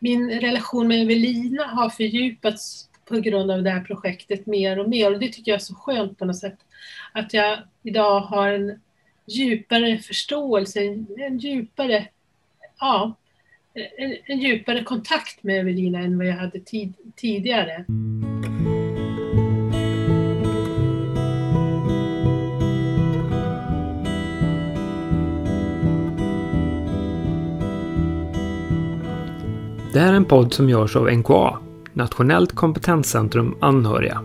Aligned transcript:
min 0.00 0.40
relation 0.40 0.88
med 0.88 1.02
Evelina 1.02 1.64
har 1.64 1.88
fördjupats 1.88 2.88
på 3.04 3.20
grund 3.20 3.50
av 3.50 3.62
det 3.62 3.70
här 3.70 3.84
projektet 3.84 4.46
mer 4.46 4.78
och 4.78 4.88
mer 4.88 5.12
och 5.12 5.20
det 5.20 5.28
tycker 5.28 5.52
jag 5.52 5.60
är 5.60 5.64
så 5.64 5.74
skönt 5.74 6.18
på 6.18 6.24
något 6.24 6.38
sätt. 6.38 6.58
Att 7.12 7.34
jag 7.34 7.58
idag 7.82 8.20
har 8.20 8.48
en 8.48 8.80
djupare 9.26 9.98
förståelse, 9.98 10.80
en 11.18 11.38
djupare, 11.38 12.08
ja, 12.80 13.14
en, 13.98 14.16
en 14.24 14.38
djupare 14.38 14.84
kontakt 14.84 15.42
med 15.42 15.60
Evelina 15.60 15.98
än 15.98 16.18
vad 16.18 16.26
jag 16.26 16.36
hade 16.36 16.60
tid, 16.60 16.94
tidigare. 17.16 17.84
Det 29.92 29.98
här 29.98 30.12
är 30.12 30.16
en 30.16 30.24
podd 30.24 30.54
som 30.54 30.68
görs 30.68 30.96
av 30.96 31.12
NKA, 31.12 31.58
Nationellt 31.92 32.54
kompetenscentrum 32.54 33.54
anhöriga. 33.60 34.22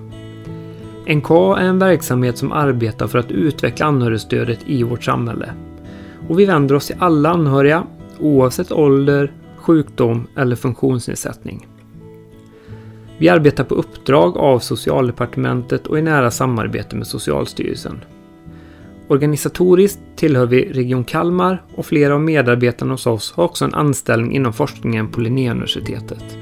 NKA 1.08 1.58
är 1.58 1.66
en 1.66 1.80
verksamhet 1.80 2.38
som 2.38 2.52
arbetar 2.52 3.08
för 3.08 3.20
att 3.20 3.32
utveckla 3.32 3.86
anhörigstödet 3.86 4.60
i 4.66 4.84
vårt 4.84 5.04
samhälle. 5.04 5.50
Och 6.30 6.40
vi 6.40 6.46
vänder 6.46 6.76
oss 6.76 6.88
till 6.88 6.96
alla 7.00 7.30
anhöriga, 7.30 7.84
oavsett 8.20 8.72
ålder, 8.72 9.34
sjukdom 9.58 10.28
eller 10.38 10.56
funktionsnedsättning. 10.56 11.68
Vi 13.18 13.30
arbetar 13.30 13.64
på 13.64 13.76
uppdrag 13.76 14.38
av 14.38 14.60
Socialdepartementet 14.60 15.88
och 15.88 16.00
i 16.00 16.02
nära 16.02 16.32
samarbete 16.32 16.96
med 16.96 17.08
Socialstyrelsen. 17.08 18.02
Organisatoriskt 19.08 20.00
tillhör 20.16 20.46
vi 20.46 20.72
Region 20.74 21.04
Kalmar 21.04 21.64
och 21.76 21.86
flera 21.86 22.14
av 22.14 22.22
medarbetarna 22.22 22.94
hos 22.94 23.08
oss 23.08 23.32
har 23.32 23.44
också 23.44 23.66
en 23.66 23.74
anställning 23.74 24.36
inom 24.36 24.54
forskningen 24.54 25.12
på 25.12 25.22
Linnéuniversitetet. 25.22 26.38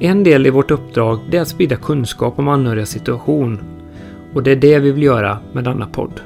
En 0.00 0.24
del 0.24 0.46
i 0.46 0.50
vårt 0.50 0.70
uppdrag 0.70 1.34
är 1.34 1.40
att 1.40 1.48
sprida 1.48 1.76
kunskap 1.76 2.38
om 2.38 2.48
anhörigas 2.48 2.90
situation 2.90 3.58
och 4.34 4.42
det 4.42 4.50
är 4.50 4.56
det 4.56 4.78
vi 4.78 4.92
vill 4.92 5.02
göra 5.02 5.38
med 5.52 5.64
denna 5.64 5.86
podd. 5.86 6.20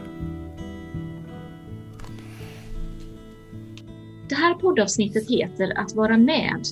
Det 4.29 4.35
här 4.35 4.55
poddavsnittet 4.55 5.31
heter 5.31 5.79
Att 5.79 5.95
vara 5.95 6.17
med 6.17 6.63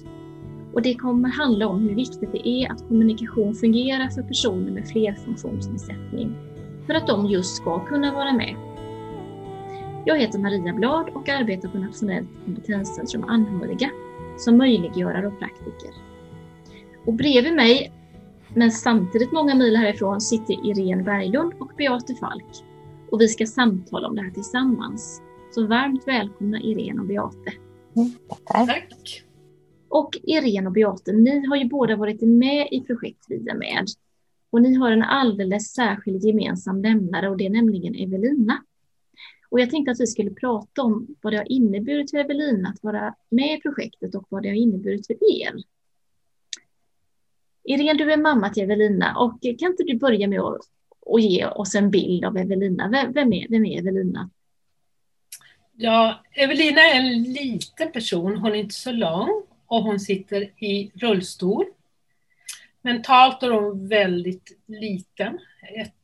och 0.72 0.82
det 0.82 0.94
kommer 0.94 1.28
handla 1.28 1.66
om 1.66 1.88
hur 1.88 1.94
viktigt 1.94 2.32
det 2.32 2.48
är 2.48 2.72
att 2.72 2.88
kommunikation 2.88 3.54
fungerar 3.54 4.08
för 4.08 4.22
personer 4.22 4.70
med 4.70 4.88
flerfunktionsnedsättning 4.88 6.49
för 6.90 6.94
att 6.94 7.06
de 7.06 7.26
just 7.26 7.56
ska 7.56 7.84
kunna 7.84 8.14
vara 8.14 8.32
med. 8.32 8.56
Jag 10.04 10.18
heter 10.18 10.38
Maria 10.38 10.72
Blad 10.72 11.08
och 11.08 11.28
arbetar 11.28 11.68
på 11.68 11.78
Nationellt 11.78 12.28
kompetenscentrum 12.44 13.24
anhöriga 13.24 13.90
som 14.38 14.56
möjliggörare 14.56 15.26
och 15.26 15.38
praktiker. 15.38 15.90
Och 17.06 17.12
bredvid 17.14 17.54
mig, 17.54 17.92
men 18.54 18.70
samtidigt 18.70 19.32
många 19.32 19.54
mil 19.54 19.76
härifrån, 19.76 20.20
sitter 20.20 20.66
Irene 20.66 21.02
Berglund 21.02 21.52
och 21.60 21.72
Beate 21.76 22.14
Falk. 22.14 22.64
Och 23.10 23.20
vi 23.20 23.28
ska 23.28 23.46
samtala 23.46 24.08
om 24.08 24.16
det 24.16 24.22
här 24.22 24.30
tillsammans. 24.30 25.22
Så 25.50 25.66
varmt 25.66 26.08
välkomna 26.08 26.60
Irene 26.60 27.00
och 27.00 27.06
Beate. 27.06 27.52
Mm, 27.96 28.10
tack. 28.44 29.24
Och 29.88 30.18
Irene 30.22 30.66
och 30.66 30.72
Beate, 30.72 31.12
ni 31.12 31.46
har 31.46 31.56
ju 31.56 31.64
båda 31.64 31.96
varit 31.96 32.20
med 32.20 32.68
i 32.70 32.80
projekt 32.80 33.24
Vi 33.28 33.48
är 33.48 33.54
med. 33.54 33.86
Och 34.50 34.62
ni 34.62 34.74
har 34.74 34.90
en 34.90 35.02
alldeles 35.02 35.72
särskild 35.72 36.24
gemensam 36.24 36.82
nämnare 36.82 37.28
och 37.28 37.36
det 37.36 37.46
är 37.46 37.50
nämligen 37.50 37.94
Evelina. 37.94 38.64
Och 39.50 39.60
jag 39.60 39.70
tänkte 39.70 39.90
att 39.90 40.00
vi 40.00 40.06
skulle 40.06 40.30
prata 40.30 40.82
om 40.82 41.06
vad 41.20 41.32
det 41.32 41.36
har 41.36 41.52
inneburit 41.52 42.10
för 42.10 42.18
Evelina 42.18 42.68
att 42.68 42.82
vara 42.82 43.14
med 43.28 43.58
i 43.58 43.60
projektet 43.60 44.14
och 44.14 44.26
vad 44.28 44.42
det 44.42 44.48
har 44.48 44.56
inneburit 44.56 45.06
för 45.06 45.14
er. 45.14 45.54
Irene, 47.64 47.94
du 47.94 48.12
är 48.12 48.16
mamma 48.16 48.50
till 48.50 48.62
Evelina 48.62 49.16
och 49.18 49.40
kan 49.42 49.70
inte 49.70 49.84
du 49.86 49.98
börja 49.98 50.28
med 50.28 50.40
att, 50.40 50.60
och 51.00 51.20
ge 51.20 51.46
oss 51.46 51.74
en 51.74 51.90
bild 51.90 52.24
av 52.24 52.36
Evelina? 52.36 52.88
Vem 53.14 53.32
är, 53.32 53.48
vem 53.48 53.64
är 53.64 53.78
Evelina? 53.78 54.30
Ja, 55.76 56.24
Evelina 56.34 56.80
är 56.80 57.00
en 57.00 57.22
liten 57.22 57.92
person. 57.92 58.36
Hon 58.36 58.52
är 58.52 58.56
inte 58.56 58.74
så 58.74 58.92
lång 58.92 59.42
och 59.66 59.82
hon 59.82 60.00
sitter 60.00 60.64
i 60.64 60.90
rullstol. 60.94 61.64
Mentalt 62.82 63.42
är 63.42 63.50
hon 63.50 63.88
väldigt 63.88 64.58
liten. 64.66 65.38
Ett, 65.76 65.94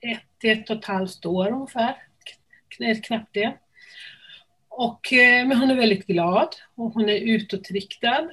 ett, 0.00 0.44
ett 0.44 0.70
och 0.70 0.76
ett 0.76 0.84
halvt 0.84 1.26
år 1.26 1.48
ungefär. 1.48 1.96
Knappt 3.02 3.34
det. 3.34 3.58
Och, 4.68 5.12
eh, 5.12 5.46
men 5.46 5.58
hon 5.58 5.70
är 5.70 5.74
väldigt 5.74 6.06
glad 6.06 6.48
och 6.74 6.92
hon 6.92 7.08
är 7.08 7.16
utåtriktad. 7.16 8.30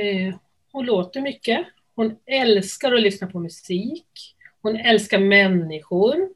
Eh, 0.00 0.34
hon 0.72 0.86
låter 0.86 1.20
mycket. 1.20 1.66
Hon 1.94 2.16
älskar 2.26 2.92
att 2.92 3.02
lyssna 3.02 3.26
på 3.26 3.40
musik. 3.40 4.34
Hon 4.62 4.76
älskar 4.76 5.18
människor. 5.18 6.28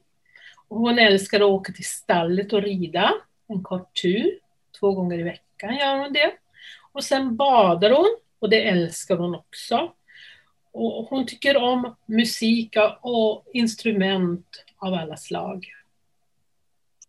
Och 0.69 0.81
hon 0.81 0.99
älskar 0.99 1.41
att 1.41 1.47
åka 1.47 1.73
till 1.73 1.85
stallet 1.85 2.53
och 2.53 2.63
rida 2.63 3.15
en 3.49 3.63
kort 3.63 4.03
tur. 4.03 4.39
Två 4.81 4.93
gånger 4.93 5.19
i 5.19 5.23
veckan 5.23 5.77
gör 5.77 5.99
hon 5.99 6.13
det. 6.13 6.33
Och 6.93 7.05
sen 7.05 7.37
badar 7.37 7.91
hon 7.91 8.17
och 8.39 8.51
det 8.51 8.69
älskar 8.69 9.17
hon 9.17 9.35
också. 9.35 9.93
Och 10.73 11.07
hon 11.11 11.27
tycker 11.27 11.57
om 11.57 11.97
musik 12.07 12.77
och 13.01 13.45
instrument 13.53 14.47
av 14.79 14.95
alla 14.95 15.17
slag. 15.17 15.67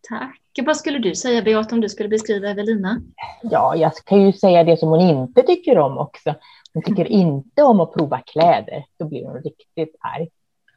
Tack. 0.08 0.38
Vad 0.62 0.76
skulle 0.76 0.98
du 0.98 1.14
säga 1.14 1.42
Beata 1.42 1.74
om 1.74 1.80
du 1.80 1.88
skulle 1.88 2.08
beskriva 2.08 2.48
Evelina? 2.48 3.02
Ja, 3.42 3.76
jag 3.76 3.92
kan 3.94 4.26
ju 4.26 4.32
säga 4.32 4.64
det 4.64 4.76
som 4.76 4.88
hon 4.88 5.00
inte 5.00 5.42
tycker 5.42 5.78
om 5.78 5.98
också. 5.98 6.34
Hon 6.74 6.82
tycker 6.82 7.04
inte 7.04 7.62
om 7.62 7.80
att 7.80 7.92
prova 7.92 8.20
kläder, 8.20 8.84
då 8.98 9.04
blir 9.04 9.24
hon 9.24 9.42
riktigt 9.42 9.96
arg. 10.00 10.28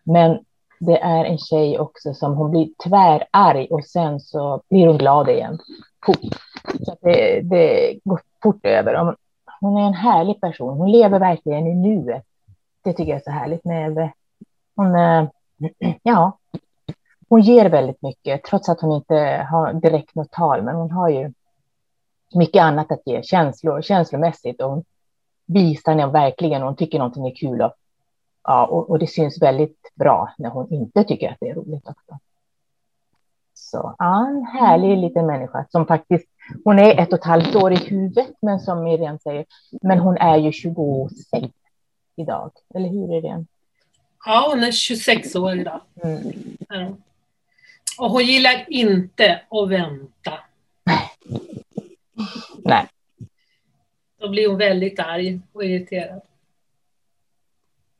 Men 0.03 0.39
det 0.79 0.97
är 0.97 1.25
en 1.25 1.37
tjej 1.37 1.79
också 1.79 2.13
som 2.13 2.33
hon 2.33 2.51
blir 2.51 2.69
tvärarg 2.83 3.71
och 3.71 3.85
sen 3.85 4.19
så 4.19 4.61
blir 4.69 4.87
hon 4.87 4.97
glad 4.97 5.29
igen. 5.29 5.59
Så 6.85 6.95
det, 7.01 7.41
det 7.41 7.99
går 8.03 8.21
fort 8.43 8.65
över. 8.65 9.15
Hon 9.59 9.77
är 9.77 9.87
en 9.87 9.93
härlig 9.93 10.41
person. 10.41 10.77
Hon 10.77 10.91
lever 10.91 11.19
verkligen 11.19 11.67
i 11.67 11.75
nuet. 11.75 12.23
Det 12.85 12.93
tycker 12.93 13.11
jag 13.11 13.19
är 13.19 13.23
så 13.23 13.31
härligt 13.31 13.65
med 13.65 14.11
Hon, 14.75 14.95
eh, 14.95 15.27
ja, 16.03 16.37
hon 17.29 17.41
ger 17.41 17.69
väldigt 17.69 18.01
mycket, 18.01 18.43
trots 18.43 18.69
att 18.69 18.81
hon 18.81 18.95
inte 18.95 19.47
har 19.51 19.73
direkt 19.73 20.15
något 20.15 20.31
tal, 20.31 20.61
men 20.61 20.75
hon 20.75 20.91
har 20.91 21.09
ju 21.09 21.33
mycket 22.35 22.61
annat 22.61 22.91
att 22.91 23.01
ge, 23.05 23.23
känslor, 23.23 23.81
känslomässigt. 23.81 24.61
Och 24.61 24.69
hon 24.69 24.83
visar 25.45 25.95
när 25.95 26.07
verkligen 26.07 26.61
hon 26.61 26.75
tycker 26.75 26.99
någonting 26.99 27.27
är 27.27 27.35
kul. 27.35 27.61
Och, 27.61 27.73
ja, 28.43 28.65
och, 28.65 28.89
och, 28.89 28.99
det 28.99 29.07
syns 29.07 29.41
väldigt 29.41 29.91
bra 29.95 30.33
när 30.37 30.49
hon 30.49 30.73
inte 30.73 31.03
tycker 31.03 31.31
att 31.31 31.37
det 31.39 31.49
är 31.49 31.55
roligt 31.55 31.87
också. 31.87 32.19
Så 33.53 33.95
ja, 33.97 34.27
en 34.27 34.45
härlig 34.45 34.97
liten 34.97 35.25
människa 35.25 35.65
som 35.69 35.85
faktiskt, 35.85 36.27
hon 36.63 36.79
är 36.79 36.99
ett 36.99 37.13
och 37.13 37.19
ett 37.19 37.25
halvt 37.25 37.55
år 37.55 37.73
i 37.73 37.75
huvudet, 37.75 38.33
men 38.41 38.59
som 38.59 38.83
Miriam 38.83 39.19
säger, 39.19 39.45
men 39.81 39.99
hon 39.99 40.17
är 40.17 40.37
ju 40.37 40.51
26 40.51 41.53
idag, 42.15 42.51
eller 42.75 42.89
hur 42.89 43.17
är 43.17 43.21
det? 43.21 43.45
Ja, 44.25 44.47
hon 44.49 44.63
är 44.63 44.71
26 44.71 45.35
år 45.35 45.59
idag. 45.59 45.81
Mm. 46.03 46.33
Ja. 46.69 46.97
Och 47.97 48.11
hon 48.11 48.25
gillar 48.25 48.65
inte 48.67 49.41
att 49.49 49.69
vänta. 49.69 50.33
Nej. 52.63 52.87
Då 54.19 54.29
blir 54.29 54.47
hon 54.47 54.57
väldigt 54.57 54.99
arg 54.99 55.39
och 55.53 55.65
irriterad. 55.65 56.21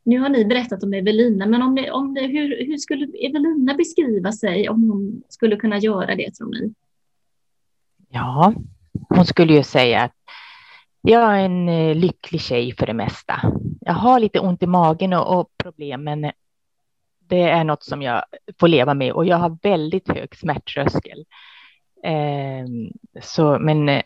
Nu 0.03 0.20
har 0.20 0.30
ni 0.30 0.46
berättat 0.46 0.84
om 0.84 0.94
Evelina, 0.94 1.46
men 1.46 1.62
om 1.62 1.76
det, 1.76 1.92
om 1.92 2.14
det, 2.14 2.28
hur, 2.28 2.66
hur 2.66 2.78
skulle 2.78 3.06
Evelina 3.06 3.74
beskriva 3.74 4.32
sig 4.32 4.70
om 4.70 4.90
hon 4.90 5.24
skulle 5.30 5.56
kunna 5.56 5.78
göra 5.78 6.16
det, 6.16 6.32
tror 6.32 6.50
ni? 6.50 6.74
Ja, 8.09 8.53
hon 9.09 9.26
skulle 9.26 9.53
ju 9.53 9.64
säga 9.64 10.02
att 10.02 10.14
jag 11.02 11.40
är 11.40 11.46
en 11.46 11.70
eh, 11.70 11.96
lycklig 11.96 12.42
tjej 12.42 12.76
för 12.76 12.85
det 12.85 12.94
mesta. 12.94 13.41
Jag 13.87 13.93
har 13.93 14.20
lite 14.20 14.40
ont 14.40 14.64
i 14.64 14.67
magen 14.67 15.14
och, 15.14 15.40
och 15.40 15.49
problem, 15.58 16.03
men 16.03 16.32
det 17.20 17.41
är 17.41 17.64
något 17.64 17.84
som 17.84 18.02
jag 18.02 18.23
får 18.59 18.67
leva 18.67 18.93
med 18.93 19.11
och 19.14 19.26
jag 19.26 19.37
har 19.37 19.58
väldigt 19.61 20.08
hög 20.08 20.35
smärttröskel. 20.35 21.26
Eh, 22.03 22.66
så, 23.22 23.59
men 23.59 23.90
eh, 23.90 24.03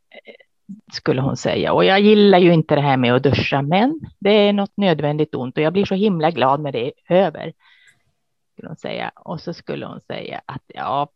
skulle 0.92 1.22
hon 1.22 1.38
säga. 1.38 1.74
Och 1.74 1.86
jag 1.86 2.00
gillar 2.00 2.40
ju 2.40 2.54
inte 2.54 2.76
det 2.76 2.82
här 2.82 2.98
med 2.98 3.14
att 3.14 3.24
duscha, 3.24 3.62
men 3.62 4.00
det 4.20 4.30
är 4.30 4.54
något 4.54 4.78
nödvändigt 4.78 5.36
ont 5.36 5.58
och 5.58 5.64
jag 5.64 5.74
blir 5.74 5.86
så 5.86 5.96
himla 5.96 6.32
glad 6.32 6.60
när 6.62 6.72
det 6.72 6.86
är 6.88 6.94
över. 7.08 7.54
Skulle 8.54 8.68
hon 8.68 8.78
säga. 8.78 9.12
Och 9.16 9.42
så 9.42 9.54
skulle 9.54 9.86
hon 9.86 10.02
säga 10.02 10.42
att 10.46 10.64
ja, 10.68 11.10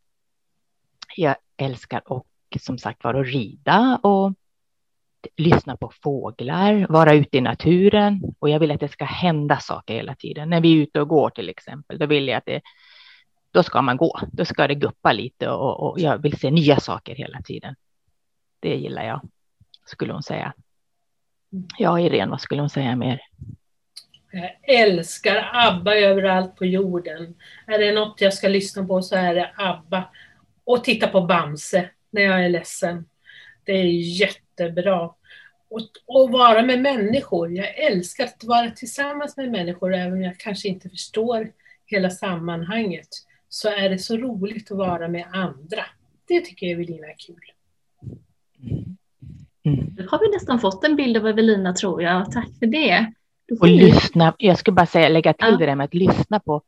jag 1.15 1.35
älskar 1.57 2.01
och 2.11 2.27
som 2.59 2.77
sagt 2.77 3.03
var 3.03 3.13
att 3.13 3.27
rida 3.27 3.99
och 4.03 4.33
lyssna 5.37 5.77
på 5.77 5.91
fåglar, 6.03 6.85
vara 6.89 7.13
ute 7.13 7.37
i 7.37 7.41
naturen 7.41 8.21
och 8.39 8.49
jag 8.49 8.59
vill 8.59 8.71
att 8.71 8.79
det 8.79 8.87
ska 8.87 9.05
hända 9.05 9.57
saker 9.59 9.93
hela 9.93 10.15
tiden. 10.15 10.49
När 10.49 10.61
vi 10.61 10.73
är 10.73 10.83
ute 10.83 11.01
och 11.01 11.07
går 11.07 11.29
till 11.29 11.49
exempel, 11.49 11.97
då 11.97 12.05
vill 12.05 12.27
jag 12.27 12.37
att 12.37 12.45
det, 12.45 12.61
då 13.51 13.63
ska 13.63 13.81
man 13.81 13.97
gå, 13.97 14.19
då 14.31 14.45
ska 14.45 14.67
det 14.67 14.75
guppa 14.75 15.13
lite 15.13 15.49
och, 15.49 15.91
och 15.91 15.99
jag 15.99 16.17
vill 16.17 16.39
se 16.39 16.51
nya 16.51 16.79
saker 16.79 17.15
hela 17.15 17.41
tiden. 17.41 17.75
Det 18.59 18.75
gillar 18.75 19.03
jag, 19.03 19.21
skulle 19.85 20.13
hon 20.13 20.23
säga. 20.23 20.53
Ja, 21.77 21.99
Irene, 21.99 22.31
vad 22.31 22.41
skulle 22.41 22.61
hon 22.61 22.69
säga 22.69 22.95
mer? 22.95 23.21
Jag 24.31 24.51
älskar 24.63 25.49
ABBA 25.53 25.95
överallt 25.95 26.55
på 26.55 26.65
jorden. 26.65 27.35
Är 27.67 27.79
det 27.79 27.91
något 27.91 28.21
jag 28.21 28.33
ska 28.33 28.47
lyssna 28.47 28.85
på 28.85 29.01
så 29.01 29.15
är 29.15 29.35
det 29.35 29.51
ABBA. 29.55 30.09
Och 30.63 30.83
titta 30.83 31.07
på 31.07 31.21
Bamse 31.21 31.89
när 32.09 32.21
jag 32.21 32.45
är 32.45 32.49
ledsen. 32.49 33.05
Det 33.65 33.71
är 33.71 34.19
jättebra. 34.19 35.11
Och, 35.69 35.81
och 36.05 36.31
vara 36.31 36.61
med 36.61 36.81
människor. 36.81 37.51
Jag 37.51 37.77
älskar 37.77 38.23
att 38.23 38.43
vara 38.43 38.71
tillsammans 38.71 39.37
med 39.37 39.51
människor 39.51 39.93
även 39.93 40.13
om 40.13 40.21
jag 40.21 40.37
kanske 40.37 40.67
inte 40.67 40.89
förstår 40.89 41.51
hela 41.85 42.09
sammanhanget. 42.09 43.07
Så 43.49 43.69
är 43.69 43.89
det 43.89 43.99
så 43.99 44.17
roligt 44.17 44.71
att 44.71 44.77
vara 44.77 45.07
med 45.07 45.25
andra. 45.33 45.85
Det 46.27 46.41
tycker 46.41 46.67
Evelina 46.67 47.07
är 47.07 47.15
kul. 47.17 47.51
Mm. 49.65 49.93
Nu 49.97 50.07
har 50.11 50.19
vi 50.19 50.31
nästan 50.31 50.59
fått 50.59 50.83
en 50.83 50.95
bild 50.95 51.17
av 51.17 51.27
Evelina 51.27 51.73
tror 51.73 52.01
jag. 52.01 52.31
Tack 52.31 52.49
för 52.59 52.65
det. 52.65 53.13
Och 53.59 53.67
lyssna, 53.67 54.35
jag 54.37 54.57
skulle 54.57 54.75
bara 54.75 54.85
säga, 54.85 55.09
lägga 55.09 55.33
till 55.33 55.47
ja. 55.51 55.57
det 55.57 55.65
där 55.65 55.75
med 55.75 55.85
att 55.85 55.93
lyssna 55.93 56.39
på 56.39 56.61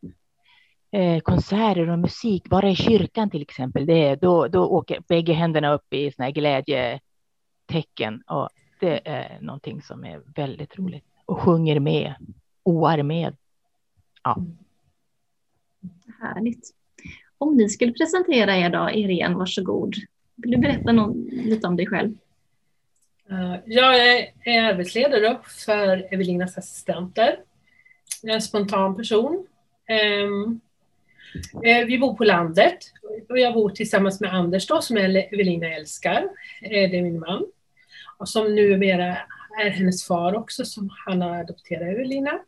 eh, 0.95 1.19
konserter 1.19 1.89
och 1.89 2.00
musik, 2.00 2.50
bara 2.50 2.69
i 2.69 2.75
kyrkan 2.75 3.30
till 3.30 3.42
exempel, 3.42 3.86
det 3.86 4.03
är, 4.07 4.15
då, 4.15 4.47
då 4.47 4.68
åker 4.68 5.00
bägge 5.07 5.33
händerna 5.33 5.74
upp 5.74 5.94
i 5.94 6.12
såna 6.12 6.25
här 6.25 6.31
glädjetecken 6.31 8.21
och 8.27 8.50
det 8.80 9.07
är 9.07 9.38
någonting 9.42 9.81
som 9.81 10.06
är 10.06 10.21
väldigt 10.36 10.77
roligt 10.77 11.06
och 11.25 11.39
sjunger 11.39 11.80
med, 11.80 12.15
oar 12.63 13.03
med. 13.03 13.36
Ja. 14.24 14.38
Härligt. 16.21 16.69
Om 17.38 17.57
ni 17.57 17.69
skulle 17.69 17.94
presentera 17.94 18.57
er 18.57 18.69
då, 18.69 18.89
Irene, 18.91 19.36
varsågod. 19.36 19.95
Vill 20.36 20.51
du 20.51 20.57
berätta 20.57 20.91
någon, 20.91 21.21
lite 21.31 21.68
om 21.68 21.75
dig 21.75 21.88
själv? 21.88 22.18
Uh, 23.31 23.56
jag 23.65 24.07
är 24.45 24.63
arbetsledare 24.63 25.38
för 25.65 26.13
Evelinas 26.13 26.57
assistenter. 26.57 27.39
Jag 28.21 28.31
är 28.31 28.36
en 28.36 28.41
spontan 28.41 28.95
person. 28.95 29.48
Eh, 31.66 31.86
vi 31.86 31.98
bor 31.98 32.16
på 32.16 32.24
landet 32.24 32.78
och 33.30 33.40
jag 33.40 33.54
bor 33.54 33.70
tillsammans 33.70 34.22
med 34.22 34.34
Anders 34.34 34.68
då, 34.68 34.82
som 34.82 34.98
Evelina 34.98 35.68
älskar. 35.68 36.24
Eh, 36.62 36.90
det 36.90 36.98
är 36.98 37.02
min 37.02 37.20
man. 37.20 37.46
Och 38.18 38.30
som 38.30 38.56
numera 38.56 39.18
är 39.64 39.70
hennes 39.70 40.08
far 40.08 40.36
också, 40.36 40.66
som 40.66 40.90
han 41.06 41.22
har 41.22 41.38
adopterat 41.38 41.82
Evelina. 41.82 42.40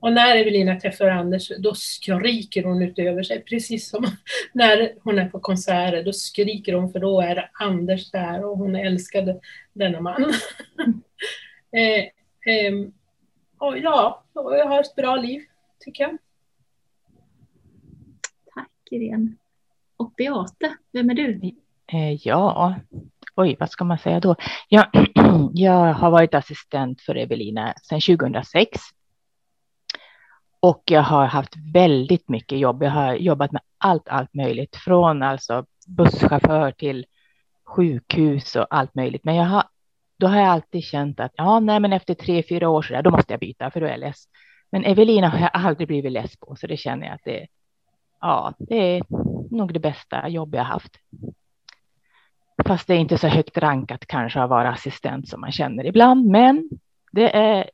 Och 0.00 0.12
när 0.12 0.36
Evelina 0.36 0.80
träffar 0.80 1.08
Anders, 1.08 1.52
då 1.58 1.74
skriker 1.74 2.64
hon 2.64 2.82
utöver 2.82 3.22
sig, 3.22 3.44
precis 3.44 3.88
som 3.88 4.06
när 4.52 4.92
hon 5.02 5.18
är 5.18 5.28
på 5.28 5.40
konserter. 5.40 6.02
Då 6.02 6.12
skriker 6.12 6.72
hon, 6.72 6.92
för 6.92 7.00
då 7.00 7.20
är 7.20 7.50
Anders 7.52 8.10
där 8.10 8.44
och 8.44 8.58
hon 8.58 8.76
älskade 8.76 9.40
denna 9.72 10.00
man. 10.00 10.22
eh, 11.72 12.04
eh, 12.54 12.72
och 13.58 13.78
ja, 13.78 14.24
och 14.32 14.56
jag 14.56 14.66
har 14.66 14.80
ett 14.80 14.96
bra 14.96 15.16
liv, 15.16 15.42
tycker 15.80 16.04
jag. 16.04 16.18
Irene. 18.92 19.32
Och 19.96 20.12
Beate, 20.16 20.76
vem 20.92 21.10
är 21.10 21.14
du? 21.14 21.40
Eh, 21.92 22.12
ja, 22.12 22.74
oj, 23.34 23.56
vad 23.60 23.70
ska 23.70 23.84
man 23.84 23.98
säga 23.98 24.20
då? 24.20 24.36
Jag, 24.68 24.86
jag 25.52 25.94
har 25.94 26.10
varit 26.10 26.34
assistent 26.34 27.00
för 27.00 27.14
Evelina 27.14 27.74
sedan 27.82 28.00
2006. 28.00 28.80
Och 30.60 30.82
jag 30.84 31.02
har 31.02 31.26
haft 31.26 31.54
väldigt 31.74 32.28
mycket 32.28 32.58
jobb. 32.58 32.82
Jag 32.82 32.90
har 32.90 33.14
jobbat 33.14 33.52
med 33.52 33.62
allt, 33.78 34.08
allt 34.08 34.34
möjligt, 34.34 34.76
från 34.76 35.22
alltså 35.22 35.66
busschaufför 35.86 36.70
till 36.70 37.06
sjukhus 37.64 38.56
och 38.56 38.66
allt 38.70 38.94
möjligt. 38.94 39.24
Men 39.24 39.34
jag 39.34 39.44
har, 39.44 39.64
då 40.18 40.26
har 40.26 40.36
jag 40.36 40.48
alltid 40.48 40.84
känt 40.84 41.20
att 41.20 41.32
ja, 41.36 41.60
nej, 41.60 41.80
men 41.80 41.92
efter 41.92 42.14
tre, 42.14 42.42
fyra 42.48 42.68
år 42.68 42.82
så 42.82 42.92
där, 42.92 43.02
då 43.02 43.10
måste 43.10 43.32
jag 43.32 43.40
byta 43.40 43.70
för 43.70 43.80
då 43.80 43.86
är 43.86 43.90
jag 43.90 44.00
less. 44.00 44.24
Men 44.70 44.84
Evelina 44.84 45.28
har 45.28 45.38
jag 45.38 45.50
aldrig 45.52 45.88
blivit 45.88 46.12
less 46.12 46.36
på, 46.36 46.56
så 46.56 46.66
det 46.66 46.76
känner 46.76 47.06
jag 47.06 47.14
att 47.14 47.24
det, 47.24 47.46
ja, 48.20 48.54
det 48.58 48.76
är 48.76 49.02
nog 49.50 49.74
det 49.74 49.80
bästa 49.80 50.28
jobb 50.28 50.54
jag 50.54 50.64
haft. 50.64 50.92
Fast 52.64 52.86
det 52.86 52.94
är 52.94 52.98
inte 52.98 53.18
så 53.18 53.28
högt 53.28 53.58
rankat 53.58 54.06
kanske 54.06 54.40
att 54.40 54.50
vara 54.50 54.68
assistent 54.68 55.28
som 55.28 55.40
man 55.40 55.52
känner 55.52 55.86
ibland, 55.86 56.26
men 56.26 56.68
det 57.12 57.36
är 57.36 57.70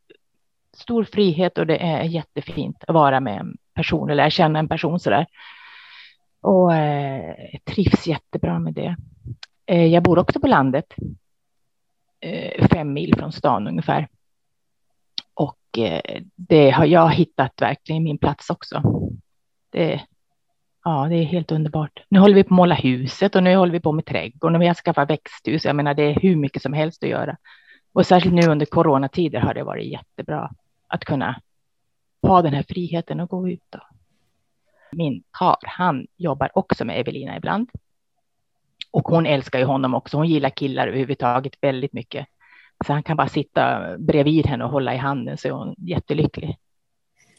stor 0.76 1.04
frihet 1.04 1.58
och 1.58 1.66
det 1.66 1.76
är 1.76 2.02
jättefint 2.02 2.84
att 2.88 2.94
vara 2.94 3.20
med 3.20 3.40
en 3.40 3.56
person 3.74 4.10
eller 4.10 4.30
känna 4.30 4.58
en 4.58 4.68
person 4.68 5.00
så 5.00 5.10
där. 5.10 5.26
Och 6.40 6.74
eh, 6.74 7.34
trivs 7.64 8.06
jättebra 8.06 8.58
med 8.58 8.74
det. 8.74 8.96
Eh, 9.66 9.86
jag 9.86 10.02
bor 10.02 10.18
också 10.18 10.40
på 10.40 10.46
landet, 10.46 10.94
eh, 12.20 12.66
fem 12.68 12.92
mil 12.92 13.14
från 13.16 13.32
stan 13.32 13.68
ungefär. 13.68 14.08
Och 15.34 15.78
eh, 15.78 16.22
det 16.36 16.70
har 16.70 16.84
jag 16.84 17.10
hittat 17.10 17.62
verkligen 17.62 18.02
min 18.02 18.18
plats 18.18 18.50
också. 18.50 18.82
Det, 19.70 20.00
ja, 20.84 21.06
det 21.08 21.16
är 21.16 21.24
helt 21.24 21.52
underbart. 21.52 22.04
Nu 22.08 22.18
håller 22.18 22.34
vi 22.34 22.42
på 22.42 22.54
att 22.54 22.56
måla 22.56 22.74
huset 22.74 23.36
och 23.36 23.42
nu 23.42 23.56
håller 23.56 23.72
vi 23.72 23.80
på 23.80 23.92
med 23.92 24.06
trädgården 24.06 24.56
och 24.56 24.62
vi 24.62 24.66
har 24.66 24.74
skaffat 24.74 25.10
växthus. 25.10 25.64
Jag 25.64 25.76
menar, 25.76 25.94
det 25.94 26.02
är 26.02 26.20
hur 26.20 26.36
mycket 26.36 26.62
som 26.62 26.72
helst 26.72 27.02
att 27.02 27.10
göra. 27.10 27.36
Och 27.92 28.06
särskilt 28.06 28.34
nu 28.34 28.46
under 28.46 28.66
coronatider 28.66 29.40
har 29.40 29.54
det 29.54 29.62
varit 29.62 29.92
jättebra 29.92 30.50
att 30.86 31.04
kunna 31.04 31.40
ha 32.22 32.42
den 32.42 32.54
här 32.54 32.64
friheten 32.68 33.20
och 33.20 33.28
gå 33.28 33.48
ut. 33.48 33.62
Då. 33.70 33.80
Min 34.92 35.22
kar, 35.38 35.56
han 35.62 36.06
jobbar 36.16 36.50
också 36.54 36.84
med 36.84 37.00
Evelina 37.00 37.36
ibland. 37.36 37.70
Och 38.90 39.08
hon 39.08 39.26
älskar 39.26 39.58
ju 39.58 39.64
honom 39.64 39.94
också. 39.94 40.16
Hon 40.16 40.28
gillar 40.28 40.50
killar 40.50 40.88
överhuvudtaget 40.88 41.52
väldigt 41.60 41.92
mycket. 41.92 42.26
Så 42.86 42.92
han 42.92 43.02
kan 43.02 43.16
bara 43.16 43.28
sitta 43.28 43.96
bredvid 43.98 44.46
henne 44.46 44.64
och 44.64 44.70
hålla 44.70 44.94
i 44.94 44.96
handen 44.96 45.38
så 45.38 45.48
är 45.48 45.52
hon 45.52 45.74
jättelycklig. 45.78 46.58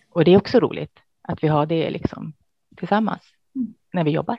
Och 0.09 0.25
det 0.25 0.33
är 0.33 0.37
också 0.37 0.59
roligt 0.59 0.99
att 1.21 1.43
vi 1.43 1.47
har 1.47 1.65
det 1.65 1.89
liksom 1.89 2.33
tillsammans 2.77 3.34
när 3.95 4.03
vi 4.03 4.11
jobbar. 4.11 4.37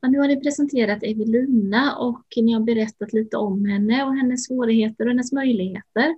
Ja, 0.00 0.08
nu 0.08 0.18
har 0.18 0.28
ni 0.28 0.40
presenterat 0.40 1.02
Evelina 1.02 1.96
och 1.96 2.24
ni 2.36 2.52
har 2.52 2.60
berättat 2.60 3.12
lite 3.12 3.36
om 3.36 3.64
henne 3.64 4.04
och 4.04 4.16
hennes 4.16 4.44
svårigheter 4.44 5.04
och 5.04 5.10
hennes 5.10 5.32
möjligheter. 5.32 6.14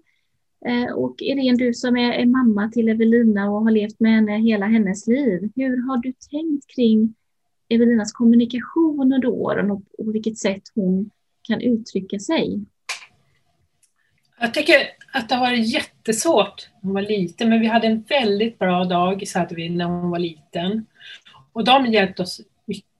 Eh, 0.67 0.93
och 0.95 1.17
Irene, 1.19 1.57
du 1.57 1.75
som 1.75 1.97
är, 1.97 2.13
är 2.13 2.27
mamma 2.27 2.69
till 2.69 2.89
Evelina 2.89 3.51
och 3.51 3.63
har 3.63 3.71
levt 3.71 4.01
med 4.01 4.13
henne 4.13 4.39
hela 4.39 4.67
hennes 4.67 5.07
liv, 5.07 5.51
hur 5.57 5.89
har 5.89 5.97
du 5.97 6.13
tänkt 6.31 6.67
kring 6.67 7.15
Evelinas 7.69 8.13
kommunikation 8.13 9.13
under 9.13 9.29
åren 9.29 9.71
och 9.71 9.83
på 10.05 10.11
vilket 10.13 10.39
sätt 10.39 10.63
hon 10.75 11.11
kan 11.43 11.61
uttrycka 11.61 12.19
sig? 12.19 12.65
Jag 14.41 14.55
tycker 14.55 14.75
att 15.13 15.29
det 15.29 15.35
har 15.35 15.47
varit 15.47 15.73
jättesvårt 15.73 16.69
när 16.83 16.87
hon 16.87 16.95
var 16.95 17.03
liten, 17.03 17.49
men 17.49 17.61
vi 17.61 17.67
hade 17.67 17.87
en 17.87 18.03
väldigt 18.03 18.59
bra 18.59 18.85
dagis 18.85 19.35
hade 19.35 19.55
vi 19.55 19.69
när 19.69 19.85
hon 19.85 20.11
var 20.11 20.19
liten. 20.19 20.87
Och 21.53 21.65
de 21.65 21.87
hjälpte 21.87 22.23
oss 22.23 22.41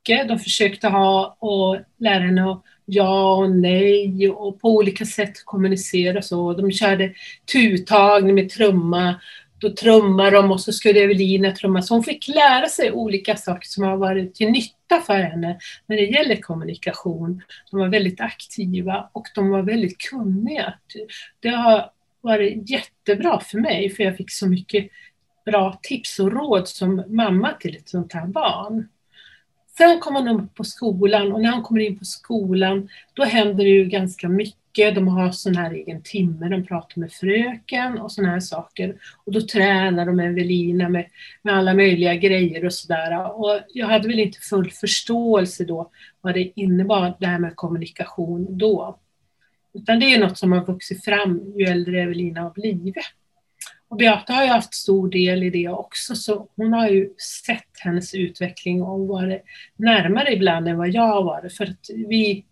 mycket. 0.03 0.29
De 0.29 0.39
försökte 0.39 0.89
ha 0.89 1.37
och 1.39 1.79
lära 1.99 2.25
henne 2.25 2.51
att 2.51 2.63
ja 2.85 3.35
och 3.35 3.51
nej 3.51 4.29
och 4.31 4.61
på 4.61 4.69
olika 4.69 5.05
sätt 5.05 5.45
kommunicera 5.45 6.23
så. 6.23 6.53
De 6.53 6.73
körde 6.73 7.13
tutagning 7.53 8.35
med 8.35 8.51
trumma. 8.51 9.21
Då 9.61 9.71
trummade 9.71 10.31
de 10.31 10.51
och 10.51 10.61
så 10.61 10.73
skulle 10.73 11.01
Evelina 11.01 11.53
trumma. 11.53 11.83
Så 11.83 11.95
hon 11.95 12.05
fick 12.05 12.29
lära 12.29 12.67
sig 12.67 12.93
olika 12.93 13.37
saker 13.37 13.69
som 13.69 13.85
har 13.85 13.97
varit 13.97 14.35
till 14.35 14.51
nytta 14.51 15.01
för 15.07 15.19
henne 15.19 15.59
när 15.87 15.97
det 15.97 16.05
gäller 16.05 16.37
kommunikation. 16.37 17.43
De 17.71 17.81
var 17.81 17.89
väldigt 17.89 18.21
aktiva 18.21 19.11
och 19.13 19.27
de 19.35 19.51
var 19.51 19.63
väldigt 19.63 19.99
kunniga. 19.99 20.75
Det 21.41 21.49
har 21.49 21.91
varit 22.21 22.71
jättebra 22.71 23.41
för 23.41 23.59
mig 23.59 23.91
för 23.91 24.03
jag 24.03 24.17
fick 24.17 24.31
så 24.31 24.49
mycket 24.49 24.89
bra 25.45 25.79
tips 25.83 26.19
och 26.19 26.33
råd 26.33 26.69
som 26.69 27.05
mamma 27.09 27.53
till 27.53 27.77
ett 27.77 27.89
sånt 27.89 28.13
här 28.13 28.27
barn. 28.27 28.89
Sen 29.77 30.01
kommer 30.01 30.21
han 30.21 30.41
upp 30.41 30.55
på 30.55 30.65
skolan 30.65 31.33
och 31.33 31.41
när 31.41 31.51
han 31.51 31.63
kommer 31.63 31.81
in 31.81 31.99
på 31.99 32.05
skolan 32.05 32.89
då 33.15 33.25
händer 33.25 33.65
det 33.65 33.71
ju 33.71 33.85
ganska 33.85 34.29
mycket. 34.29 34.95
De 34.95 35.09
har 35.09 35.31
sån 35.31 35.57
här 35.57 35.71
egen 35.71 36.03
timme, 36.03 36.49
de 36.49 36.67
pratar 36.67 37.01
med 37.01 37.13
fröken 37.13 37.99
och 37.99 38.13
såna 38.13 38.29
här 38.29 38.41
saker. 38.41 38.97
Och 39.25 39.33
då 39.33 39.41
tränar 39.41 40.07
de 40.07 40.21
Evelina 40.21 40.89
med, 40.89 41.07
med 41.43 41.55
alla 41.55 41.75
möjliga 41.75 42.15
grejer 42.15 42.65
och 42.65 42.75
sådär. 42.75 43.41
Och 43.41 43.61
jag 43.69 43.87
hade 43.87 44.09
väl 44.09 44.19
inte 44.19 44.39
full 44.39 44.71
förståelse 44.71 45.65
då 45.65 45.91
vad 46.21 46.35
det 46.35 46.61
innebar 46.61 47.17
det 47.21 47.27
här 47.27 47.39
med 47.39 47.57
kommunikation 47.57 48.59
då. 48.59 48.99
Utan 49.75 50.01
det 50.01 50.15
är 50.15 50.21
något 50.21 50.39
som 50.39 50.53
har 50.53 50.65
vuxit 50.65 51.05
fram 51.05 51.53
ju 51.57 51.65
äldre 51.65 52.03
Evelina 52.03 52.41
har 52.41 52.51
blivit. 52.51 52.97
Och 53.93 53.99
Beata 53.99 54.33
har 54.33 54.43
ju 54.43 54.49
haft 54.49 54.75
stor 54.75 55.09
del 55.09 55.43
i 55.43 55.51
det 55.51 55.69
också, 55.69 56.15
så 56.15 56.49
hon 56.57 56.73
har 56.73 56.89
ju 56.89 57.15
sett 57.47 57.81
hennes 57.81 58.15
utveckling 58.15 58.83
och 58.83 59.09
varit 59.09 59.43
närmare 59.77 60.33
ibland 60.33 60.69
än 60.69 60.79
vad 60.79 60.89
jag 60.89 61.03
har 61.07 61.25
varit. 61.25 61.57
För 61.57 61.65
att 61.65 61.91
vi, 62.09 62.45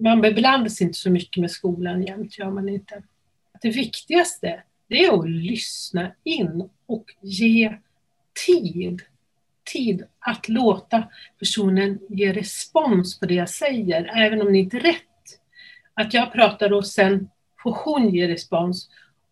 man 0.00 0.20
beblandas 0.20 0.80
inte 0.80 0.98
så 0.98 1.10
mycket 1.10 1.40
med 1.40 1.50
skolan 1.50 2.02
jämt, 2.02 2.38
gör 2.38 2.50
man 2.50 2.68
inte. 2.68 3.02
Det 3.62 3.70
viktigaste, 3.70 4.62
det 4.88 5.04
är 5.04 5.18
att 5.18 5.30
lyssna 5.30 6.12
in 6.24 6.68
och 6.86 7.04
ge 7.20 7.76
tid. 8.46 9.02
Tid 9.72 10.04
att 10.18 10.48
låta 10.48 11.04
personen 11.38 11.98
ge 12.08 12.32
respons 12.32 13.20
på 13.20 13.26
det 13.26 13.34
jag 13.34 13.50
säger, 13.50 14.10
även 14.16 14.40
om 14.40 14.52
det 14.52 14.58
inte 14.58 14.76
är 14.76 14.80
rätt. 14.80 15.40
Att 15.94 16.14
jag 16.14 16.32
pratar 16.32 16.72
och 16.72 16.86
sen 16.86 17.28
får 17.62 17.78
hon 17.84 18.14
ge 18.14 18.28
respons. 18.28 18.88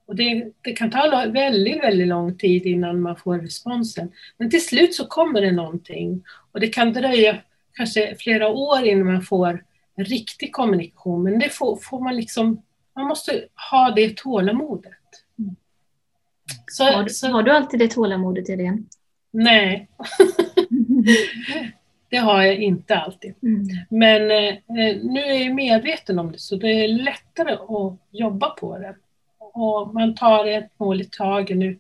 Och 0.07 0.17
det, 0.17 0.53
det, 0.63 0.73
kan 0.73 0.91
ta 0.91 1.27
väldigt, 1.33 1.83
väldigt 1.83 2.09
lång 2.09 2.39
tid 2.39 2.67
innan 2.67 3.01
man 3.01 3.17
får 3.17 3.39
responsen. 3.39 4.13
Men 4.39 4.51
till 4.51 4.67
slut 4.67 4.95
så 4.95 5.07
kommer 5.07 5.41
det 5.41 5.53
någonting. 5.53 6.25
Och 6.53 6.61
det 6.61 6.69
kan 6.69 6.93
dröja 6.93 7.37
kanske 7.73 8.17
flera 8.19 8.49
år 8.49 8.85
innan 8.85 9.07
man 9.07 9.23
får 9.23 9.65
en 9.97 10.05
riktig 10.05 10.53
kommunikation. 10.53 11.23
Men 11.23 11.39
det 11.39 11.49
får, 11.49 11.77
får 11.77 12.01
man 12.01 12.17
liksom, 12.17 12.63
man 12.97 13.07
måste 13.07 13.45
ha 13.71 13.91
det 13.91 14.17
tålamodet. 14.17 14.93
Så, 16.67 16.85
har, 16.85 17.03
du, 17.03 17.11
så, 17.11 17.29
har 17.29 17.43
du 17.43 17.51
alltid 17.51 17.81
det 17.81 17.89
tålamodet, 17.89 18.49
Irene? 18.49 18.83
Nej. 19.31 19.89
det 22.11 22.17
har 22.17 22.43
jag 22.43 22.57
inte 22.57 22.97
alltid. 22.97 23.35
Mm. 23.43 23.67
Men 23.91 24.23
eh, 24.31 24.55
nu 25.03 25.21
är 25.21 25.45
jag 25.45 25.55
medveten 25.55 26.19
om 26.19 26.33
det 26.33 26.39
så 26.39 26.57
det 26.57 26.85
är 26.85 26.89
lättare 26.89 27.53
att 27.53 27.99
jobba 28.11 28.51
på 28.51 28.79
det. 28.79 28.97
Och 29.55 29.95
man 29.95 30.15
tar 30.15 30.47
ett 30.47 30.79
mål 30.79 31.01
i 31.01 31.05
taget. 31.05 31.57
Nu, 31.57 31.79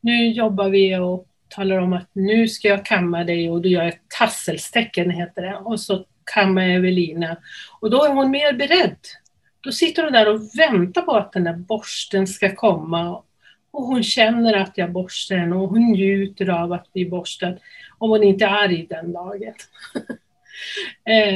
nu 0.00 0.28
jobbar 0.30 0.68
vi 0.68 0.96
och 0.96 1.26
talar 1.48 1.76
om 1.78 1.92
att 1.92 2.08
nu 2.12 2.48
ska 2.48 2.68
jag 2.68 2.84
kamma 2.84 3.24
dig 3.24 3.50
och 3.50 3.62
då 3.62 3.68
gör 3.68 3.82
jag 3.82 3.88
ett 3.88 4.00
tasselstecken 4.18 5.10
heter 5.10 5.42
det. 5.42 5.56
Och 5.56 5.80
så 5.80 6.04
kammar 6.34 6.62
jag 6.62 6.74
Evelina. 6.74 7.36
Och 7.80 7.90
då 7.90 8.04
är 8.04 8.10
hon 8.10 8.30
mer 8.30 8.52
beredd. 8.52 8.96
Då 9.60 9.72
sitter 9.72 10.02
hon 10.02 10.12
där 10.12 10.34
och 10.34 10.40
väntar 10.58 11.02
på 11.02 11.12
att 11.12 11.32
den 11.32 11.44
där 11.44 11.56
borsten 11.56 12.26
ska 12.26 12.54
komma 12.54 13.22
och 13.70 13.82
hon 13.82 14.02
känner 14.02 14.54
att 14.54 14.78
jag 14.78 14.92
borstar 14.92 15.36
henne 15.36 15.56
och 15.56 15.68
hon 15.68 15.92
njuter 15.92 16.48
av 16.48 16.72
att 16.72 16.92
bli 16.92 17.06
borstad 17.06 17.56
om 17.98 18.10
hon 18.10 18.22
inte 18.22 18.44
är 18.44 18.48
arg 18.48 18.86
den 18.90 19.12
dagen. 19.12 19.54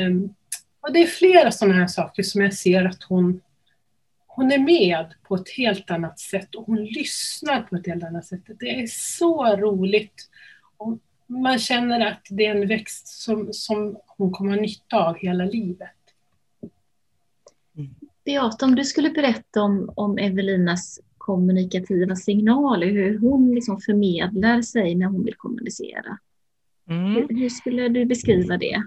um, 0.09 0.35
och 0.81 0.93
det 0.93 1.03
är 1.03 1.07
flera 1.07 1.51
sådana 1.51 1.75
här 1.75 1.87
saker 1.87 2.23
som 2.23 2.43
jag 2.43 2.55
ser 2.55 2.85
att 2.85 3.03
hon, 3.03 3.41
hon 4.37 4.53
är 4.53 4.59
med 4.59 5.15
på 5.23 5.35
ett 5.35 5.49
helt 5.57 5.91
annat 5.91 6.19
sätt 6.19 6.55
och 6.55 6.67
hon 6.67 6.85
lyssnar 6.85 7.63
på 7.63 7.77
ett 7.77 7.87
helt 7.87 8.05
annat 8.05 8.27
sätt. 8.27 8.41
Det 8.61 8.81
är 8.81 8.87
så 8.87 9.57
roligt. 9.57 10.31
Och 10.77 10.99
man 11.27 11.59
känner 11.59 12.07
att 12.07 12.27
det 12.31 12.47
är 12.47 12.55
en 12.55 12.69
växt 12.69 13.09
som, 13.09 13.49
som 13.53 13.97
hon 14.07 14.33
kommer 14.33 14.51
ha 14.51 14.61
nytta 14.61 14.97
av 14.97 15.17
hela 15.17 15.45
livet. 15.45 15.89
Beata, 18.25 18.67
om 18.67 18.75
du 18.75 18.85
skulle 18.85 19.11
berätta 19.11 19.63
om, 19.63 19.93
om 19.97 20.19
Evelinas 20.19 21.01
kommunikativa 21.19 22.17
signaler, 22.17 22.87
hur 22.87 23.19
hon 23.19 23.55
liksom 23.55 23.81
förmedlar 23.81 24.63
sig 24.63 24.95
när 24.95 25.07
hon 25.07 25.25
vill 25.25 25.35
kommunicera. 25.35 26.19
Mm. 26.91 27.29
Hur, 27.29 27.49
skulle 27.49 27.89
du 27.89 28.05
beskriva 28.05 28.57
det? 28.57 28.83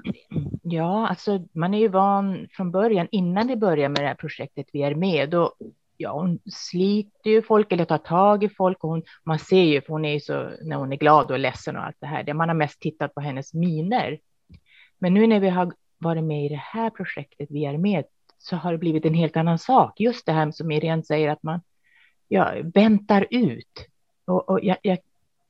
Ja, 0.64 1.08
alltså 1.08 1.46
man 1.52 1.74
är 1.74 1.80
ju 1.80 1.88
van 1.88 2.48
från 2.52 2.72
början, 2.72 3.08
innan 3.12 3.48
det 3.48 3.56
börjar 3.56 3.90
med 3.90 4.02
det 4.02 4.08
här 4.08 4.16
projektet 4.16 4.68
Vi 4.74 4.84
är 4.84 4.96
med, 4.96 5.30
då, 5.30 5.54
ja, 5.98 6.12
hon 6.12 6.40
sliter 6.46 7.30
ju 7.30 7.42
folk 7.42 7.72
eller 7.72 7.86
tar 7.86 7.98
tag 7.98 8.44
i 8.44 8.50
folk 8.50 8.84
och 8.84 8.90
hon, 8.90 9.04
man 9.24 9.40
ser 9.40 9.64
ju, 9.64 9.82
för 9.82 9.94
hon 9.94 10.06
är 10.06 10.14
ju 10.14 10.20
så, 10.20 10.50
när 10.62 10.76
hon 10.76 10.94
är 10.94 10.98
glad 10.98 11.32
och 11.32 11.40
ledsen 11.40 11.78
och 11.78 11.86
allt 11.86 11.98
det 12.00 12.08
här, 12.08 12.24
det 12.24 12.34
man 12.34 12.50
har 12.50 12.56
mest 12.56 12.80
tittat 12.80 13.16
på 13.16 13.22
hennes 13.22 13.54
miner. 13.54 14.20
Men 15.00 15.14
nu 15.14 15.28
när 15.28 15.40
vi 15.40 15.50
har 15.50 15.74
varit 15.98 16.24
med 16.24 16.46
i 16.46 16.50
det 16.50 16.62
här 16.64 16.90
projektet 16.90 17.48
Vi 17.52 17.66
är 17.66 17.78
med, 17.78 18.06
så 18.38 18.56
har 18.56 18.72
det 18.72 18.78
blivit 18.78 19.06
en 19.06 19.14
helt 19.14 19.38
annan 19.38 19.60
sak. 19.60 20.00
Just 20.00 20.26
det 20.26 20.32
här 20.32 20.52
som 20.52 20.72
Irene 20.72 21.04
säger, 21.04 21.30
att 21.30 21.44
man 21.44 21.62
jag 22.28 22.72
väntar 22.74 23.28
ut. 23.30 23.88
Och, 24.26 24.50
och 24.50 24.60
jag, 24.64 24.78
jag, 24.82 24.98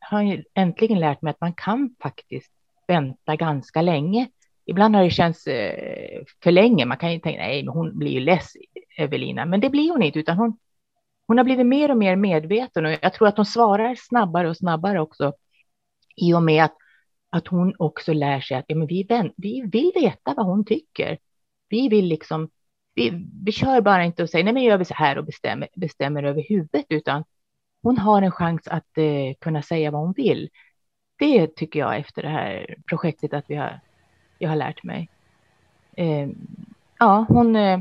har 0.10 0.22
jag 0.22 0.44
äntligen 0.54 1.00
lärt 1.00 1.22
mig 1.22 1.32
att 1.32 1.42
man 1.42 1.54
kan 1.54 1.96
faktiskt 2.02 2.52
vänta 2.88 3.36
ganska 3.36 3.82
länge. 3.82 4.30
Ibland 4.66 4.96
har 4.96 5.04
det 5.04 5.10
känts 5.10 5.48
eh, 5.48 6.24
för 6.44 6.52
länge. 6.52 6.86
Man 6.86 6.98
kan 6.98 7.14
ju 7.14 7.20
tänka, 7.20 7.40
nej, 7.40 7.64
men 7.64 7.74
hon 7.74 7.98
blir 7.98 8.12
ju 8.12 8.20
less, 8.20 8.54
Evelina. 8.98 9.46
Men 9.46 9.60
det 9.60 9.70
blir 9.70 9.92
hon 9.92 10.04
inte, 10.04 10.20
utan 10.20 10.38
hon, 10.38 10.58
hon 11.28 11.38
har 11.38 11.46
blivit 11.46 11.66
mer 11.66 11.92
och 11.92 11.98
mer 11.98 12.16
medveten. 12.16 12.86
Och 12.86 12.92
jag 13.02 13.14
tror 13.14 13.28
att 13.28 13.38
hon 13.38 13.46
svarar 13.46 13.96
snabbare 13.96 14.50
och 14.50 14.58
snabbare 14.58 15.02
också. 15.02 15.34
I 16.16 16.34
och 16.34 16.44
med 16.44 16.64
att, 16.64 16.76
att 17.30 17.48
hon 17.48 17.74
också 17.80 18.14
lär 18.14 18.40
sig 18.40 18.58
att 18.58 18.66
ja, 18.68 18.76
men 18.76 18.88
vi, 18.88 19.08
vi 19.38 19.62
vill 19.62 19.92
veta 19.96 20.34
vad 20.38 20.46
hon 20.46 20.66
tycker. 20.66 21.18
Vi 21.70 21.90
vill 21.90 22.06
liksom 22.06 22.50
vi, 22.98 23.28
vi 23.44 23.52
kör 23.52 23.82
bara 23.82 24.04
inte 24.04 24.24
och 24.24 24.30
säger 24.30 24.46
nej 24.46 24.54
men 24.54 24.64
gör 24.64 24.78
vi 24.78 24.86
så 24.86 24.94
här 24.94 25.18
och 25.18 25.26
bestämmer, 25.26 25.68
bestämmer 25.76 26.24
över 26.24 26.46
huvudet, 26.50 26.86
utan 26.90 27.24
hon 27.88 27.98
har 27.98 28.22
en 28.22 28.32
chans 28.32 28.68
att 28.68 28.98
eh, 28.98 29.34
kunna 29.40 29.62
säga 29.62 29.92
vad 29.92 30.02
hon 30.02 30.14
vill. 30.14 30.50
Det 31.20 31.56
tycker 31.56 31.80
jag 31.80 31.98
efter 31.98 32.22
det 32.22 32.30
här 32.30 32.76
projektet 32.86 33.34
att 33.34 33.46
vi 33.48 33.56
har, 33.56 33.80
jag 34.38 34.50
har 34.50 34.56
lärt 34.56 34.84
mig. 34.84 35.10
Eh, 35.96 36.30
ja, 37.00 37.26
hon, 37.30 37.56
eh, 37.56 37.80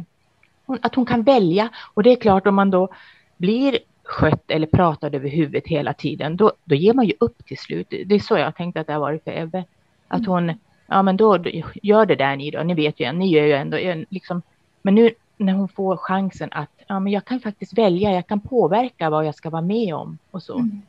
hon, 0.66 0.78
att 0.82 0.94
hon 0.94 1.06
kan 1.06 1.22
välja 1.22 1.68
och 1.94 2.02
det 2.02 2.12
är 2.12 2.16
klart 2.16 2.46
om 2.46 2.54
man 2.54 2.70
då 2.70 2.88
blir 3.36 3.78
skött 4.04 4.50
eller 4.50 4.66
pratar 4.66 5.14
över 5.14 5.28
huvudet 5.28 5.66
hela 5.66 5.92
tiden, 5.94 6.36
då, 6.36 6.52
då 6.64 6.74
ger 6.74 6.94
man 6.94 7.06
ju 7.06 7.12
upp 7.20 7.46
till 7.46 7.58
slut. 7.58 7.86
Det 7.90 8.14
är 8.14 8.18
så 8.18 8.38
jag 8.38 8.56
tänkte 8.56 8.80
att 8.80 8.86
det 8.86 8.92
har 8.92 9.00
varit 9.00 9.24
för 9.24 9.38
Ebbe. 9.38 9.64
Att 10.08 10.26
hon, 10.26 10.52
ja 10.86 11.02
men 11.02 11.16
då, 11.16 11.38
gör 11.82 12.06
det 12.06 12.16
där 12.16 12.36
ni 12.36 12.50
då, 12.50 12.62
ni 12.62 12.74
vet 12.74 13.00
ju, 13.00 13.12
ni 13.12 13.28
gör 13.28 13.44
ju 13.44 13.52
ändå, 13.52 14.04
liksom, 14.10 14.42
men 14.82 14.94
nu 14.94 15.10
när 15.36 15.52
hon 15.52 15.68
får 15.68 15.96
chansen 15.96 16.48
att 16.52 16.70
ja, 16.86 17.00
men 17.00 17.12
jag 17.12 17.24
kan 17.24 17.40
faktiskt 17.40 17.78
välja, 17.78 18.12
jag 18.12 18.26
kan 18.26 18.40
påverka 18.40 19.10
vad 19.10 19.26
jag 19.26 19.34
ska 19.34 19.50
vara 19.50 19.62
med 19.62 19.94
om 19.94 20.18
och 20.30 20.42
så. 20.42 20.58
Mm. 20.58 20.82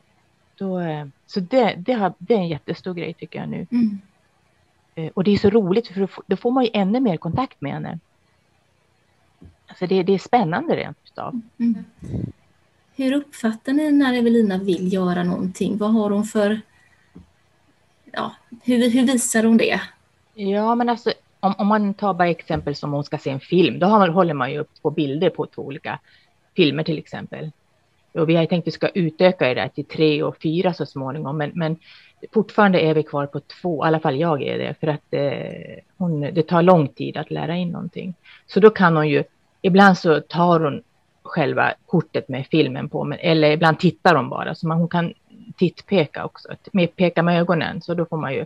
Då, 0.58 0.80
eh, 0.80 1.08
så 1.26 1.40
det, 1.40 1.76
det, 1.78 1.94
har, 1.94 2.14
det 2.18 2.34
är 2.34 2.38
en 2.38 2.48
jättestor 2.48 2.94
grej 2.94 3.14
tycker 3.14 3.40
jag 3.40 3.50
nu. 3.50 3.68
Mm. 3.72 4.00
Eh, 4.96 5.12
och 5.14 5.24
det 5.24 5.32
är 5.32 5.38
så 5.38 5.50
roligt 5.50 5.88
för 5.88 6.10
då 6.26 6.38
får 6.38 6.52
man 6.52 6.64
ju 6.64 6.70
ännu 6.74 7.00
mer 7.00 7.18
kontakt 7.18 7.62
med 7.62 7.72
henne. 7.74 8.00
Alltså 9.68 9.88
det, 9.88 10.04
det 10.04 10.14
är 10.14 10.20
spännande 10.20 10.76
rent 10.76 10.98
utav. 11.06 11.42
Mm. 11.58 11.86
Hur 12.96 13.14
uppfattar 13.14 13.74
ni 13.74 13.92
när 13.92 14.14
Evelina 14.14 14.58
vill 14.58 14.94
göra 14.94 15.24
någonting? 15.24 15.78
Vad 15.78 15.94
har 15.94 16.10
hon 16.10 16.24
för... 16.24 16.62
Ja, 18.12 18.36
hur, 18.64 18.90
hur 18.90 19.08
visar 19.08 19.44
hon 19.44 19.58
det? 19.58 19.82
Ja, 20.34 20.76
men 20.76 20.90
alltså 20.90 21.14
om, 21.40 21.54
om 21.58 21.68
man 21.68 21.94
tar 21.94 22.14
bara 22.14 22.30
exempel 22.30 22.76
som 22.76 22.94
hon 22.94 23.04
ska 23.04 23.18
se 23.18 23.30
en 23.30 23.40
film, 23.40 23.80
då 23.80 23.88
har, 23.88 24.08
håller 24.08 24.34
man 24.34 24.52
ju 24.52 24.60
upp 24.60 24.70
två 24.82 24.90
bilder 24.90 25.30
på 25.30 25.46
två 25.46 25.62
olika 25.62 26.00
filmer 26.56 26.84
till 26.84 26.98
exempel. 26.98 27.52
Och 28.14 28.30
vi 28.30 28.36
har 28.36 28.46
tänkt 28.46 28.64
att 28.64 28.68
vi 28.68 28.72
ska 28.72 28.88
utöka 28.88 29.48
det 29.48 29.54
där 29.54 29.68
till 29.68 29.86
tre 29.86 30.24
och 30.24 30.38
fyra 30.42 30.74
så 30.74 30.86
småningom, 30.86 31.38
men, 31.38 31.52
men 31.54 31.78
fortfarande 32.34 32.80
är 32.80 32.94
vi 32.94 33.04
kvar 33.04 33.26
på 33.26 33.40
två, 33.40 33.86
i 33.86 33.88
alla 33.88 34.00
fall 34.00 34.20
jag 34.20 34.44
är 34.44 34.58
det, 34.58 34.76
för 34.80 34.88
att 34.88 35.14
eh, 35.14 35.84
hon, 35.98 36.22
det 36.22 36.44
tar 36.44 36.62
lång 36.62 36.88
tid 36.88 37.18
att 37.18 37.32
lära 37.32 37.56
in 37.56 37.70
någonting. 37.70 38.14
Så 38.48 38.60
då 38.60 38.70
kan 38.70 38.96
hon 38.96 39.10
ju, 39.10 39.24
ibland 39.62 39.98
så 39.98 40.22
tar 40.22 40.60
hon 40.60 40.84
själva 41.24 41.74
kortet 41.86 42.30
med 42.30 42.48
filmen 42.52 42.90
på, 42.90 43.04
men, 43.04 43.20
eller 43.22 43.52
ibland 43.52 43.80
tittar 43.80 44.16
hon 44.16 44.30
bara, 44.30 44.56
så 44.56 44.68
man, 44.68 44.78
hon 44.78 44.88
kan 44.88 45.14
tittpeka 45.58 46.26
också, 46.26 46.50
med, 46.72 46.96
peka 46.96 47.24
med 47.24 47.40
ögonen, 47.40 47.82
så 47.82 47.94
då 47.94 48.06
får 48.06 48.18
man 48.18 48.34
ju 48.34 48.46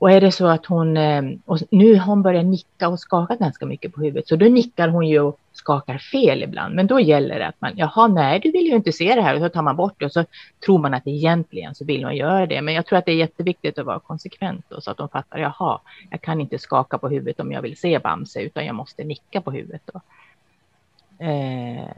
och 0.00 0.10
är 0.10 0.20
det 0.20 0.32
så 0.32 0.46
att 0.46 0.66
hon, 0.66 0.96
eh, 0.96 1.22
och 1.44 1.58
nu 1.70 1.96
har 1.96 2.06
hon 2.06 2.22
börjat 2.22 2.44
nicka 2.44 2.88
och 2.88 3.00
skaka 3.00 3.36
ganska 3.36 3.66
mycket 3.66 3.94
på 3.94 4.00
huvudet, 4.00 4.28
så 4.28 4.36
då 4.36 4.46
nickar 4.46 4.88
hon 4.88 5.08
ju 5.08 5.20
och 5.20 5.38
skakar 5.52 5.98
fel 5.98 6.42
ibland. 6.42 6.74
Men 6.74 6.86
då 6.86 7.00
gäller 7.00 7.38
det 7.38 7.46
att 7.46 7.60
man, 7.60 7.72
jaha, 7.76 8.08
nej, 8.08 8.40
du 8.40 8.50
vill 8.50 8.66
ju 8.66 8.76
inte 8.76 8.92
se 8.92 9.14
det 9.14 9.22
här, 9.22 9.34
och 9.34 9.40
så 9.40 9.48
tar 9.48 9.62
man 9.62 9.76
bort 9.76 9.94
det 9.98 10.04
och 10.04 10.12
så 10.12 10.24
tror 10.64 10.78
man 10.78 10.94
att 10.94 11.06
egentligen 11.06 11.74
så 11.74 11.84
vill 11.84 12.02
man 12.02 12.16
göra 12.16 12.46
det. 12.46 12.62
Men 12.62 12.74
jag 12.74 12.86
tror 12.86 12.98
att 12.98 13.06
det 13.06 13.12
är 13.12 13.16
jätteviktigt 13.16 13.78
att 13.78 13.86
vara 13.86 13.98
konsekvent 13.98 14.64
då, 14.68 14.80
så 14.80 14.90
att 14.90 14.96
de 14.96 15.08
fattar, 15.08 15.38
jaha, 15.38 15.80
jag 16.10 16.20
kan 16.20 16.40
inte 16.40 16.58
skaka 16.58 16.98
på 16.98 17.08
huvudet 17.08 17.40
om 17.40 17.52
jag 17.52 17.62
vill 17.62 17.76
se 17.76 17.98
Bamse, 17.98 18.40
utan 18.40 18.66
jag 18.66 18.74
måste 18.74 19.04
nicka 19.04 19.40
på 19.40 19.50
huvudet. 19.50 19.82
Då. 19.92 20.00
Eh, 21.24 21.88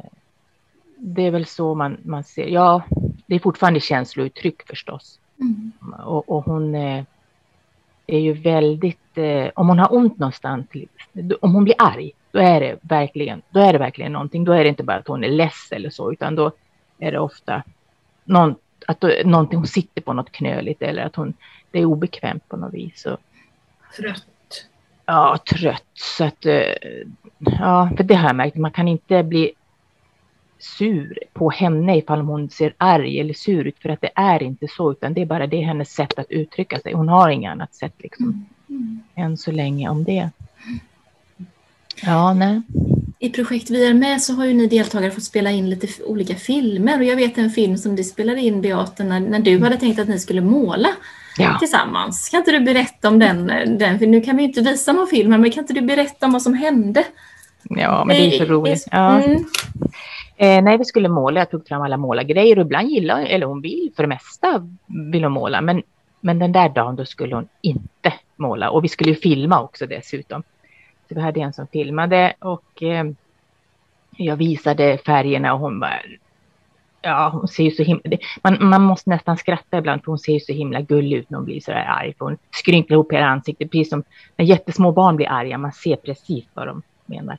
det 0.96 1.22
är 1.22 1.30
väl 1.30 1.46
så 1.46 1.74
man, 1.74 1.96
man 2.02 2.24
ser, 2.24 2.46
ja, 2.46 2.82
det 3.26 3.34
är 3.34 3.38
fortfarande 3.38 3.80
känslouttryck 3.80 4.62
förstås. 4.66 5.18
Mm. 5.40 5.72
Och, 6.04 6.28
och 6.28 6.44
hon 6.44 6.74
eh, 6.74 7.04
är 8.12 8.20
ju 8.20 8.32
väldigt, 8.32 9.18
eh, 9.18 9.50
om 9.54 9.68
hon 9.68 9.78
har 9.78 9.94
ont 9.94 10.18
någonstans, 10.18 10.66
om 11.40 11.54
hon 11.54 11.64
blir 11.64 11.74
arg, 11.78 12.12
då 12.30 12.38
är 12.38 12.60
det 12.60 12.78
verkligen, 12.80 13.42
då 13.50 13.60
är 13.60 13.72
det 13.72 13.78
verkligen 13.78 14.12
någonting. 14.12 14.44
Då 14.44 14.52
är 14.52 14.62
det 14.62 14.68
inte 14.68 14.82
bara 14.82 14.96
att 14.96 15.08
hon 15.08 15.24
är 15.24 15.28
less 15.28 15.68
eller 15.72 15.90
så, 15.90 16.12
utan 16.12 16.34
då 16.34 16.52
är 16.98 17.12
det 17.12 17.18
ofta 17.18 17.62
någon, 18.24 18.54
att 18.86 19.00
då, 19.00 19.10
någonting, 19.24 19.58
hon 19.58 19.66
sitter 19.66 20.02
på 20.02 20.12
något 20.12 20.32
knöligt 20.32 20.82
eller 20.82 21.02
att 21.02 21.16
hon, 21.16 21.34
det 21.70 21.78
är 21.78 21.84
obekvämt 21.84 22.48
på 22.48 22.56
något 22.56 22.74
vis. 22.74 23.06
Och, 23.06 23.18
trött. 23.96 24.26
Ja, 25.06 25.38
trött. 25.50 25.84
Så 25.94 26.24
att, 26.24 26.46
eh, 26.46 26.72
ja, 27.38 27.90
för 27.96 28.04
det 28.04 28.14
har 28.14 28.28
jag 28.28 28.36
märkt, 28.36 28.56
man 28.56 28.70
kan 28.70 28.88
inte 28.88 29.22
bli 29.22 29.52
sur 30.62 31.18
på 31.32 31.50
henne 31.50 31.98
ifall 31.98 32.20
hon 32.20 32.50
ser 32.50 32.74
arg 32.78 33.20
eller 33.20 33.34
sur 33.34 33.66
ut, 33.66 33.78
för 33.78 33.88
att 33.88 34.00
det 34.00 34.10
är 34.14 34.42
inte 34.42 34.68
så, 34.68 34.92
utan 34.92 35.14
det 35.14 35.20
är 35.20 35.26
bara 35.26 35.46
det 35.46 35.60
hennes 35.60 35.94
sätt 35.94 36.18
att 36.18 36.30
uttrycka 36.30 36.78
sig. 36.78 36.92
Hon 36.92 37.08
har 37.08 37.30
inget 37.30 37.50
annat 37.50 37.74
sätt 37.74 37.94
liksom, 37.98 38.26
mm. 38.26 38.46
Mm. 38.68 39.00
än 39.14 39.36
så 39.36 39.52
länge 39.52 39.88
om 39.88 40.04
det. 40.04 40.30
Ja, 42.02 42.34
nej. 42.34 42.62
I 43.18 43.30
projekt 43.30 43.70
Vi 43.70 43.86
är 43.86 43.94
med 43.94 44.22
så 44.22 44.34
har 44.34 44.44
ju 44.44 44.54
ni 44.54 44.66
deltagare 44.66 45.10
fått 45.10 45.24
spela 45.24 45.50
in 45.50 45.70
lite 45.70 46.04
olika 46.04 46.34
filmer 46.34 46.98
och 46.98 47.04
jag 47.04 47.16
vet 47.16 47.38
en 47.38 47.50
film 47.50 47.76
som 47.76 47.96
du 47.96 48.04
spelade 48.04 48.40
in 48.40 48.60
Beata 48.62 49.04
när, 49.04 49.20
när 49.20 49.38
du 49.38 49.58
hade 49.58 49.76
tänkt 49.76 49.98
att 49.98 50.08
ni 50.08 50.18
skulle 50.18 50.40
måla 50.40 50.88
ja. 51.38 51.58
tillsammans. 51.58 52.28
Kan 52.28 52.38
inte 52.38 52.52
du 52.52 52.60
berätta 52.60 53.08
om 53.08 53.18
den, 53.18 53.46
den? 53.78 53.98
För 53.98 54.06
nu 54.06 54.20
kan 54.20 54.36
vi 54.36 54.42
inte 54.42 54.60
visa 54.60 54.92
någon 54.92 55.06
film 55.06 55.30
men 55.30 55.50
kan 55.50 55.64
inte 55.64 55.74
du 55.74 55.80
berätta 55.80 56.26
om 56.26 56.32
vad 56.32 56.42
som 56.42 56.54
hände? 56.54 57.04
Ja, 57.62 58.04
men 58.04 58.16
det 58.16 58.36
är 58.36 58.38
så 58.38 58.52
roligt. 58.52 58.88
Ja. 58.90 59.22
Mm. 59.22 59.44
Eh, 60.42 60.62
nej, 60.62 60.78
vi 60.78 60.84
skulle 60.84 61.08
måla. 61.08 61.40
Jag 61.40 61.50
tog 61.50 61.68
fram 61.68 61.82
alla 61.82 61.96
målargrejer 61.96 62.58
och 62.58 62.64
ibland 62.64 62.90
gillar 62.90 63.20
eller 63.20 63.46
hon 63.46 63.60
vill, 63.60 63.92
för 63.96 64.02
det 64.02 64.08
mesta 64.08 64.68
vill 64.86 65.24
hon 65.24 65.32
måla. 65.32 65.60
Men, 65.60 65.82
men 66.20 66.38
den 66.38 66.52
där 66.52 66.68
dagen 66.68 66.96
då 66.96 67.04
skulle 67.04 67.34
hon 67.34 67.48
inte 67.60 68.12
måla 68.36 68.70
och 68.70 68.84
vi 68.84 68.88
skulle 68.88 69.10
ju 69.10 69.16
filma 69.16 69.62
också 69.62 69.86
dessutom. 69.86 70.42
Så 71.08 71.14
vi 71.14 71.20
hade 71.20 71.40
en 71.40 71.52
som 71.52 71.66
filmade 71.66 72.34
och 72.38 72.82
eh, 72.82 73.04
jag 74.16 74.36
visade 74.36 74.98
färgerna 74.98 75.54
och 75.54 75.60
hon 75.60 75.80
bara, 75.80 76.00
ja, 77.02 77.28
hon 77.32 77.48
ser 77.48 77.64
ju 77.64 77.70
så 77.70 77.82
himla... 77.82 78.02
Man, 78.42 78.56
man 78.60 78.82
måste 78.82 79.10
nästan 79.10 79.36
skratta 79.36 79.78
ibland 79.78 80.04
för 80.04 80.12
hon 80.12 80.18
ser 80.18 80.32
ju 80.32 80.40
så 80.40 80.52
himla 80.52 80.80
gullig 80.80 81.16
ut 81.16 81.30
när 81.30 81.38
hon 81.38 81.44
blir 81.44 81.60
så 81.60 81.70
där 81.70 81.84
arg. 81.88 82.14
För 82.18 82.24
hon 82.24 82.38
skrynklar 82.50 82.94
ihop 82.94 83.12
hela 83.12 83.26
ansiktet, 83.26 83.70
precis 83.70 83.90
som 83.90 84.02
när 84.36 84.44
jättesmå 84.44 84.92
barn 84.92 85.16
blir 85.16 85.30
arga. 85.30 85.58
Man 85.58 85.72
ser 85.72 85.96
precis 85.96 86.44
vad 86.54 86.66
de 86.66 86.82
menar. 87.06 87.38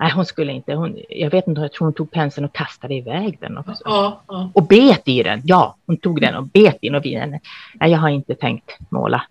Nej, 0.00 0.12
hon 0.12 0.26
skulle 0.26 0.52
inte. 0.52 0.74
Hon, 0.74 0.98
jag 1.08 1.30
vet 1.30 1.46
inte, 1.46 1.60
jag 1.60 1.72
tror 1.72 1.86
hon 1.86 1.94
tog 1.94 2.10
penseln 2.10 2.44
och 2.44 2.52
kastade 2.52 2.94
iväg 2.94 3.38
den. 3.40 3.58
Också. 3.58 3.82
Ja, 3.84 4.22
ja. 4.28 4.50
Och 4.54 4.62
bet 4.62 5.08
i 5.08 5.22
den. 5.22 5.42
Ja, 5.44 5.76
hon 5.86 5.96
tog 5.96 6.20
den 6.20 6.34
och 6.34 6.44
bet 6.44 6.76
och 6.94 7.04
vid 7.04 7.18
den. 7.18 7.30
Nej, 7.74 7.90
jag 7.90 7.98
har 7.98 8.08
inte 8.08 8.34
tänkt 8.34 8.78
måla. 8.88 9.22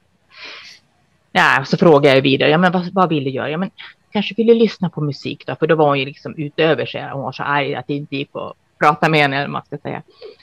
Ja, 1.31 1.63
så 1.65 1.77
frågade 1.77 2.15
jag 2.15 2.21
vidare, 2.21 2.49
ja, 2.49 2.57
men 2.57 2.71
vad, 2.71 2.93
vad 2.93 3.09
vill 3.09 3.23
du 3.23 3.29
göra? 3.29 3.49
Ja, 3.49 3.57
men 3.57 3.71
kanske 4.11 4.35
ville 4.37 4.53
lyssna 4.53 4.89
på 4.89 5.01
musik 5.01 5.43
då, 5.47 5.55
för 5.55 5.67
då 5.67 5.75
var 5.75 5.87
hon 5.87 5.99
ju 5.99 6.05
liksom 6.05 6.35
utöver 6.37 6.85
sig. 6.85 7.09
Hon 7.11 7.21
var 7.21 7.31
så 7.31 7.43
arg 7.43 7.75
att 7.75 7.87
det 7.87 7.93
inte 7.93 8.15
gick 8.15 8.29
att 8.33 8.53
prata 8.79 9.09
med 9.09 9.19
henne, 9.19 9.47
man 9.47 9.65
ska 9.65 9.77
säga. 9.77 10.01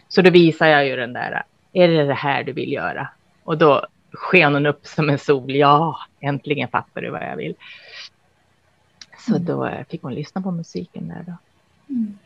Så 0.08 0.22
då 0.22 0.30
visar 0.30 0.66
jag 0.66 0.86
ju 0.86 0.96
den 0.96 1.12
där, 1.12 1.42
är 1.72 1.88
det 1.88 2.04
det 2.04 2.14
här 2.14 2.44
du 2.44 2.52
vill 2.52 2.72
göra? 2.72 3.08
Och 3.44 3.58
då 3.58 3.86
sken 4.12 4.54
hon 4.54 4.66
upp 4.66 4.86
som 4.86 5.10
en 5.10 5.18
sol. 5.18 5.54
Ja, 5.54 5.98
äntligen 6.20 6.68
fattar 6.68 7.02
du 7.02 7.10
vad 7.10 7.22
jag 7.22 7.36
vill. 7.36 7.54
Så 9.26 9.38
då 9.38 9.70
fick 9.88 10.02
hon 10.02 10.14
lyssna 10.14 10.42
på 10.42 10.50
musiken 10.50 11.08
där 11.08 11.24
då. 11.26 11.32
Mm. 11.94 12.18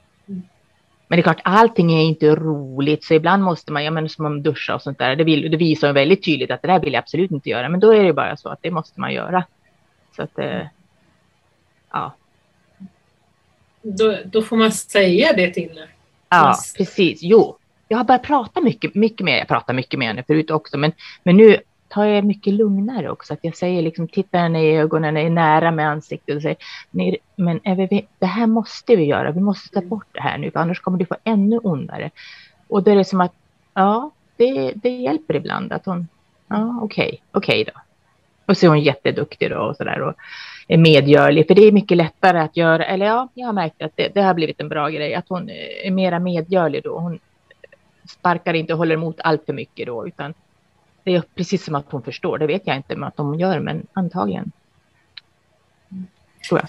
Men 1.08 1.16
det 1.16 1.20
är 1.20 1.22
klart, 1.22 1.40
allting 1.44 1.92
är 1.92 2.02
inte 2.02 2.34
roligt, 2.34 3.04
så 3.04 3.14
ibland 3.14 3.42
måste 3.42 3.72
man, 3.72 3.84
ja 3.84 3.90
men 3.90 4.08
som 4.08 4.22
man 4.22 4.42
duscha 4.42 4.74
och 4.74 4.82
sånt 4.82 4.98
där, 4.98 5.16
det, 5.16 5.24
vill, 5.24 5.50
det 5.50 5.56
visar 5.56 5.92
väldigt 5.92 6.24
tydligt 6.24 6.50
att 6.50 6.62
det 6.62 6.68
där 6.68 6.80
vill 6.80 6.92
jag 6.92 7.02
absolut 7.02 7.30
inte 7.30 7.48
göra, 7.48 7.68
men 7.68 7.80
då 7.80 7.94
är 7.94 8.04
det 8.04 8.12
bara 8.12 8.36
så 8.36 8.48
att 8.48 8.58
det 8.62 8.70
måste 8.70 9.00
man 9.00 9.12
göra. 9.12 9.44
Så 10.16 10.22
att, 10.22 10.38
eh, 10.38 10.66
ja. 11.90 12.14
Då, 13.82 14.16
då 14.24 14.42
får 14.42 14.56
man 14.56 14.72
säga 14.72 15.32
det 15.32 15.50
till 15.50 15.68
henne. 15.68 15.88
Ja, 16.28 16.54
precis. 16.76 17.18
Jo, 17.22 17.56
jag 17.88 17.98
har 17.98 18.04
börjat 18.04 18.22
prata 18.22 18.60
mycket, 18.60 18.94
mycket 18.94 19.24
mer. 19.24 19.38
Jag 19.38 19.48
pratar 19.48 19.74
mycket 19.74 19.98
med 19.98 20.08
henne 20.08 20.22
förut 20.22 20.50
också, 20.50 20.78
men, 20.78 20.92
men 21.22 21.36
nu 21.36 21.56
tar 21.88 22.04
jag 22.04 22.24
mycket 22.24 22.54
lugnare 22.54 23.10
också. 23.10 23.32
Att 23.32 23.38
jag 23.42 23.56
säger 23.56 23.82
liksom, 23.82 24.08
titta 24.08 24.38
henne 24.38 24.62
i 24.62 24.76
ögonen, 24.76 25.16
är 25.16 25.30
nära 25.30 25.70
med 25.70 25.88
ansiktet 25.88 26.36
och 26.36 26.42
säger, 26.42 26.56
men 27.36 27.60
vi, 27.64 28.06
det 28.18 28.26
här 28.26 28.46
måste 28.46 28.96
vi 28.96 29.04
göra. 29.04 29.30
Vi 29.30 29.40
måste 29.40 29.68
ta 29.68 29.80
bort 29.80 30.06
det 30.12 30.20
här 30.20 30.38
nu, 30.38 30.50
för 30.50 30.60
annars 30.60 30.80
kommer 30.80 30.98
du 30.98 31.04
få 31.04 31.16
ännu 31.24 31.58
ondare. 31.58 32.10
Och 32.68 32.82
då 32.82 32.90
är 32.90 32.96
det 32.96 33.04
som 33.04 33.20
att, 33.20 33.32
ja, 33.74 34.10
det, 34.36 34.72
det 34.74 34.90
hjälper 34.90 35.36
ibland 35.36 35.72
att 35.72 35.86
hon, 35.86 36.08
ja, 36.48 36.80
okej, 36.82 37.06
okay, 37.06 37.18
okej 37.32 37.62
okay 37.62 37.72
då. 37.74 37.80
Och 38.46 38.56
så 38.56 38.66
är 38.66 38.70
hon 38.70 38.80
jätteduktig 38.80 39.50
då 39.50 39.58
och 39.58 39.76
sådär 39.76 40.00
och 40.00 40.14
är 40.68 40.78
medgörlig. 40.78 41.46
För 41.46 41.54
det 41.54 41.62
är 41.62 41.72
mycket 41.72 41.96
lättare 41.96 42.38
att 42.38 42.56
göra, 42.56 42.84
eller 42.84 43.06
ja, 43.06 43.28
jag 43.34 43.46
har 43.46 43.52
märkt 43.52 43.82
att 43.82 43.92
det, 43.94 44.14
det 44.14 44.22
har 44.22 44.34
blivit 44.34 44.60
en 44.60 44.68
bra 44.68 44.88
grej, 44.88 45.14
att 45.14 45.28
hon 45.28 45.50
är 45.84 45.90
mera 45.90 46.18
medgörlig 46.18 46.82
då. 46.82 46.98
Hon 46.98 47.18
sparkar 48.08 48.54
inte 48.54 48.72
och 48.72 48.78
håller 48.78 48.94
emot 48.94 49.20
allt 49.20 49.46
för 49.46 49.52
mycket 49.52 49.86
då, 49.86 50.06
utan 50.06 50.34
det 51.08 51.16
är 51.16 51.22
precis 51.34 51.64
som 51.64 51.74
att 51.74 51.86
hon 51.90 52.02
förstår. 52.02 52.38
Det 52.38 52.46
vet 52.46 52.62
jag 52.64 52.76
inte 52.76 52.96
att 53.02 53.14
hon 53.16 53.38
gör, 53.38 53.60
men 53.60 53.86
antagligen. 53.92 54.52
Tror 56.48 56.60
jag. 56.60 56.68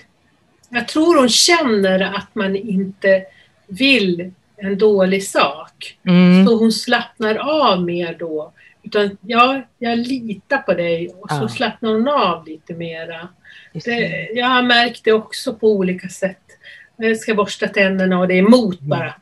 Jag 0.69 0.87
tror 0.87 1.19
hon 1.19 1.29
känner 1.29 1.99
att 1.99 2.35
man 2.35 2.55
inte 2.55 3.25
vill 3.67 4.31
en 4.57 4.77
dålig 4.77 5.23
sak. 5.23 5.97
Mm. 6.03 6.45
Så 6.45 6.57
hon 6.57 6.71
slappnar 6.71 7.35
av 7.35 7.83
mer 7.83 8.15
då. 8.19 8.51
Utan 8.83 9.17
ja, 9.21 9.61
jag 9.77 9.97
litar 9.97 10.57
på 10.57 10.73
dig 10.73 11.09
och 11.19 11.29
så 11.29 11.35
ja. 11.41 11.49
slappnar 11.49 11.91
hon 11.91 12.07
av 12.07 12.47
lite 12.47 12.73
mera. 12.73 13.27
Det, 13.73 14.29
jag 14.33 14.47
har 14.47 14.63
märkt 14.63 15.03
det 15.03 15.13
också 15.13 15.53
på 15.53 15.71
olika 15.71 16.09
sätt. 16.09 16.43
Jag 16.97 17.17
ska 17.17 17.35
borsta 17.35 17.67
tänderna 17.67 18.19
och 18.19 18.27
det 18.27 18.33
är 18.33 18.39
emot 18.39 18.79
mm. 18.79 18.89
bara. 18.89 19.13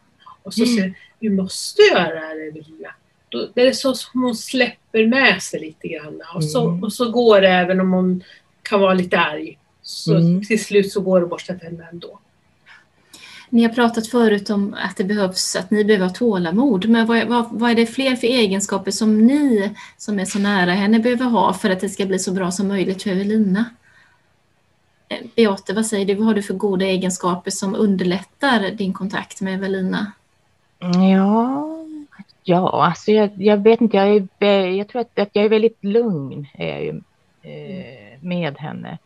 Och 0.43 0.53
så 0.53 0.65
säger 0.65 0.93
du 1.19 1.29
måste 1.29 1.81
göra 1.81 2.33
det 2.33 2.47
Evelina. 2.47 2.89
Då, 3.29 3.49
det 3.53 3.67
är 3.67 3.71
så 3.71 3.93
som 3.93 4.23
hon 4.23 4.35
släpper 4.35 4.77
med 5.05 5.43
sig 5.43 5.59
lite 5.59 5.87
grann. 5.87 6.21
Och 6.35 6.43
så, 6.43 6.69
mm. 6.69 6.83
och 6.83 6.93
så 6.93 7.11
går 7.11 7.41
det 7.41 7.49
även 7.49 7.81
om 7.81 7.91
hon 7.91 8.23
kan 8.61 8.81
vara 8.81 8.93
lite 8.93 9.19
arg. 9.19 9.57
Så 9.81 10.15
mm. 10.15 10.45
till 10.45 10.63
slut 10.63 10.91
så 10.91 11.01
går 11.01 11.19
det 11.19 11.23
att 11.23 11.29
borsta 11.29 11.53
tänderna 11.53 11.89
ändå. 11.89 12.19
Ni 13.49 13.63
har 13.63 13.69
pratat 13.69 14.07
förut 14.07 14.49
om 14.49 14.75
att 14.79 14.97
det 14.97 15.03
behövs, 15.03 15.55
att 15.55 15.71
ni 15.71 15.83
behöver 15.83 16.05
ha 16.05 16.13
tålamod. 16.13 16.89
Men 16.89 17.05
vad, 17.05 17.27
vad, 17.27 17.47
vad, 17.51 17.71
är 17.71 17.75
det 17.75 17.85
fler 17.85 18.15
för 18.15 18.27
egenskaper 18.27 18.91
som 18.91 19.27
ni 19.27 19.71
som 19.97 20.19
är 20.19 20.25
så 20.25 20.39
nära 20.39 20.71
henne 20.71 20.99
behöver 20.99 21.25
ha 21.25 21.53
för 21.53 21.69
att 21.69 21.79
det 21.79 21.89
ska 21.89 22.05
bli 22.05 22.19
så 22.19 22.31
bra 22.31 22.51
som 22.51 22.67
möjligt 22.67 23.03
för 23.03 23.09
Evelina? 23.09 23.65
Eh, 25.09 25.17
Beate, 25.35 25.73
vad 25.73 25.85
säger 25.85 26.05
du? 26.05 26.13
Vad 26.13 26.25
har 26.25 26.33
du 26.33 26.43
för 26.43 26.53
goda 26.53 26.85
egenskaper 26.85 27.51
som 27.51 27.75
underlättar 27.75 28.71
din 28.71 28.93
kontakt 28.93 29.41
med 29.41 29.53
Evelina? 29.53 30.11
Ja, 30.79 31.76
ja 32.47 32.85
alltså 32.85 33.11
jag, 33.11 33.29
jag 33.37 33.57
vet 33.57 33.81
inte. 33.81 33.97
Jag, 33.97 34.27
är, 34.39 34.67
jag 34.67 34.87
tror 34.87 35.01
att, 35.01 35.19
att 35.19 35.29
jag 35.33 35.45
är 35.45 35.49
väldigt 35.49 35.83
lugn 35.83 36.47
är 36.53 36.67
jag 36.67 36.83
ju, 36.83 37.01
eh, 37.41 38.19
med 38.19 38.57
henne. 38.57 38.97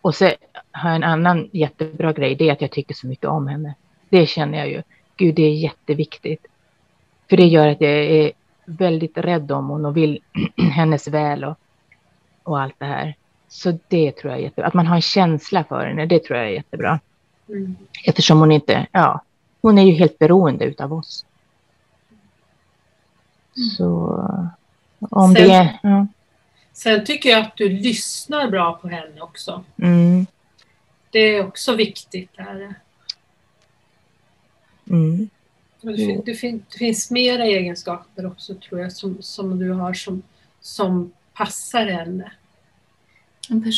Och 0.00 0.14
så 0.14 0.24
har 0.72 0.90
jag 0.90 0.96
en 0.96 1.04
annan 1.04 1.48
jättebra 1.52 2.12
grej. 2.12 2.34
Det 2.34 2.48
är 2.48 2.52
att 2.52 2.60
jag 2.60 2.70
tycker 2.70 2.94
så 2.94 3.06
mycket 3.06 3.26
om 3.26 3.48
henne. 3.48 3.74
Det 4.08 4.26
känner 4.26 4.58
jag 4.58 4.68
ju. 4.68 4.82
Gud, 5.16 5.34
det 5.34 5.42
är 5.42 5.54
jätteviktigt. 5.54 6.46
För 7.30 7.36
det 7.36 7.46
gör 7.46 7.68
att 7.68 7.80
jag 7.80 7.90
är 7.90 8.32
väldigt 8.64 9.18
rädd 9.18 9.52
om 9.52 9.68
hon 9.68 9.84
och 9.84 9.96
vill 9.96 10.20
hennes 10.56 11.08
väl 11.08 11.44
och, 11.44 11.58
och 12.42 12.60
allt 12.60 12.78
det 12.78 12.86
här. 12.86 13.14
Så 13.48 13.78
det 13.88 14.12
tror 14.12 14.32
jag 14.32 14.40
är 14.40 14.44
jättebra. 14.44 14.66
Att 14.66 14.74
man 14.74 14.86
har 14.86 14.96
en 14.96 15.02
känsla 15.02 15.64
för 15.64 15.86
henne, 15.86 16.06
det 16.06 16.24
tror 16.24 16.38
jag 16.38 16.48
är 16.48 16.52
jättebra. 16.52 17.00
Mm. 17.48 17.76
Eftersom 18.04 18.40
hon 18.40 18.52
inte, 18.52 18.86
ja, 18.92 19.20
hon 19.60 19.78
är 19.78 19.82
ju 19.82 19.92
helt 19.92 20.18
beroende 20.18 20.64
utav 20.64 20.92
oss. 20.92 21.26
Så 23.76 24.20
om 24.98 25.34
sen, 25.34 25.48
det... 25.48 25.78
Ja. 25.82 26.06
Sen 26.72 27.04
tycker 27.04 27.30
jag 27.30 27.40
att 27.40 27.56
du 27.56 27.68
lyssnar 27.68 28.50
bra 28.50 28.78
på 28.82 28.88
henne 28.88 29.20
också. 29.20 29.64
Mm. 29.76 30.26
Det 31.10 31.18
är 31.18 31.46
också 31.46 31.74
viktigt. 31.74 32.30
Där. 32.36 32.74
Mm. 34.90 35.28
Det, 35.80 36.22
det, 36.24 36.34
fin, 36.34 36.64
det, 36.70 36.78
finns 36.78 37.10
mera 37.10 37.44
egenskaper 37.44 38.26
också 38.26 38.54
tror 38.54 38.80
jag 38.80 38.92
som, 38.92 39.22
som 39.22 39.58
du 39.58 39.70
har 39.70 39.94
som, 39.94 40.22
som 40.60 41.12
passar 41.34 41.86
henne. 41.86 42.32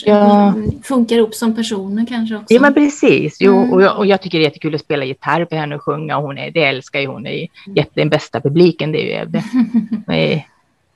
Ja. 0.05 0.55
Funkar 0.83 1.17
ihop 1.17 1.35
som 1.35 1.55
personer 1.55 2.07
kanske 2.07 2.37
också. 2.37 2.55
Ja 2.55 2.61
men 2.61 2.75
precis. 2.75 3.37
Jo, 3.41 3.57
mm. 3.57 3.73
och, 3.73 3.83
jag, 3.83 3.99
och 3.99 4.07
jag 4.07 4.23
tycker 4.23 4.39
det 4.39 4.45
är 4.45 4.49
jättekul 4.49 4.75
att 4.75 4.81
spela 4.81 5.05
gitarr 5.05 5.45
för 5.45 5.57
henne 5.57 5.75
och 5.75 5.83
sjunga. 5.83 6.17
Och 6.17 6.23
hon 6.23 6.39
är, 6.39 6.51
det 6.51 6.65
älskar 6.65 7.01
ju 7.01 7.07
hon. 7.07 7.27
är 7.27 7.49
jätte, 7.67 7.91
den 7.95 8.09
bästa 8.09 8.41
publiken. 8.41 8.93
Det 8.93 9.15
är 9.15 9.25
ju 9.25 9.31
det. 9.31 9.45
Jag 10.07 10.45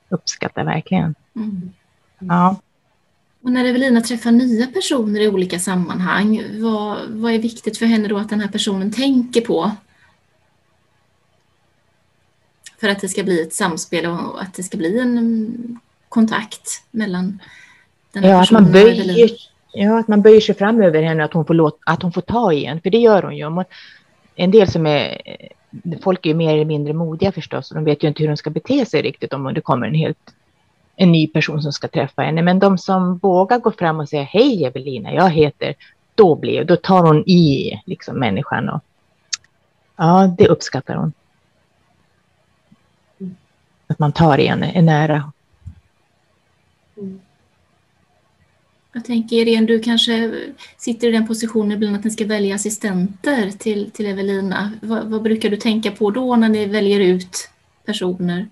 uppskattar 0.09 0.63
verkligen. 0.63 1.15
Mm. 1.35 1.71
Ja. 2.19 2.55
Och 3.43 3.51
när 3.51 3.65
Evelina 3.65 4.01
träffar 4.01 4.31
nya 4.31 4.67
personer 4.67 5.21
i 5.21 5.27
olika 5.27 5.59
sammanhang, 5.59 6.43
vad, 6.61 6.97
vad 7.09 7.31
är 7.31 7.39
viktigt 7.39 7.77
för 7.77 7.85
henne 7.85 8.07
då 8.07 8.17
att 8.17 8.29
den 8.29 8.39
här 8.39 8.47
personen 8.47 8.91
tänker 8.91 9.41
på? 9.41 9.71
För 12.79 12.87
att 12.87 13.01
det 13.01 13.09
ska 13.09 13.23
bli 13.23 13.41
ett 13.41 13.53
samspel 13.53 14.05
och 14.05 14.41
att 14.41 14.53
det 14.53 14.63
ska 14.63 14.77
bli 14.77 14.99
en 14.99 15.79
kontakt 16.09 16.83
mellan 16.91 17.39
ja, 18.13 18.41
att 18.41 18.51
man 18.51 18.71
böjer, 18.71 19.29
ja, 19.73 19.99
att 19.99 20.07
man 20.07 20.21
böjer 20.21 20.41
sig 20.41 20.55
fram 20.55 20.81
över 20.81 21.01
henne, 21.01 21.23
att 21.23 21.33
hon 21.33 21.45
får, 21.45 21.53
låt, 21.53 21.79
att 21.85 22.01
hon 22.01 22.11
får 22.11 22.21
ta 22.21 22.53
i 22.53 22.65
en, 22.65 22.81
för 22.81 22.89
det 22.89 22.97
gör 22.97 23.23
hon 23.23 23.37
ju. 23.37 23.63
En 24.35 24.51
del 24.51 24.71
som 24.71 24.85
är, 24.85 25.21
folk 26.03 26.25
är 26.25 26.29
ju 26.29 26.35
mer 26.35 26.53
eller 26.53 26.65
mindre 26.65 26.93
modiga 26.93 27.31
förstås, 27.31 27.71
och 27.71 27.75
de 27.75 27.83
vet 27.83 28.03
ju 28.03 28.07
inte 28.07 28.23
hur 28.23 28.29
de 28.29 28.37
ska 28.37 28.49
bete 28.49 28.85
sig 28.85 29.01
riktigt 29.01 29.33
om 29.33 29.53
det 29.53 29.61
kommer 29.61 29.87
en 29.87 29.95
helt 29.95 30.33
en 30.95 31.11
ny 31.11 31.27
person 31.27 31.61
som 31.61 31.73
ska 31.73 31.87
träffa 31.87 32.21
henne. 32.21 32.41
Men 32.41 32.59
de 32.59 32.77
som 32.77 33.17
vågar 33.17 33.59
gå 33.59 33.71
fram 33.71 33.99
och 33.99 34.09
säga 34.09 34.23
hej 34.23 34.65
Evelina, 34.65 35.13
jag 35.13 35.29
heter, 35.29 35.75
då 36.15 36.35
blir 36.35 36.63
då 36.63 36.75
tar 36.75 37.01
hon 37.01 37.23
i 37.29 37.81
liksom 37.85 38.19
människan 38.19 38.69
och 38.69 38.81
ja, 39.95 40.35
det 40.37 40.47
uppskattar 40.47 40.95
hon. 40.95 41.13
Att 43.87 43.99
man 43.99 44.11
tar 44.11 44.37
i 44.37 44.47
henne, 44.47 44.71
är 44.75 44.81
nära. 44.81 45.31
Jag 48.93 49.05
tänker 49.05 49.35
Irene, 49.35 49.67
du 49.67 49.79
kanske 49.79 50.31
sitter 50.77 51.07
i 51.07 51.11
den 51.11 51.27
positionen 51.27 51.71
ibland 51.71 51.95
att 51.95 52.03
ni 52.03 52.11
ska 52.11 52.25
välja 52.25 52.55
assistenter 52.55 53.51
till, 53.51 53.91
till 53.91 54.05
Evelina. 54.05 54.71
Vad, 54.81 55.03
vad 55.05 55.21
brukar 55.21 55.49
du 55.49 55.57
tänka 55.57 55.91
på 55.91 56.11
då 56.11 56.35
när 56.35 56.49
ni 56.49 56.65
väljer 56.65 56.99
ut 56.99 57.49
personer? 57.85 58.47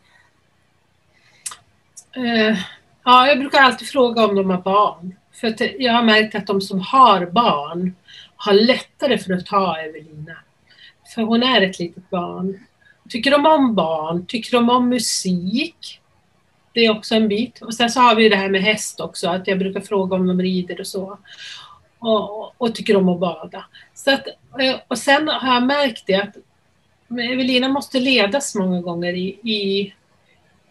Uh, 2.18 2.58
ja, 3.04 3.28
jag 3.28 3.40
brukar 3.40 3.60
alltid 3.60 3.88
fråga 3.88 4.26
om 4.26 4.36
de 4.36 4.50
har 4.50 4.62
barn. 4.62 5.16
För 5.34 5.48
att 5.48 5.62
jag 5.80 5.94
har 5.94 6.04
märkt 6.04 6.36
att 6.36 6.48
de 6.48 6.62
som 6.62 6.82
har 6.82 7.26
barn 7.26 7.96
har 8.36 8.54
lättare 8.54 9.18
för 9.18 9.34
att 9.34 9.46
ta 9.46 9.78
Evelina. 9.78 10.38
För 11.16 11.22
hon 11.22 11.44
är 11.44 11.62
ett 11.62 11.80
litet 11.80 12.10
barn. 12.10 12.60
Tycker 13.10 13.32
de 13.32 13.46
om 13.46 13.76
barn? 13.76 14.26
Tycker 14.26 14.52
de 14.52 14.70
om 14.70 14.90
musik? 14.90 16.02
Det 16.74 16.86
är 16.86 16.92
också 16.92 17.16
en 17.16 17.28
bit. 17.28 17.62
Och 17.62 17.74
sen 17.74 17.90
så 17.90 18.00
har 18.00 18.16
vi 18.16 18.30
det 18.30 18.36
här 18.36 18.50
med 18.50 18.62
häst 18.62 19.00
också, 19.00 19.30
att 19.30 19.48
jag 19.48 19.60
brukar 19.60 19.82
fråga 19.82 20.16
om 20.16 20.28
de 20.28 20.42
rider 20.42 20.80
och 20.80 20.88
så. 20.88 21.18
Och, 22.00 22.62
och 22.62 22.76
tycker 22.76 22.96
om 22.98 23.10
att 23.10 23.20
bada. 23.20 23.66
Så 23.94 24.12
att, 24.12 24.28
eh, 24.60 24.76
och 24.88 24.98
sen 24.98 25.28
har 25.28 25.54
jag 25.54 25.64
märkt 25.64 26.04
det 26.08 26.16
att 26.16 26.36
Evelina 27.12 27.70
måste 27.70 28.00
ledas 28.00 28.56
många 28.56 28.82
gånger 28.82 29.14
i, 29.14 29.40
i, 29.44 29.94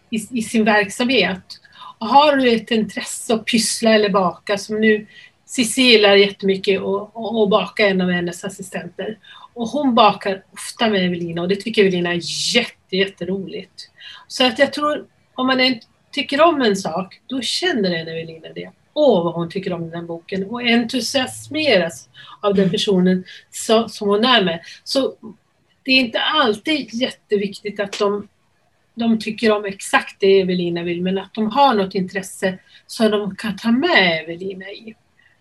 i, 0.09 0.27
i 0.31 0.41
sin 0.41 0.63
verksamhet. 0.63 1.59
Och 1.99 2.07
har 2.07 2.35
du 2.35 2.51
ett 2.51 2.71
intresse 2.71 3.33
att 3.33 3.45
pyssla 3.45 3.93
eller 3.93 4.09
baka, 4.09 4.57
som 4.57 4.81
nu 4.81 5.07
Cissi 5.45 5.81
gillar 5.81 6.15
jättemycket 6.15 6.81
att 6.81 7.49
baka, 7.49 7.87
en 7.87 8.01
av 8.01 8.09
hennes 8.09 8.43
assistenter. 8.43 9.17
Och 9.53 9.67
hon 9.67 9.95
bakar 9.95 10.43
ofta 10.51 10.89
med 10.89 11.05
Evelina 11.05 11.41
och 11.41 11.47
det 11.47 11.55
tycker 11.55 11.81
Evelina 11.81 12.13
är 12.13 12.19
jätte, 12.55 12.97
jätteroligt. 12.97 13.89
Så 14.27 14.45
att 14.45 14.59
jag 14.59 14.73
tror, 14.73 15.05
om 15.39 15.47
man 15.47 15.79
tycker 16.11 16.41
om 16.41 16.61
en 16.61 16.75
sak, 16.75 17.21
då 17.27 17.41
känner 17.41 17.89
den 17.89 18.07
Evelina 18.07 18.47
det. 18.55 18.71
Åh, 18.93 19.23
vad 19.23 19.33
hon 19.33 19.49
tycker 19.49 19.73
om 19.73 19.89
den 19.89 20.07
boken 20.07 20.45
och 20.45 20.61
entusiasmeras 20.61 22.09
av 22.41 22.55
den 22.55 22.69
personen 22.69 23.23
som 23.89 24.09
hon 24.09 24.25
är 24.25 24.43
med. 24.43 24.59
Så 24.83 25.15
det 25.83 25.91
är 25.91 25.99
inte 25.99 26.19
alltid 26.19 26.93
jätteviktigt 26.93 27.79
att 27.79 27.99
de, 27.99 28.27
de 28.93 29.19
tycker 29.19 29.51
om 29.51 29.65
exakt 29.65 30.19
det 30.19 30.41
Evelina 30.41 30.83
vill, 30.83 31.01
men 31.01 31.17
att 31.17 31.33
de 31.33 31.51
har 31.51 31.73
något 31.73 31.95
intresse 31.95 32.57
som 32.87 33.11
de 33.11 33.35
kan 33.35 33.57
ta 33.57 33.71
med 33.71 34.23
Evelina 34.23 34.65
i. 34.65 34.95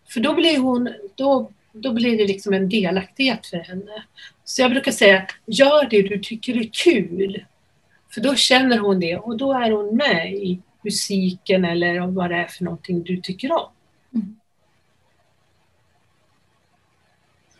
För 0.08 0.20
då 0.20 0.34
blir 0.34 0.58
hon, 0.58 0.94
då, 1.14 1.50
då 1.72 1.92
blir 1.92 2.18
det 2.18 2.26
liksom 2.26 2.52
en 2.52 2.68
delaktighet 2.68 3.46
för 3.46 3.56
henne. 3.56 4.04
Så 4.44 4.62
jag 4.62 4.70
brukar 4.70 4.92
säga, 4.92 5.26
gör 5.46 5.88
det 5.90 6.02
du 6.02 6.18
tycker 6.18 6.56
är 6.56 6.70
kul. 6.72 7.44
För 8.10 8.20
då 8.20 8.34
känner 8.34 8.78
hon 8.78 9.00
det 9.00 9.16
och 9.16 9.36
då 9.36 9.52
är 9.52 9.70
hon 9.70 9.96
med 9.96 10.32
i 10.34 10.60
musiken 10.82 11.64
eller 11.64 12.06
vad 12.06 12.30
det 12.30 12.36
är 12.36 12.46
för 12.46 12.64
någonting 12.64 13.02
du 13.02 13.20
tycker 13.20 13.52
om. 13.52 13.70
Mm. 14.14 14.36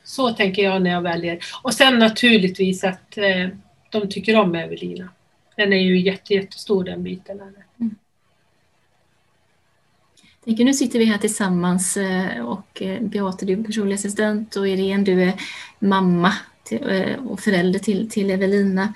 Så 0.04 0.32
tänker 0.32 0.62
jag 0.62 0.82
när 0.82 0.90
jag 0.90 1.02
väljer. 1.02 1.38
Och 1.62 1.74
sen 1.74 1.98
naturligtvis 1.98 2.84
att 2.84 3.18
eh, 3.18 3.48
de 3.90 4.08
tycker 4.08 4.36
om 4.36 4.54
Evelina. 4.54 5.08
Den 5.56 5.72
är 5.72 5.80
ju 5.80 6.00
jätte, 6.00 6.34
jättestor 6.34 6.84
den 6.84 7.02
biten. 7.02 7.40
Mm. 7.40 7.94
Tänker, 10.44 10.64
nu 10.64 10.74
sitter 10.74 10.98
vi 10.98 11.04
här 11.04 11.18
tillsammans 11.18 11.96
eh, 11.96 12.44
och 12.46 12.82
eh, 12.82 13.02
Beata 13.02 13.46
du 13.46 13.52
är 13.52 13.62
personlig 13.62 13.94
assistent 13.94 14.56
och 14.56 14.68
Irene 14.68 15.04
du 15.04 15.22
är 15.22 15.34
mamma 15.78 16.32
till, 16.64 16.90
eh, 16.90 17.26
och 17.26 17.40
förälder 17.40 17.78
till, 17.78 18.10
till 18.10 18.30
Evelina. 18.30 18.94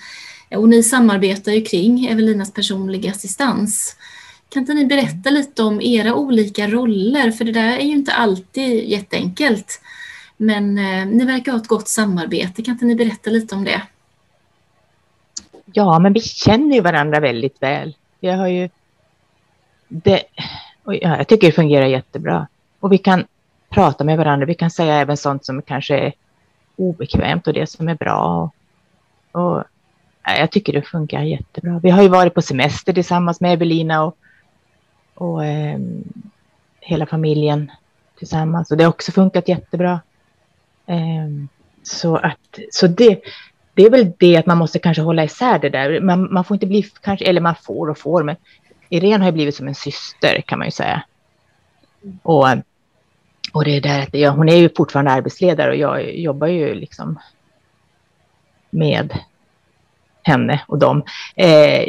Och 0.56 0.68
ni 0.68 0.82
samarbetar 0.82 1.52
ju 1.52 1.62
kring 1.62 2.06
Evelinas 2.06 2.52
personliga 2.52 3.10
assistans. 3.10 3.96
Kan 4.48 4.60
inte 4.60 4.74
ni 4.74 4.86
berätta 4.86 5.30
lite 5.30 5.62
om 5.62 5.80
era 5.80 6.14
olika 6.14 6.68
roller? 6.68 7.30
För 7.30 7.44
det 7.44 7.52
där 7.52 7.76
är 7.76 7.84
ju 7.84 7.92
inte 7.92 8.12
alltid 8.12 8.88
jätteenkelt. 8.88 9.80
Men 10.36 10.78
eh, 10.78 11.06
ni 11.06 11.24
verkar 11.24 11.52
ha 11.52 11.58
ett 11.58 11.68
gott 11.68 11.88
samarbete. 11.88 12.62
Kan 12.62 12.72
inte 12.72 12.84
ni 12.84 12.94
berätta 12.94 13.30
lite 13.30 13.54
om 13.54 13.64
det? 13.64 13.82
Ja, 15.72 15.98
men 15.98 16.12
vi 16.12 16.20
känner 16.20 16.76
ju 16.76 16.82
varandra 16.82 17.20
väldigt 17.20 17.62
väl. 17.62 17.96
Jag 18.20 18.36
har 18.36 18.48
ju... 18.48 18.68
Det, 19.88 20.22
ja, 20.84 20.94
jag 21.00 21.28
tycker 21.28 21.46
det 21.46 21.52
fungerar 21.52 21.86
jättebra. 21.86 22.46
Och 22.80 22.92
vi 22.92 22.98
kan 22.98 23.24
prata 23.68 24.04
med 24.04 24.18
varandra. 24.18 24.46
Vi 24.46 24.54
kan 24.54 24.70
säga 24.70 24.94
även 24.94 25.16
sånt 25.16 25.44
som 25.44 25.62
kanske 25.62 25.98
är 25.98 26.12
obekvämt 26.76 27.46
och 27.46 27.52
det 27.52 27.70
som 27.70 27.88
är 27.88 27.94
bra. 27.94 28.50
Och, 29.32 29.42
och 29.42 29.64
jag 30.24 30.50
tycker 30.50 30.72
det 30.72 30.82
funkar 30.82 31.22
jättebra. 31.22 31.80
Vi 31.82 31.90
har 31.90 32.02
ju 32.02 32.08
varit 32.08 32.34
på 32.34 32.42
semester 32.42 32.92
tillsammans 32.92 33.40
med 33.40 33.52
Evelina 33.52 34.04
och, 34.04 34.16
och 35.14 35.44
eh, 35.44 35.78
hela 36.80 37.06
familjen 37.06 37.70
tillsammans. 38.18 38.70
Och 38.70 38.76
det 38.76 38.84
har 38.84 38.88
också 38.88 39.12
funkat 39.12 39.48
jättebra. 39.48 40.00
Eh, 40.86 41.28
så 41.82 42.16
att, 42.16 42.58
så 42.70 42.86
det, 42.86 43.20
det 43.74 43.82
är 43.82 43.90
väl 43.90 44.12
det 44.18 44.36
att 44.36 44.46
man 44.46 44.58
måste 44.58 44.78
kanske 44.78 45.02
hålla 45.02 45.24
isär 45.24 45.58
det 45.58 45.68
där. 45.68 46.00
Man, 46.00 46.32
man 46.32 46.44
får 46.44 46.54
inte 46.54 46.66
bli, 46.66 46.82
kanske, 46.82 47.24
eller 47.24 47.40
man 47.40 47.54
får 47.54 47.90
och 47.90 47.98
får, 47.98 48.22
men 48.22 48.36
Irene 48.88 49.18
har 49.18 49.26
ju 49.26 49.32
blivit 49.32 49.56
som 49.56 49.68
en 49.68 49.74
syster 49.74 50.40
kan 50.40 50.58
man 50.58 50.68
ju 50.68 50.72
säga. 50.72 51.02
Och, 52.22 52.46
och 53.52 53.64
det 53.64 53.76
är 53.76 53.80
där 53.80 54.02
att 54.02 54.14
ja, 54.14 54.30
hon 54.30 54.48
är 54.48 54.56
ju 54.56 54.68
fortfarande 54.76 55.10
arbetsledare 55.10 55.70
och 55.70 55.76
jag 55.76 56.14
jobbar 56.14 56.46
ju 56.46 56.74
liksom 56.74 57.18
med 58.70 59.18
henne 60.22 60.62
och 60.68 60.78
dem. 60.78 61.02
Eh, 61.36 61.88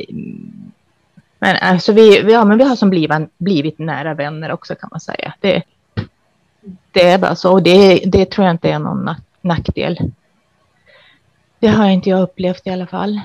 men 1.40 1.56
alltså 1.62 1.94
vi, 1.94 2.32
ja, 2.32 2.46
men 2.46 2.58
vi 2.58 2.64
har 2.64 2.76
som 2.76 2.90
blivit, 2.90 3.38
blivit 3.38 3.80
nära 3.80 4.14
vänner 4.14 4.52
också 4.52 4.76
kan 4.76 4.90
man 4.92 5.00
säga. 5.00 5.34
Det, 5.40 5.64
det 6.92 7.04
är 7.04 7.18
bara 7.18 7.36
så. 7.36 7.52
Och 7.52 7.64
det, 7.64 8.02
det 8.06 8.26
tror 8.26 8.48
jag 8.48 8.54
inte 8.54 8.70
är 8.70 8.80
någon 8.80 9.16
nackdel. 9.42 10.00
Det 11.60 11.68
har 11.68 11.90
inte 11.90 12.10
jag 12.10 12.22
upplevt 12.22 12.68
i 12.68 12.70
alla 12.70 12.88
fall. 12.88 13.22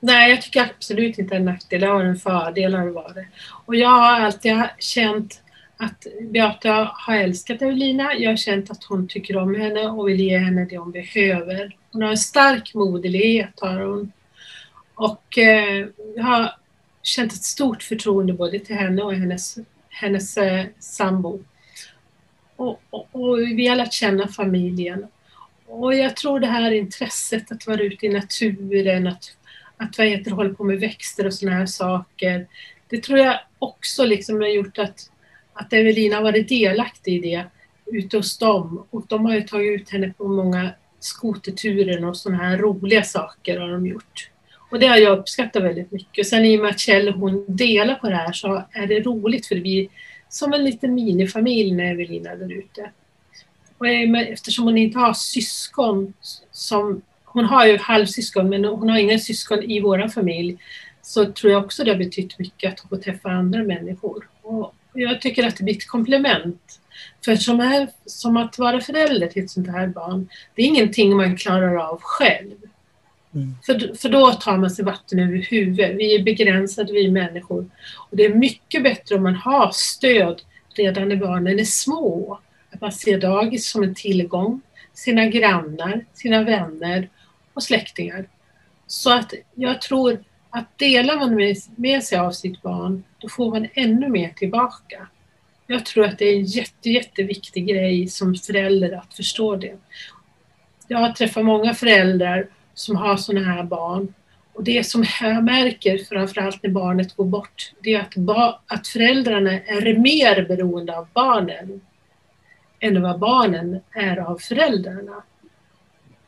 Nej, 0.00 0.30
jag 0.30 0.42
tycker 0.42 0.70
absolut 0.76 1.18
inte 1.18 1.36
en 1.36 1.44
nackdel. 1.44 1.80
Det 1.80 1.86
har 1.86 2.04
en 2.04 2.16
fördel 2.16 2.74
har 2.74 2.84
det 2.84 2.90
varit. 2.90 3.26
Och 3.66 3.74
jag 3.74 3.88
har 3.88 4.20
alltid 4.20 4.62
känt 4.78 5.40
att 5.76 6.06
Beata 6.20 6.90
har 6.94 7.16
älskat 7.16 7.62
Evelina. 7.62 8.14
Jag 8.14 8.30
har 8.30 8.36
känt 8.36 8.70
att 8.70 8.84
hon 8.84 9.08
tycker 9.08 9.36
om 9.36 9.54
henne 9.54 9.88
och 9.88 10.08
vill 10.08 10.20
ge 10.20 10.38
henne 10.38 10.64
det 10.64 10.78
hon 10.78 10.92
behöver. 10.92 11.76
Hon 11.92 12.02
har 12.02 12.10
en 12.10 12.18
stark 12.18 12.74
moderlighet 12.74 13.60
har 13.60 13.80
hon. 13.80 14.12
Och 14.94 15.38
eh, 15.38 15.86
jag 16.16 16.24
har 16.24 16.54
känt 17.02 17.32
ett 17.32 17.44
stort 17.44 17.82
förtroende 17.82 18.32
både 18.32 18.58
till 18.58 18.76
henne 18.76 19.02
och 19.02 19.14
hennes, 19.14 19.58
hennes 19.88 20.36
eh, 20.36 20.66
sambo. 20.78 21.40
Och, 22.56 22.82
och, 22.90 23.08
och, 23.12 23.38
vi 23.38 23.66
har 23.66 23.76
lärt 23.76 23.92
känna 23.92 24.28
familjen. 24.28 25.06
Och 25.66 25.94
jag 25.94 26.16
tror 26.16 26.40
det 26.40 26.46
här 26.46 26.70
intresset 26.70 27.52
att 27.52 27.66
vara 27.66 27.80
ute 27.80 28.06
i 28.06 28.08
naturen, 28.08 29.06
att, 29.06 29.36
att 29.76 29.98
vad 29.98 30.06
heter, 30.06 30.30
hålla 30.30 30.54
på 30.54 30.64
med 30.64 30.80
växter 30.80 31.26
och 31.26 31.34
sådana 31.34 31.56
här 31.56 31.66
saker. 31.66 32.46
Det 32.88 33.02
tror 33.02 33.18
jag 33.18 33.40
också 33.58 34.04
liksom 34.04 34.40
har 34.40 34.48
gjort 34.48 34.78
att, 34.78 35.10
att 35.54 35.72
Evelina 35.72 36.16
har 36.16 36.22
varit 36.22 36.48
delaktig 36.48 37.14
i 37.14 37.18
det 37.18 37.44
ute 37.86 38.16
hos 38.16 38.38
dem. 38.38 38.86
Och 38.90 39.06
de 39.08 39.24
har 39.24 39.34
ju 39.34 39.42
tagit 39.42 39.80
ut 39.80 39.90
henne 39.90 40.12
på 40.16 40.28
många 40.28 40.70
skoterturer 41.00 42.04
och 42.04 42.16
sådana 42.16 42.44
här 42.44 42.58
roliga 42.58 43.02
saker 43.02 43.60
har 43.60 43.68
de 43.68 43.86
gjort. 43.86 44.30
Och 44.70 44.78
det 44.78 44.86
har 44.86 44.96
jag 44.96 45.18
uppskattat 45.18 45.62
väldigt 45.62 45.92
mycket. 45.92 46.26
Sen 46.26 46.44
i 46.44 46.58
och 46.58 46.62
med 46.62 46.70
att 46.70 46.80
Kjell 46.80 47.08
och 47.08 47.14
hon 47.14 47.44
delar 47.48 47.94
på 47.94 48.08
det 48.08 48.16
här 48.16 48.32
så 48.32 48.64
är 48.72 48.86
det 48.86 49.00
roligt 49.00 49.46
för 49.46 49.56
vi 49.56 49.88
som 50.28 50.52
en 50.52 50.64
liten 50.64 50.94
minifamilj 50.94 51.70
när 51.70 51.92
Evelina 51.92 52.34
där 52.34 52.52
ute. 52.52 52.90
Och 53.78 53.88
eftersom 53.88 54.64
hon 54.64 54.78
inte 54.78 54.98
har 54.98 55.14
syskon 55.14 56.12
som 56.50 57.02
hon 57.24 57.44
har 57.44 57.66
ju 57.66 57.78
halvsyskon 57.78 58.48
men 58.48 58.64
hon 58.64 58.88
har 58.88 58.98
inga 58.98 59.18
syskon 59.18 59.62
i 59.62 59.80
vår 59.80 60.08
familj 60.08 60.58
så 61.02 61.32
tror 61.32 61.52
jag 61.52 61.64
också 61.64 61.84
det 61.84 61.90
har 61.90 61.98
betytt 61.98 62.38
mycket 62.38 62.72
att 62.72 62.88
få 62.88 62.96
träffa 62.96 63.30
andra 63.30 63.62
människor. 63.62 64.28
Och 64.42 64.74
jag 64.94 65.20
tycker 65.20 65.46
att 65.46 65.56
det 65.56 65.64
blir 65.64 65.76
ett 65.76 65.88
komplement. 65.88 66.80
För 67.24 67.36
som, 67.36 67.60
här, 67.60 67.88
som 68.06 68.36
att 68.36 68.58
vara 68.58 68.80
förälder 68.80 69.26
till 69.26 69.44
ett 69.44 69.50
sånt 69.50 69.68
här 69.68 69.86
barn, 69.86 70.28
det 70.54 70.62
är 70.62 70.66
ingenting 70.66 71.16
man 71.16 71.36
klarar 71.36 71.76
av 71.76 72.00
själv. 72.02 72.54
Mm. 73.34 73.54
För, 73.66 73.94
för 73.96 74.08
då 74.08 74.32
tar 74.32 74.56
man 74.56 74.70
sig 74.70 74.84
vatten 74.84 75.18
över 75.18 75.36
huvudet. 75.36 75.96
Vi 75.96 76.14
är 76.14 76.22
begränsade, 76.22 76.92
vi 76.92 77.10
människor. 77.10 77.70
Och 78.10 78.16
det 78.16 78.24
är 78.24 78.34
mycket 78.34 78.82
bättre 78.82 79.14
om 79.14 79.22
man 79.22 79.34
har 79.34 79.70
stöd 79.72 80.42
redan 80.76 81.08
när 81.08 81.16
barnen 81.16 81.58
är 81.58 81.64
små. 81.64 82.38
Att 82.70 82.80
man 82.80 82.92
ser 82.92 83.20
dagis 83.20 83.68
som 83.68 83.82
en 83.82 83.94
tillgång, 83.94 84.60
sina 84.92 85.26
grannar, 85.26 86.04
sina 86.14 86.42
vänner 86.42 87.08
och 87.54 87.62
släktingar. 87.62 88.28
Så 88.86 89.12
att 89.12 89.34
jag 89.54 89.80
tror 89.80 90.24
att 90.54 90.78
delar 90.78 91.16
man 91.16 91.56
med, 91.76 92.02
sig 92.02 92.18
av 92.18 92.30
sitt 92.32 92.62
barn, 92.62 93.04
då 93.18 93.28
får 93.28 93.50
man 93.50 93.68
ännu 93.74 94.08
mer 94.08 94.28
tillbaka. 94.28 95.08
Jag 95.66 95.86
tror 95.86 96.04
att 96.04 96.18
det 96.18 96.24
är 96.24 96.36
en 96.36 96.44
jätte, 96.44 96.90
jätteviktig 96.90 97.66
grej 97.66 98.08
som 98.08 98.34
förälder 98.34 98.92
att 98.92 99.14
förstå 99.14 99.56
det. 99.56 99.76
Jag 100.88 100.98
har 100.98 101.12
träffat 101.12 101.44
många 101.44 101.74
föräldrar 101.74 102.46
som 102.74 102.96
har 102.96 103.16
sådana 103.16 103.52
här 103.52 103.62
barn. 103.62 104.14
Och 104.52 104.64
det 104.64 104.86
som 104.86 105.04
jag 105.20 105.44
märker, 105.44 105.98
framförallt 105.98 106.62
när 106.62 106.70
barnet 106.70 107.16
går 107.16 107.24
bort, 107.24 107.72
det 107.80 107.94
är 107.94 108.00
att, 108.00 108.60
att 108.66 108.88
föräldrarna 108.88 109.52
är 109.52 109.98
mer 109.98 110.44
beroende 110.48 110.98
av 110.98 111.08
barnen 111.12 111.80
än 112.80 113.02
vad 113.02 113.18
barnen 113.18 113.80
är 113.90 114.16
av 114.16 114.38
föräldrarna. 114.38 115.22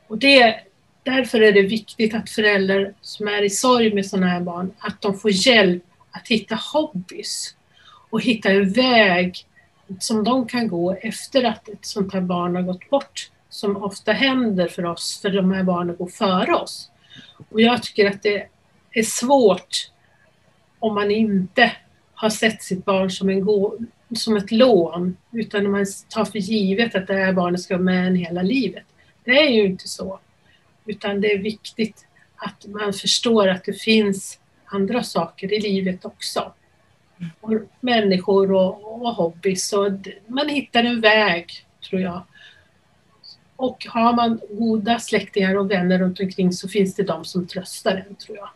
Och 0.06 0.18
det, 0.18 0.60
därför 1.06 1.40
är 1.40 1.52
det 1.52 1.62
viktigt 1.62 2.14
att 2.14 2.30
föräldrar 2.30 2.94
som 3.00 3.28
är 3.28 3.42
i 3.42 3.50
sorg 3.50 3.94
med 3.94 4.06
sådana 4.06 4.26
här 4.26 4.40
barn, 4.40 4.72
att 4.78 5.00
de 5.00 5.18
får 5.18 5.30
hjälp 5.30 5.84
att 6.10 6.28
hitta 6.28 6.54
hobbys 6.72 7.54
och 8.10 8.22
hitta 8.22 8.50
en 8.50 8.72
väg 8.72 9.36
som 10.00 10.24
de 10.24 10.48
kan 10.48 10.68
gå 10.68 10.92
efter 10.92 11.44
att 11.44 11.68
ett 11.68 11.86
sånt 11.86 12.14
här 12.14 12.20
barn 12.20 12.56
har 12.56 12.62
gått 12.62 12.90
bort 12.90 13.30
som 13.48 13.76
ofta 13.76 14.12
händer 14.12 14.68
för 14.68 14.84
oss, 14.84 15.18
för 15.22 15.30
de 15.30 15.52
här 15.52 15.62
barnen 15.62 15.96
går 15.96 16.06
före 16.08 16.54
oss. 16.54 16.90
Och 17.50 17.60
jag 17.60 17.82
tycker 17.82 18.10
att 18.10 18.22
det 18.22 18.46
är 18.90 19.02
svårt 19.02 19.90
om 20.78 20.94
man 20.94 21.10
inte 21.10 21.72
har 22.14 22.30
sett 22.30 22.62
sitt 22.62 22.84
barn 22.84 23.10
som, 23.10 23.28
en 23.28 23.44
gå, 23.44 23.76
som 24.16 24.36
ett 24.36 24.50
lån, 24.50 25.16
utan 25.32 25.70
man 25.70 25.86
tar 26.08 26.24
för 26.24 26.38
givet 26.38 26.94
att 26.94 27.06
det 27.06 27.14
här 27.14 27.32
barnet 27.32 27.60
ska 27.60 27.74
vara 27.74 27.84
med 27.84 28.06
en 28.06 28.16
hela 28.16 28.42
livet. 28.42 28.84
Det 29.24 29.30
är 29.30 29.50
ju 29.50 29.66
inte 29.66 29.88
så. 29.88 30.20
Utan 30.86 31.20
det 31.20 31.32
är 31.32 31.38
viktigt 31.38 32.06
att 32.36 32.66
man 32.66 32.92
förstår 32.92 33.48
att 33.48 33.64
det 33.64 33.72
finns 33.72 34.38
andra 34.64 35.02
saker 35.02 35.52
i 35.52 35.60
livet 35.60 36.04
också. 36.04 36.52
Och 37.40 37.52
människor 37.80 38.52
och, 38.52 39.02
och 39.02 39.14
hobbys. 39.14 39.72
Och 39.72 39.92
man 40.26 40.48
hittar 40.48 40.84
en 40.84 41.00
väg, 41.00 41.66
tror 41.88 42.00
jag. 42.00 42.22
Och 43.56 43.86
har 43.88 44.12
man 44.12 44.40
goda 44.50 44.98
släktingar 44.98 45.54
och 45.54 45.70
vänner 45.70 45.98
runt 45.98 46.20
omkring 46.20 46.52
så 46.52 46.68
finns 46.68 46.94
det 46.94 47.02
de 47.02 47.24
som 47.24 47.46
tröstar 47.46 48.04
en, 48.08 48.14
tror 48.14 48.36
jag. 48.36 48.48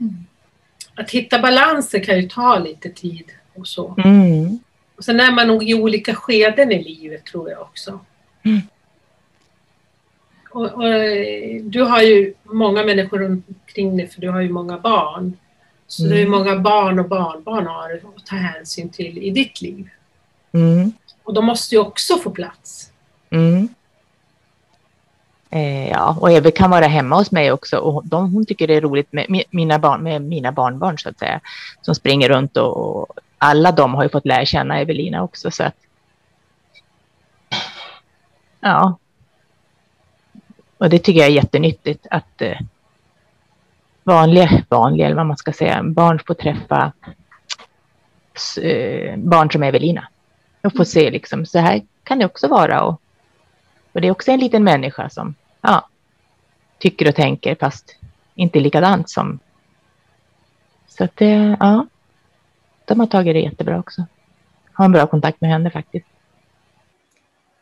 Mm. 0.00 0.26
Att 0.94 1.10
hitta 1.10 1.38
balansen 1.38 2.04
kan 2.04 2.20
ju 2.20 2.28
ta 2.28 2.58
lite 2.58 2.90
tid 2.90 3.32
och 3.54 3.68
så. 3.68 3.94
Mm. 4.04 4.58
Sen 5.04 5.20
är 5.20 5.32
man 5.32 5.48
nog 5.48 5.70
i 5.70 5.74
olika 5.74 6.14
skeden 6.14 6.72
i 6.72 6.84
livet 6.84 7.24
tror 7.24 7.50
jag 7.50 7.60
också. 7.60 8.00
Mm. 8.42 8.60
Och, 10.50 10.72
och, 10.72 10.82
du 11.62 11.82
har 11.82 12.02
ju 12.02 12.34
många 12.42 12.84
människor 12.84 13.18
runt 13.18 13.48
omkring 13.48 13.96
dig 13.96 14.08
för 14.08 14.20
du 14.20 14.30
har 14.30 14.40
ju 14.40 14.48
många 14.48 14.78
barn. 14.78 15.36
Så 15.86 16.04
mm. 16.04 16.14
det 16.16 16.22
är 16.22 16.26
många 16.26 16.56
barn 16.56 16.98
och 16.98 17.08
barnbarn 17.08 17.66
har 17.66 18.00
att 18.16 18.26
ta 18.26 18.36
hänsyn 18.36 18.88
till 18.88 19.18
i 19.18 19.30
ditt 19.30 19.60
liv. 19.60 19.88
Mm. 20.52 20.92
Och 21.22 21.34
de 21.34 21.44
måste 21.44 21.74
ju 21.74 21.80
också 21.80 22.16
få 22.16 22.30
plats. 22.30 22.90
Mm. 23.30 23.68
Eh, 25.50 25.88
ja, 25.88 26.16
och 26.20 26.32
Eve 26.32 26.50
kan 26.50 26.70
vara 26.70 26.86
hemma 26.86 27.16
hos 27.16 27.30
mig 27.30 27.52
också 27.52 27.76
och 27.76 28.06
de, 28.06 28.32
hon 28.32 28.46
tycker 28.46 28.66
det 28.66 28.74
är 28.74 28.80
roligt 28.80 29.12
med 29.12 29.44
mina, 29.50 29.78
barn, 29.78 30.02
med 30.02 30.22
mina 30.22 30.52
barnbarn 30.52 30.98
så 30.98 31.08
att 31.08 31.18
säga. 31.18 31.40
Som 31.82 31.94
springer 31.94 32.28
runt 32.28 32.56
och, 32.56 32.76
och 32.76 33.18
alla 33.44 33.72
de 33.72 33.94
har 33.94 34.02
ju 34.02 34.08
fått 34.08 34.26
lära 34.26 34.44
känna 34.44 34.80
Evelina 34.80 35.22
också 35.22 35.50
så 35.50 35.64
att. 35.64 35.76
Ja. 38.60 38.98
Och 40.78 40.90
det 40.90 40.98
tycker 40.98 41.20
jag 41.20 41.28
är 41.28 41.32
jättenyttigt 41.32 42.06
att 42.10 42.42
eh, 42.42 42.58
vanliga, 44.02 44.64
vanliga 44.68 45.06
eller 45.06 45.16
vad 45.16 45.26
man 45.26 45.36
ska 45.36 45.52
säga, 45.52 45.82
barn 45.82 46.18
får 46.26 46.34
träffa 46.34 46.92
eh, 48.62 49.16
barn 49.16 49.50
som 49.50 49.62
Evelina. 49.62 50.08
Och 50.62 50.76
får 50.76 50.84
se 50.84 51.10
liksom 51.10 51.46
så 51.46 51.58
här 51.58 51.82
kan 52.04 52.18
det 52.18 52.24
också 52.24 52.48
vara 52.48 52.82
och, 52.84 53.00
och 53.92 54.00
det 54.00 54.06
är 54.06 54.10
också 54.12 54.30
en 54.30 54.40
liten 54.40 54.64
människa 54.64 55.08
som 55.08 55.34
ja, 55.60 55.88
tycker 56.78 57.08
och 57.08 57.14
tänker 57.14 57.54
fast 57.54 57.96
inte 58.34 58.60
likadant 58.60 59.10
som. 59.10 59.38
Så 60.88 61.04
att 61.04 61.16
det, 61.16 61.56
ja, 61.60 61.86
de 62.84 63.00
har 63.00 63.06
tagit 63.06 63.34
det 63.34 63.40
jättebra 63.40 63.78
också. 63.78 64.04
Har 64.72 64.84
en 64.84 64.92
bra 64.92 65.06
kontakt 65.06 65.40
med 65.40 65.50
henne 65.50 65.70
faktiskt. 65.70 66.06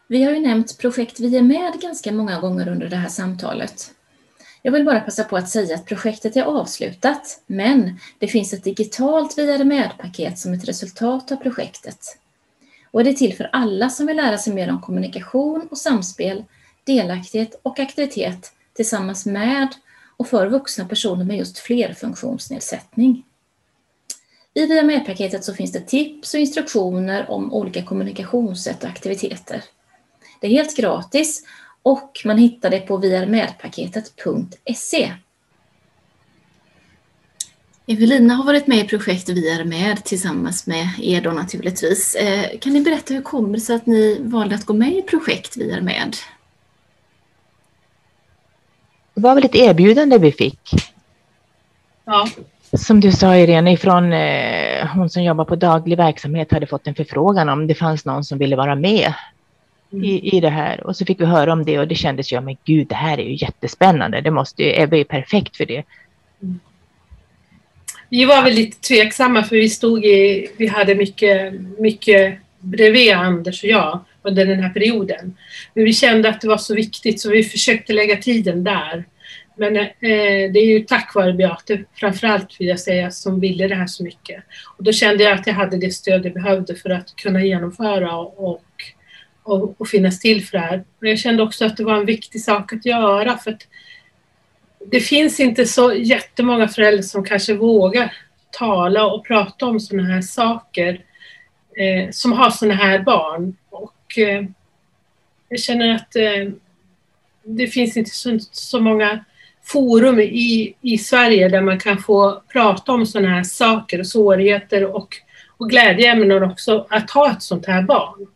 Vi 0.07 0.23
har 0.23 0.33
ju 0.33 0.41
nämnt 0.41 0.79
projekt 0.79 1.21
Vi 1.21 1.37
är 1.37 1.43
med 1.43 1.73
ganska 1.81 2.13
många 2.13 2.41
gånger 2.41 2.69
under 2.69 2.89
det 2.89 2.97
här 2.97 3.09
samtalet. 3.09 3.91
Jag 4.63 4.73
vill 4.73 4.85
bara 4.85 5.01
passa 5.01 5.25
på 5.25 5.37
att 5.37 5.49
säga 5.49 5.75
att 5.75 5.87
projektet 5.87 6.37
är 6.37 6.43
avslutat, 6.43 7.43
men 7.47 7.99
det 8.19 8.29
finns 8.29 8.53
ett 8.53 8.65
digitalt 8.65 9.39
Vi 9.39 9.51
är 9.51 9.65
med-paket 9.65 10.39
som 10.39 10.53
ett 10.53 10.69
resultat 10.69 11.33
av 11.33 11.37
projektet. 11.37 12.19
Och 12.91 13.05
det 13.05 13.11
är 13.11 13.15
till 13.15 13.37
för 13.37 13.49
alla 13.53 13.89
som 13.89 14.07
vill 14.07 14.17
lära 14.17 14.39
sig 14.39 14.55
mer 14.55 14.71
om 14.71 14.81
kommunikation 14.81 15.69
och 15.71 15.79
samspel 15.79 16.45
delaktighet 16.85 17.61
och 17.63 17.79
aktivitet 17.79 18.53
tillsammans 18.73 19.27
med 19.27 19.69
och 20.17 20.29
för 20.29 20.47
vuxna 20.47 20.85
personer 20.85 21.25
med 21.25 21.37
just 21.37 21.59
flerfunktionsnedsättning. 21.59 23.25
I 24.55 24.67
Via 24.67 24.83
med-paketet 24.83 25.45
så 25.45 25.55
finns 25.55 25.73
det 25.73 25.81
tips 25.81 26.35
och 26.35 26.41
instruktioner 26.41 27.31
om 27.31 27.53
olika 27.53 27.83
kommunikationssätt 27.83 28.85
och 28.85 28.91
aktiviteter. 28.91 29.65
Det 30.41 30.47
är 30.47 30.51
helt 30.51 30.77
gratis 30.77 31.43
och 31.83 32.23
man 32.25 32.39
hittar 32.39 32.71
det 32.71 32.81
på 32.81 32.97
viarmedpaketet.se. 32.97 35.13
Evelina 37.87 38.35
har 38.35 38.45
varit 38.45 38.67
med 38.67 38.79
i 38.79 38.89
projektet 38.89 39.37
Vi 39.37 39.51
är 39.51 39.65
med 39.65 40.05
tillsammans 40.05 40.67
med 40.67 40.89
er 41.03 41.21
då 41.21 41.31
naturligtvis. 41.31 42.15
Eh, 42.15 42.59
kan 42.59 42.73
ni 42.73 42.81
berätta 42.81 43.15
hur 43.15 43.23
kommer 43.23 43.53
det 43.53 43.61
sig 43.61 43.77
att 43.77 43.87
ni 43.87 44.19
valde 44.21 44.55
att 44.55 44.67
gå 44.67 44.75
med 44.75 44.93
i 44.93 45.03
projekt 45.03 45.57
Vi 45.57 45.71
är 45.71 45.81
med? 45.81 46.17
Det 49.15 49.21
var 49.21 49.35
väl 49.35 49.45
ett 49.45 49.55
erbjudande 49.55 50.19
vi 50.19 50.33
fick. 50.33 50.93
Ja. 52.05 52.29
Som 52.79 53.01
du 53.01 53.13
sa 53.13 53.37
Irene, 53.37 53.73
ifrån 53.73 54.13
eh, 54.13 54.87
hon 54.95 55.11
som 55.11 55.23
jobbar 55.23 55.45
på 55.45 55.57
daglig 55.57 55.97
verksamhet 55.97 56.53
hade 56.53 56.67
fått 56.67 56.87
en 56.87 56.95
förfrågan 56.95 57.49
om 57.49 57.67
det 57.67 57.75
fanns 57.75 58.05
någon 58.05 58.25
som 58.25 58.39
ville 58.39 58.57
vara 58.57 58.75
med 58.75 59.15
mm. 59.93 60.05
i, 60.05 60.37
i 60.37 60.41
det 60.41 60.51
här. 60.51 60.87
Och 60.87 60.97
så 60.97 61.05
fick 61.05 61.21
vi 61.21 61.25
höra 61.25 61.53
om 61.53 61.65
det 61.65 61.79
och 61.79 61.89
det 61.89 61.95
kändes 61.95 62.33
ju, 62.33 62.41
men 62.41 62.57
gud, 62.65 62.89
det 62.89 62.95
här 62.95 63.21
är 63.21 63.25
ju 63.25 63.35
jättespännande. 63.35 64.21
Det 64.21 64.31
måste 64.31 64.63
ju, 64.63 64.83
Ebbe 64.83 64.99
är 64.99 65.05
perfekt 65.05 65.57
för 65.57 65.67
det. 65.67 65.83
Mm. 66.43 66.61
Vi 68.09 68.25
var 68.25 68.43
väl 68.43 68.55
lite 68.55 68.81
tveksamma 68.81 69.43
för 69.43 69.57
vi 69.57 69.69
stod 69.69 70.05
i, 70.05 70.49
vi 70.57 70.67
hade 70.67 70.95
mycket, 70.95 71.55
mycket 71.79 72.39
bredvid 72.59 73.13
Anders 73.13 73.63
och 73.63 73.69
jag 73.69 74.01
under 74.23 74.47
den 74.47 74.61
här 74.61 74.71
perioden. 74.71 75.37
Men 75.75 75.85
vi 75.85 75.93
kände 75.93 76.29
att 76.29 76.41
det 76.41 76.49
var 76.49 76.59
så 76.59 76.75
viktigt 76.75 77.21
så 77.21 77.31
vi 77.31 77.45
försökte 77.45 77.93
lägga 77.93 78.17
tiden 78.17 78.65
där. 78.65 79.05
Men 79.57 79.77
eh, 79.77 79.89
det 80.01 80.59
är 80.59 80.67
ju 80.67 80.81
tack 80.81 81.15
vare 81.15 81.33
Beate, 81.33 81.85
framförallt 81.95 82.61
vill 82.61 82.69
jag 82.69 82.81
säga, 82.81 83.11
som 83.11 83.41
ville 83.41 83.69
det 83.69 83.75
här 83.75 83.87
så 83.87 84.05
mycket. 84.05 84.45
Och 84.77 84.85
då 84.85 84.93
kände 84.93 85.25
jag 85.25 85.33
att 85.33 85.47
jag 85.47 85.55
hade 85.55 85.77
det 85.77 85.91
stöd 85.91 86.27
jag 86.27 86.35
behövde 86.35 86.75
för 86.75 86.91
att 86.91 87.17
kunna 87.17 87.45
genomföra 87.45 88.17
och, 88.17 88.65
och, 89.43 89.81
och 89.81 89.89
finnas 89.89 90.21
till 90.21 90.45
för 90.45 90.59
det 90.59 90.65
här. 90.65 90.85
Men 90.99 91.11
jag 91.11 91.19
kände 91.19 91.43
också 91.43 91.65
att 91.65 91.77
det 91.77 91.85
var 91.85 91.97
en 91.97 92.07
viktig 92.07 92.41
sak 92.41 92.73
att 92.73 92.87
göra 92.87 93.39
för 93.39 93.51
att 93.51 93.67
det 94.87 95.01
finns 95.01 95.41
inte 95.41 95.67
så 95.67 95.93
jättemånga 95.95 96.69
föräldrar 96.69 97.03
som 97.03 97.25
kanske 97.25 97.55
vågar 97.55 98.13
tala 98.51 99.07
och 99.07 99.27
prata 99.27 99.67
om 99.67 99.81
sådana 99.81 100.09
här 100.09 100.23
saker 100.23 101.05
eh, 101.77 102.11
som 102.11 102.33
har 102.33 102.51
sådana 102.51 102.75
här 102.75 102.99
barn. 102.99 103.57
Och 103.71 104.19
eh, 104.19 104.45
jag 105.49 105.61
känner 105.61 105.95
att 105.95 106.17
eh, 106.17 106.53
det 107.45 107.67
finns 107.67 107.97
inte 107.97 108.11
så, 108.11 108.39
så 108.53 108.81
många 108.81 109.25
forum 109.65 110.21
i, 110.21 110.75
i 110.81 110.99
Sverige 110.99 111.49
där 111.49 111.61
man 111.61 111.79
kan 111.79 111.99
få 111.99 112.43
prata 112.53 112.93
om 112.93 113.07
sådana 113.07 113.29
här 113.29 113.43
saker 113.43 114.01
och 114.01 114.07
svårigheter 114.07 114.97
och, 114.97 115.17
och 115.57 115.71
glädjeämnen 115.71 116.43
också 116.43 116.87
att 116.91 117.11
ha 117.11 117.33
ett 117.33 117.43
sånt 117.43 117.67
här 117.67 117.83
barn. 117.83 118.27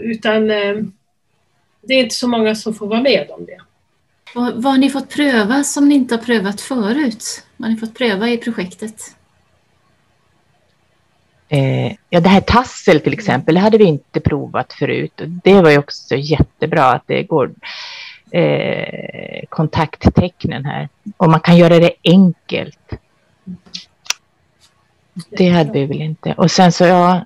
Utan 0.00 0.50
eh, 0.50 0.76
det 1.80 1.94
är 1.94 2.02
inte 2.02 2.14
så 2.14 2.28
många 2.28 2.54
som 2.54 2.74
får 2.74 2.86
vara 2.86 3.00
med 3.00 3.30
om 3.30 3.46
det. 3.46 3.58
Vad, 4.34 4.54
vad 4.54 4.72
har 4.72 4.78
ni 4.78 4.90
fått 4.90 5.08
pröva 5.08 5.64
som 5.64 5.88
ni 5.88 5.94
inte 5.94 6.14
har 6.14 6.22
prövat 6.22 6.60
förut? 6.60 7.44
Vad 7.56 7.68
har 7.68 7.74
ni 7.74 7.80
fått 7.80 7.94
pröva 7.94 8.28
i 8.28 8.38
projektet? 8.38 9.14
Eh, 11.48 11.92
ja, 12.10 12.20
det 12.20 12.28
här 12.28 12.40
tassel 12.40 13.00
till 13.00 13.12
exempel, 13.12 13.54
det 13.54 13.60
hade 13.60 13.78
vi 13.78 13.84
inte 13.84 14.20
provat 14.20 14.72
förut. 14.72 15.20
Och 15.20 15.28
det 15.28 15.62
var 15.62 15.70
ju 15.70 15.78
också 15.78 16.16
jättebra 16.16 16.84
att 16.84 17.02
det 17.06 17.22
går 17.22 17.54
eh, 18.34 19.44
kontakttecknen 19.48 20.64
här. 20.64 20.88
Och 21.16 21.30
man 21.30 21.40
kan 21.40 21.56
göra 21.56 21.78
det 21.78 21.92
enkelt. 22.04 22.92
Det 25.30 25.48
hade 25.48 25.72
vi 25.72 25.86
väl 25.86 26.00
inte. 26.00 26.34
Och 26.36 26.50
sen 26.50 26.72
så, 26.72 26.84
ja, 26.84 27.24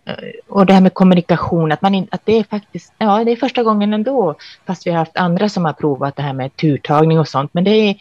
och 0.49 0.67
det 0.67 0.73
här 0.73 0.81
med 0.81 0.95
kommunikation, 0.95 1.73
att, 1.73 1.83
man 1.83 1.95
in, 1.95 2.09
att 2.11 2.21
det 2.25 2.39
är 2.39 2.45
faktiskt, 2.45 2.93
ja, 2.99 3.25
det 3.25 3.33
är 3.33 3.37
första 3.37 3.63
gången 3.63 3.95
ändå, 3.95 4.35
fast 4.67 4.87
vi 4.87 4.91
har 4.91 4.99
haft 4.99 5.17
andra 5.17 5.49
som 5.49 5.65
har 5.65 5.73
provat 5.73 6.17
det 6.17 6.23
här 6.23 6.33
med 6.33 6.57
turtagning 6.57 7.19
och 7.19 7.29
sånt, 7.29 7.55
men 7.55 7.65
det, 7.65 7.71
är, 7.71 7.97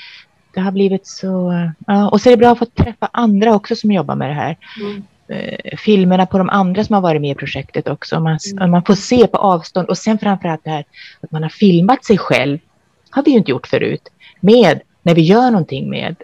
det 0.54 0.60
har 0.60 0.72
blivit 0.72 1.08
så, 1.08 1.54
ja, 1.88 2.10
och 2.10 2.22
så 2.22 2.30
är 2.30 2.32
det 2.32 2.38
bra 2.38 2.52
att 2.52 2.60
få 2.60 2.66
träffa 2.66 3.10
andra 3.14 3.56
också 3.56 3.76
som 3.76 3.92
jobbar 3.92 4.16
med 4.16 4.30
det 4.30 4.36
här. 4.36 4.58
Mm 4.82 5.04
eh, 5.28 5.78
filmerna 5.78 6.26
på 6.26 6.38
de 6.38 6.50
andra 6.50 6.84
som 6.84 6.94
har 6.94 7.02
varit 7.02 7.22
med 7.22 7.32
i 7.32 7.36
projektet 7.36 7.88
också. 7.88 8.20
Man, 8.20 8.40
mm. 8.52 8.72
man 8.72 8.84
får 8.84 8.96
se 8.96 9.28
på 9.28 9.38
avstånd 9.38 9.90
och 9.90 9.98
sen 9.98 10.20
framförallt 10.20 10.64
det 10.64 10.70
här 10.70 10.86
att 11.22 11.32
man 11.32 11.44
har 11.44 11.50
filmat 11.50 12.06
sig 12.06 12.18
själv. 12.18 12.60
Har 13.18 13.24
vi 13.24 13.32
ju 13.32 13.38
inte 13.38 13.52
gjort 13.52 13.68
förut. 13.68 14.10
Med 14.40 14.82
när 15.04 15.16
vi 15.16 15.22
gör 15.22 15.52
någonting 15.52 15.90
med 15.90 16.16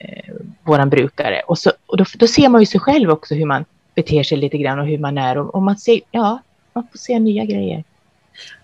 eh, 0.00 0.34
våran 0.62 0.90
brukare. 0.90 1.40
Och, 1.40 1.58
så, 1.58 1.72
och 1.86 1.96
då, 1.96 2.04
då, 2.18 2.26
ser 2.26 2.48
man 2.48 2.62
ju 2.62 2.66
sig 2.66 2.80
själv 2.80 3.10
också 3.10 3.34
hur 3.34 3.46
man 3.46 3.64
beter 3.94 4.22
sig 4.22 4.38
lite 4.38 4.58
grann 4.58 4.78
och 4.78 4.86
hur 4.86 4.98
man 4.98 5.18
är. 5.18 5.38
Och, 5.38 5.54
och 5.54 5.62
man 5.62 5.76
ser, 5.76 6.00
ja, 6.10 6.42
man 6.72 6.86
får 6.92 6.98
se 6.98 7.18
nya 7.18 7.44
grejer. 7.44 7.84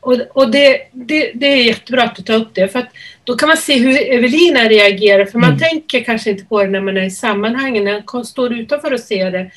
Och, 0.00 0.12
och 0.32 0.50
det, 0.50 0.80
det, 0.92 1.32
det, 1.34 1.46
är 1.46 1.64
jättebra 1.64 2.02
att 2.02 2.16
du 2.16 2.22
tar 2.22 2.34
upp 2.34 2.54
det, 2.54 2.68
för 2.68 2.78
att 2.78 2.88
då 3.24 3.36
kan 3.36 3.48
man 3.48 3.56
se 3.56 3.78
hur 3.78 4.12
Evelina 4.12 4.60
reagerar, 4.60 5.24
för 5.24 5.38
man 5.38 5.50
mm. 5.50 5.60
tänker 5.60 6.04
kanske 6.04 6.30
inte 6.30 6.44
på 6.44 6.62
det 6.62 6.70
när 6.70 6.80
man 6.80 6.96
är 6.96 7.02
i 7.02 7.10
sammanhangen, 7.10 7.84
när 7.84 8.02
man 8.12 8.24
står 8.24 8.52
utanför 8.52 8.92
och 8.92 9.00
ser 9.00 9.30
det. 9.30 9.50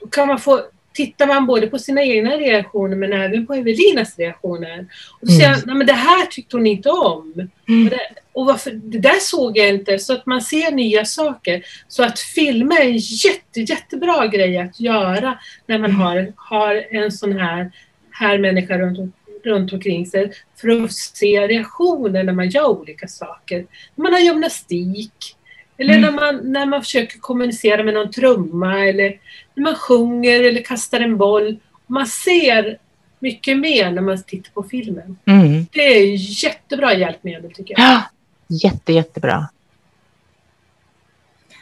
Då 0.00 0.06
kan 0.06 0.28
man 0.28 0.38
få 0.38 0.60
tittar 0.94 1.26
man 1.26 1.46
både 1.46 1.66
på 1.66 1.78
sina 1.78 2.02
egna 2.02 2.30
reaktioner 2.36 2.96
men 2.96 3.12
även 3.12 3.46
på 3.46 3.54
Evelinas 3.54 4.18
reaktioner. 4.18 4.86
Och 5.20 5.26
då 5.26 5.32
säger 5.32 5.48
Mm. 5.48 5.60
jag, 5.66 5.76
men 5.76 5.86
det 5.86 5.92
här 5.92 6.26
tyckte 6.26 6.56
hon 6.56 6.66
inte 6.66 6.90
om. 6.90 7.48
Mm. 7.68 7.84
Och, 7.84 7.90
det, 7.90 8.00
och 8.32 8.46
varför, 8.46 8.70
det 8.70 8.98
där 8.98 9.20
såg 9.20 9.58
jag 9.58 9.68
inte. 9.68 9.98
Så 9.98 10.12
att 10.12 10.26
man 10.26 10.40
ser 10.42 10.70
nya 10.72 11.04
saker. 11.04 11.62
Så 11.88 12.02
att 12.04 12.18
filma 12.20 12.74
är 12.78 12.84
en 12.88 12.96
jätte, 12.98 13.60
jättebra 13.60 14.26
grej 14.26 14.58
att 14.58 14.80
göra 14.80 15.38
när 15.66 15.78
man 15.78 15.90
Mm. 15.90 16.00
har, 16.00 16.32
har 16.36 16.84
en 16.90 17.12
sån 17.12 17.32
här, 17.38 17.70
här 18.10 18.38
människa 18.38 18.78
runt, 18.78 18.98
om- 18.98 19.12
runt 19.44 19.72
omkring 19.72 20.06
sig. 20.06 20.32
För 20.60 20.84
att 20.84 20.92
se 20.92 21.46
reaktioner 21.48 22.22
när 22.24 22.32
man 22.32 22.48
gör 22.48 22.68
olika 22.68 23.08
saker. 23.08 23.66
När 23.94 24.02
man 24.02 24.12
har 24.12 24.20
gymnastik. 24.20 25.36
Eller 25.78 25.94
Mm. 25.98 26.02
när, 26.02 26.12
man, 26.32 26.52
när 26.52 26.66
man 26.66 26.82
försöker 26.82 27.18
kommunicera 27.18 27.82
med 27.82 27.94
någon 27.94 28.10
trumma 28.12 28.86
eller 28.86 29.20
när 29.54 29.62
man 29.62 29.74
sjunger 29.74 30.42
eller 30.44 30.62
kastar 30.62 31.00
en 31.00 31.16
boll. 31.16 31.58
Man 31.86 32.06
ser 32.06 32.78
mycket 33.18 33.58
mer 33.58 33.90
när 33.90 34.02
man 34.02 34.22
tittar 34.22 34.50
på 34.52 34.62
filmen. 34.62 35.16
Mm. 35.26 35.66
Det 35.72 35.80
är 35.80 36.16
jättebra 36.44 36.94
hjälpmedel 36.94 37.52
tycker 37.52 37.74
jag. 37.78 37.88
Ja, 37.88 38.02
jätte, 38.48 38.92
jättebra. 38.92 39.48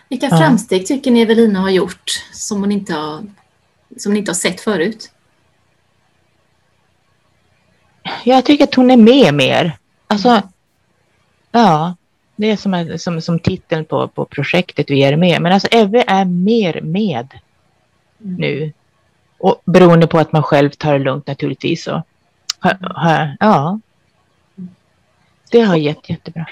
Vilka 0.09 0.27
Ja. 0.31 0.38
framsteg 0.38 0.87
tycker 0.87 1.11
ni 1.11 1.20
Evelina 1.20 1.61
har 1.61 1.70
gjort 1.70 2.11
som 2.33 2.61
hon 2.61 2.72
inte 2.72 2.94
har, 2.94 3.22
som 3.96 4.12
ni 4.12 4.18
inte 4.18 4.31
har 4.31 4.37
sett 4.37 4.61
förut? 4.61 5.11
Jag 8.25 8.44
tycker 8.44 8.64
att 8.64 8.75
hon 8.75 8.90
är 8.90 8.96
med 8.96 9.35
mer. 9.35 9.79
Alltså, 10.07 10.42
ja, 11.53 11.96
det 12.37 12.51
är 12.51 12.57
som, 12.57 12.99
som, 12.99 13.21
som 13.21 13.38
titeln 13.38 13.85
på, 13.85 14.09
på 14.09 14.25
projektet 14.25 14.90
vi 14.90 15.03
är 15.03 15.16
med. 15.16 15.42
Men 15.42 15.53
alltså 15.53 15.68
Evve 15.71 16.05
är 16.07 16.25
mer 16.25 16.81
med 16.81 17.29
nu. 18.18 18.73
Och 19.38 19.62
beroende 19.64 20.07
på 20.07 20.18
att 20.18 20.33
man 20.33 20.42
själv 20.42 20.71
tar 20.71 20.92
det 20.92 21.05
lugnt 21.05 21.27
naturligtvis. 21.27 21.85
Så, 21.85 22.03
ha, 22.61 22.73
ha, 22.81 23.29
ja. 23.40 23.81
Det 25.51 25.61
har 25.61 25.77
gett 25.77 26.11
jättebra. 26.11 26.47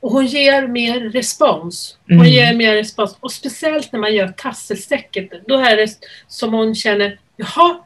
Och 0.00 0.10
hon 0.12 0.26
ger 0.26 0.66
mer 0.66 1.00
respons. 1.00 1.98
Hon 2.06 2.16
Mm. 2.16 2.26
ger 2.26 2.54
mer 2.54 2.74
respons. 2.74 3.16
Och 3.20 3.32
speciellt 3.32 3.92
när 3.92 4.00
man 4.00 4.14
gör 4.14 4.28
tasselsträcket. 4.28 5.46
Då 5.46 5.58
är 5.58 5.76
det 5.76 5.88
som 6.28 6.52
hon 6.52 6.74
känner, 6.74 7.18
jaha, 7.36 7.76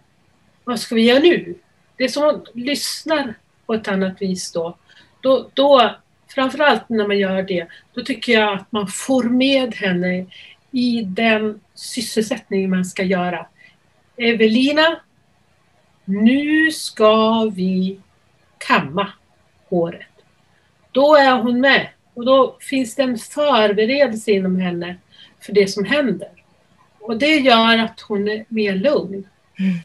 vad 0.64 0.80
ska 0.80 0.94
vi 0.94 1.02
göra 1.02 1.18
nu? 1.18 1.54
Det 1.96 2.04
är 2.04 2.08
som 2.08 2.22
hon 2.22 2.46
lyssnar 2.54 3.34
på 3.66 3.74
ett 3.74 3.88
annat 3.88 4.22
vis 4.22 4.52
då. 4.52 4.76
Då, 5.20 5.48
då 5.54 5.94
framförallt 6.28 6.88
när 6.88 7.06
man 7.06 7.18
gör 7.18 7.42
det, 7.42 7.66
då 7.94 8.02
tycker 8.04 8.32
jag 8.32 8.54
att 8.54 8.72
man 8.72 8.86
får 8.86 9.22
med 9.22 9.74
henne 9.74 10.26
i 10.70 11.02
den 11.02 11.60
sysselsättning 11.74 12.70
man 12.70 12.84
ska 12.84 13.02
göra. 13.02 13.46
Evelina, 14.16 15.00
nu 16.04 16.70
ska 16.70 17.44
vi 17.54 18.00
kamma 18.58 19.12
håret. 19.68 20.06
Då 20.92 21.16
är 21.16 21.32
hon 21.32 21.60
med 21.60 21.88
och 22.14 22.24
då 22.24 22.56
finns 22.60 22.94
det 22.94 23.02
en 23.02 23.18
förberedelse 23.18 24.30
inom 24.30 24.56
henne 24.56 24.96
för 25.40 25.52
det 25.52 25.66
som 25.66 25.84
händer. 25.84 26.28
Och 27.00 27.18
det 27.18 27.36
gör 27.36 27.78
att 27.78 28.00
hon 28.00 28.28
är 28.28 28.44
mer 28.48 28.74
lugn. 28.74 29.28
Mm. 29.58 29.78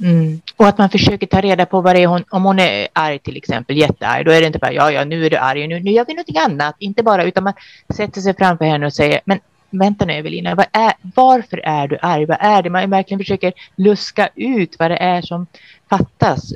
Mm. 0.00 0.40
Och 0.56 0.68
att 0.68 0.78
man 0.78 0.90
försöker 0.90 1.26
ta 1.26 1.40
reda 1.40 1.66
på 1.66 1.80
vad 1.80 1.94
det 1.94 2.02
är 2.02 2.06
hon, 2.06 2.24
om 2.30 2.44
hon 2.44 2.58
är 2.58 2.88
arg 2.92 3.18
till 3.18 3.36
exempel, 3.36 3.76
jättearg, 3.76 4.24
då 4.24 4.32
är 4.32 4.40
det 4.40 4.46
inte 4.46 4.58
bara 4.58 4.72
ja, 4.72 4.92
ja, 4.92 5.04
nu 5.04 5.26
är 5.26 5.30
du 5.30 5.36
arg, 5.36 5.66
nu, 5.66 5.80
nu 5.80 5.90
gör 5.90 6.04
vi 6.04 6.14
någonting 6.14 6.38
annat, 6.38 6.74
inte 6.78 7.02
bara, 7.02 7.24
utan 7.24 7.44
man 7.44 7.52
sätter 7.96 8.20
sig 8.20 8.34
framför 8.36 8.64
henne 8.64 8.86
och 8.86 8.92
säger, 8.92 9.20
men 9.24 9.40
vänta 9.70 10.04
nu 10.04 10.12
Evelina, 10.12 10.54
vad 10.54 10.66
är, 10.72 10.92
varför 11.14 11.60
är 11.64 11.88
du 11.88 11.98
arg, 12.02 12.26
vad 12.26 12.36
är 12.40 12.62
det, 12.62 12.70
man 12.70 12.90
verkligen 12.90 13.18
försöker 13.18 13.52
luska 13.76 14.28
ut 14.34 14.76
vad 14.78 14.90
det 14.90 14.96
är 14.96 15.22
som 15.22 15.46
fattas. 15.90 16.52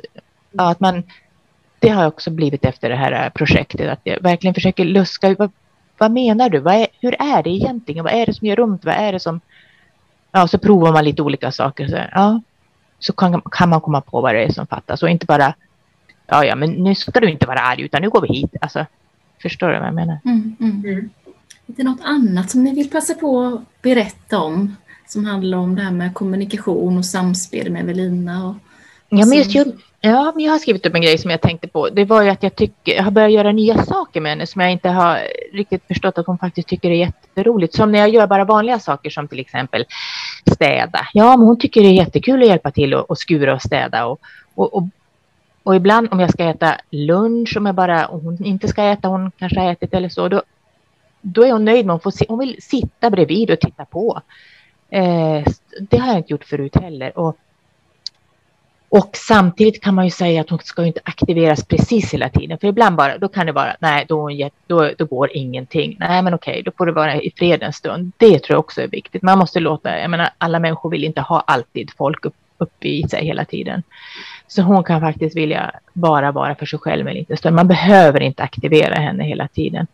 Ja, 0.51 0.69
att 0.69 0.79
man, 0.79 1.03
det 1.79 1.89
har 1.89 2.07
också 2.07 2.31
blivit 2.31 2.65
efter 2.65 2.89
det 2.89 2.95
här 2.95 3.29
projektet, 3.29 3.89
att 3.89 3.99
jag 4.03 4.21
verkligen 4.21 4.53
försöker 4.53 4.85
luska 4.85 5.27
ut, 5.27 5.39
vad, 5.39 5.51
vad 5.97 6.11
menar 6.11 6.49
du, 6.49 6.59
vad 6.59 6.75
är, 6.75 6.87
hur 7.01 7.15
är 7.21 7.43
det 7.43 7.49
egentligen, 7.49 8.03
vad 8.03 8.13
är 8.13 8.25
det 8.25 8.33
som 8.33 8.47
gör 8.47 8.59
ont, 8.59 8.85
vad 8.85 8.95
är 8.95 9.11
det 9.11 9.19
som, 9.19 9.41
ja, 10.31 10.47
så 10.47 10.57
provar 10.57 10.91
man 10.91 11.03
lite 11.03 11.21
olika 11.21 11.51
saker, 11.51 11.87
så, 11.87 11.97
ja 12.11 12.41
så 13.05 13.13
kan, 13.13 13.41
kan 13.51 13.69
man 13.69 13.81
komma 13.81 14.01
på 14.01 14.21
vad 14.21 14.35
det 14.35 14.43
är 14.43 14.51
som 14.51 14.67
fattas 14.67 15.03
och 15.03 15.09
inte 15.09 15.25
bara 15.25 15.53
ja, 16.27 16.45
ja, 16.45 16.55
men 16.55 16.71
nu 16.71 16.95
ska 16.95 17.19
du 17.19 17.29
inte 17.29 17.45
vara 17.45 17.59
arg 17.59 17.81
utan 17.81 18.01
nu 18.01 18.09
går 18.09 18.21
vi 18.21 18.27
hit. 18.27 18.55
Alltså, 18.61 18.85
förstår 19.41 19.67
du 19.67 19.79
vad 19.79 19.87
jag 19.87 19.95
menar? 19.95 20.17
Mm, 20.25 20.55
mm. 20.59 20.83
Mm. 20.85 21.09
Är 21.67 21.73
det 21.75 21.83
något 21.83 22.03
annat 22.03 22.51
som 22.51 22.63
ni 22.63 22.75
vill 22.75 22.89
passa 22.89 23.13
på 23.13 23.41
att 23.41 23.81
berätta 23.81 24.39
om? 24.39 24.75
Som 25.07 25.25
handlar 25.25 25.57
om 25.57 25.75
det 25.75 25.81
här 25.81 25.91
med 25.91 26.13
kommunikation 26.13 26.97
och 26.97 27.05
samspel 27.05 27.71
med 27.71 27.81
Evelina? 27.81 28.47
Och, 28.47 28.55
Ja, 29.09 29.25
men 29.25 29.37
just, 29.37 29.55
jag, 29.55 29.67
ja, 30.01 30.31
men 30.35 30.45
jag 30.45 30.51
har 30.51 30.59
skrivit 30.59 30.85
upp 30.85 30.95
en 30.95 31.01
grej 31.01 31.17
som 31.17 31.31
jag 31.31 31.41
tänkte 31.41 31.67
på. 31.67 31.89
Det 31.89 32.05
var 32.05 32.21
ju 32.21 32.29
att 32.29 32.43
jag, 32.43 32.55
tycker, 32.55 32.95
jag 32.95 33.03
har 33.03 33.11
börjat 33.11 33.31
göra 33.31 33.51
nya 33.51 33.85
saker 33.85 34.21
med 34.21 34.31
henne 34.31 34.47
som 34.47 34.61
jag 34.61 34.71
inte 34.71 34.89
har 34.89 35.19
riktigt 35.53 35.83
förstått 35.87 36.17
att 36.17 36.27
hon 36.27 36.37
faktiskt 36.37 36.67
tycker 36.67 36.89
är 36.89 36.95
jätteroligt. 36.95 37.73
Som 37.73 37.91
när 37.91 37.99
jag 37.99 38.09
gör 38.09 38.27
bara 38.27 38.45
vanliga 38.45 38.79
saker 38.79 39.09
som 39.09 39.27
till 39.27 39.39
exempel 39.39 39.85
städa. 40.51 41.07
Ja, 41.13 41.37
men 41.37 41.47
hon 41.47 41.59
tycker 41.59 41.81
det 41.81 41.87
är 41.87 41.93
jättekul 41.93 42.41
att 42.41 42.47
hjälpa 42.47 42.71
till 42.71 42.93
och, 42.93 43.09
och 43.09 43.17
skura 43.17 43.53
och 43.53 43.61
städa. 43.61 44.05
Och, 44.05 44.19
och, 44.55 44.73
och, 44.73 44.83
och 45.63 45.75
ibland 45.75 46.07
om 46.11 46.19
jag 46.19 46.29
ska 46.29 46.43
äta 46.49 46.77
lunch, 46.89 47.57
om 47.57 47.65
jag 47.65 47.75
bara, 47.75 48.07
om 48.07 48.21
hon 48.21 48.45
inte 48.45 48.67
ska 48.67 48.83
äta, 48.83 49.07
hon 49.07 49.31
kanske 49.31 49.59
har 49.59 49.71
ätit 49.71 49.93
eller 49.93 50.09
så, 50.09 50.27
då, 50.27 50.41
då 51.21 51.43
är 51.45 51.51
hon 51.51 51.65
nöjd 51.65 51.85
med 51.85 51.95
att 51.95 52.03
hon, 52.03 52.11
får 52.11 52.27
hon 52.27 52.39
vill 52.39 52.57
sitta 52.61 53.09
bredvid 53.09 53.51
och 53.51 53.59
titta 53.59 53.85
på. 53.85 54.21
Eh, 54.89 55.43
det 55.79 55.97
har 55.97 56.07
jag 56.07 56.17
inte 56.17 56.31
gjort 56.33 56.45
förut 56.45 56.75
heller. 56.75 57.17
Och, 57.17 57.37
och 58.95 59.09
samtidigt 59.13 59.81
kan 59.81 59.95
man 59.95 60.05
ju 60.05 60.11
säga 60.11 60.41
att 60.41 60.49
hon 60.49 60.59
ska 60.59 60.81
ju 60.81 60.87
inte 60.87 60.99
aktiveras 61.03 61.65
precis 61.65 62.13
hela 62.13 62.29
tiden. 62.29 62.57
För 62.57 62.67
ibland 62.67 62.95
bara, 62.95 63.17
då 63.17 63.27
kan 63.27 63.45
det 63.45 63.51
vara, 63.51 63.75
nej, 63.79 64.05
då, 64.07 64.29
då, 64.67 64.91
då 64.97 65.05
går 65.05 65.29
ingenting. 65.37 65.97
Nej, 65.99 66.21
men 66.21 66.33
okej, 66.33 66.61
då 66.65 66.71
får 66.77 66.85
det 66.85 66.91
vara 66.91 67.21
i 67.21 67.31
fred 67.37 67.63
en 67.63 67.73
stund. 67.73 68.11
Det 68.17 68.39
tror 68.39 68.55
jag 68.55 68.59
också 68.59 68.81
är 68.81 68.87
viktigt. 68.87 69.21
Man 69.21 69.37
måste 69.37 69.59
låta, 69.59 69.99
jag 69.99 70.09
menar, 70.09 70.29
alla 70.37 70.59
människor 70.59 70.89
vill 70.89 71.03
inte 71.03 71.21
ha 71.21 71.39
alltid 71.39 71.91
folk 71.97 72.25
upp, 72.25 72.35
uppe 72.57 72.87
i 72.87 73.07
sig 73.09 73.25
hela 73.25 73.45
tiden. 73.45 73.83
Så 74.47 74.61
hon 74.61 74.83
kan 74.83 75.01
faktiskt 75.01 75.35
vilja 75.35 75.71
bara 75.93 76.31
vara 76.31 76.55
för 76.55 76.65
sig 76.65 76.79
själv 76.79 77.07
en 77.07 77.13
liten 77.13 77.37
stund. 77.37 77.55
Man 77.55 77.67
behöver 77.67 78.21
inte 78.21 78.43
aktivera 78.43 78.95
henne 78.95 79.23
hela 79.23 79.47
tiden. 79.47 79.87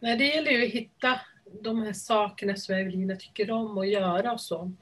Nej, 0.00 0.16
det 0.16 0.26
gäller 0.26 0.50
ju 0.50 0.66
att 0.66 0.72
hitta 0.72 1.20
de 1.62 1.82
här 1.82 1.92
sakerna 1.92 2.56
som 2.56 2.74
Evelina 2.74 3.16
tycker 3.16 3.50
om 3.50 3.78
att 3.78 3.88
göra 3.88 4.32
och 4.32 4.40
så. 4.40 4.72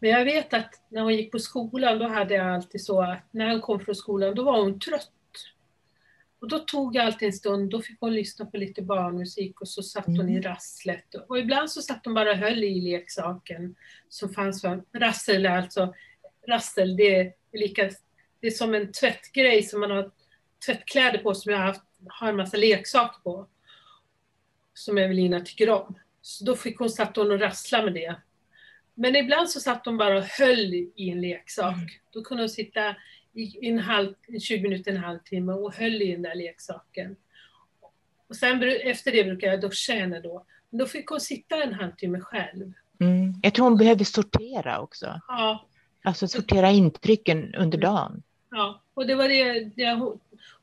Men 0.00 0.10
jag 0.10 0.24
vet 0.24 0.54
att 0.54 0.82
när 0.88 1.02
hon 1.02 1.14
gick 1.14 1.32
på 1.32 1.38
skolan, 1.38 1.98
då 1.98 2.08
hade 2.08 2.34
jag 2.34 2.46
alltid 2.46 2.84
så 2.84 3.02
att 3.02 3.24
när 3.30 3.50
hon 3.50 3.60
kom 3.60 3.80
från 3.80 3.94
skolan, 3.94 4.34
då 4.34 4.42
var 4.42 4.60
hon 4.60 4.80
trött. 4.80 5.12
Och 6.40 6.48
då 6.48 6.58
tog 6.58 6.96
jag 6.96 7.06
alltid 7.06 7.26
en 7.26 7.32
stund, 7.32 7.70
då 7.70 7.82
fick 7.82 8.00
hon 8.00 8.14
lyssna 8.14 8.46
på 8.46 8.56
lite 8.56 8.82
barnmusik 8.82 9.60
och 9.60 9.68
så 9.68 9.82
satt 9.82 10.06
hon 10.06 10.28
i 10.28 10.32
Mm. 10.32 10.42
rasslet. 10.42 11.14
Och 11.28 11.38
ibland 11.38 11.70
så 11.70 11.82
satt 11.82 12.04
hon 12.04 12.14
bara 12.14 12.30
och 12.30 12.36
höll 12.36 12.64
i 12.64 12.80
leksaken 12.80 13.76
som 14.08 14.28
fanns 14.28 14.60
för 14.60 14.82
rassel 14.92 15.46
är 15.46 15.50
alltså, 15.50 15.94
rassel 16.48 16.96
det 16.96 17.16
är 17.20 17.32
lika, 17.52 17.90
det 18.40 18.46
är 18.46 18.50
som 18.50 18.74
en 18.74 18.92
tvättgrej 18.92 19.62
som 19.62 19.80
man 19.80 19.90
har 19.90 20.10
tvättkläder 20.66 21.18
på 21.18 21.34
som 21.34 21.52
jag 21.52 21.58
har, 21.58 21.66
haft, 21.66 21.82
har 22.08 22.28
en 22.28 22.36
massa 22.36 22.56
leksaker 22.56 23.20
på 23.22 23.48
som 24.74 24.98
Evelina 24.98 25.40
tycker 25.40 25.70
om. 25.70 25.98
Så 26.22 26.44
då 26.44 26.56
fick 26.56 26.78
hon, 26.78 26.90
satt 26.90 27.16
hon 27.16 27.32
och 27.32 27.40
rassla 27.40 27.82
med 27.82 27.94
det. 27.94 28.16
Men 29.00 29.16
ibland 29.16 29.50
så 29.50 29.60
satt 29.60 29.86
hon 29.86 29.96
bara 29.96 30.18
och 30.18 30.24
höll 30.24 30.74
i 30.74 31.10
en 31.10 31.20
leksak. 31.20 31.74
Då 32.12 32.22
kunde 32.22 32.42
hon 32.42 32.48
sitta 32.48 32.96
i 33.32 33.68
en 33.68 33.78
halv, 33.78 34.14
20 34.40 34.62
minuter, 34.62 34.90
en 34.90 34.96
halvtimme 34.96 35.52
och 35.52 35.74
höll 35.74 36.02
i 36.02 36.12
den 36.12 36.22
där 36.22 36.34
leksaken. 36.34 37.16
Och 38.28 38.36
sen 38.36 38.62
efter 38.62 39.12
det 39.12 39.24
brukar 39.24 39.48
jag 39.48 39.60
duscha 39.60 39.92
henne 39.92 40.20
då. 40.20 40.46
Men 40.70 40.78
då 40.78 40.86
fick 40.86 41.06
hon 41.08 41.20
sitta 41.20 41.62
en 41.62 41.74
halvtimme 41.74 42.20
själv. 42.20 42.72
Mm. 43.00 43.34
Jag 43.42 43.54
tror 43.54 43.64
hon 43.64 43.78
behöver 43.78 44.04
sortera 44.04 44.80
också. 44.80 45.20
Ja, 45.28 45.64
Alltså 46.02 46.28
sortera 46.28 46.70
intrycken 46.70 47.54
under 47.54 47.78
dagen. 47.78 48.22
ja. 48.50 48.82
Och 48.94 49.06
det 49.06 49.14
var 49.14 49.28
det, 49.28 49.64
det 49.64 49.92
hon, 49.92 50.20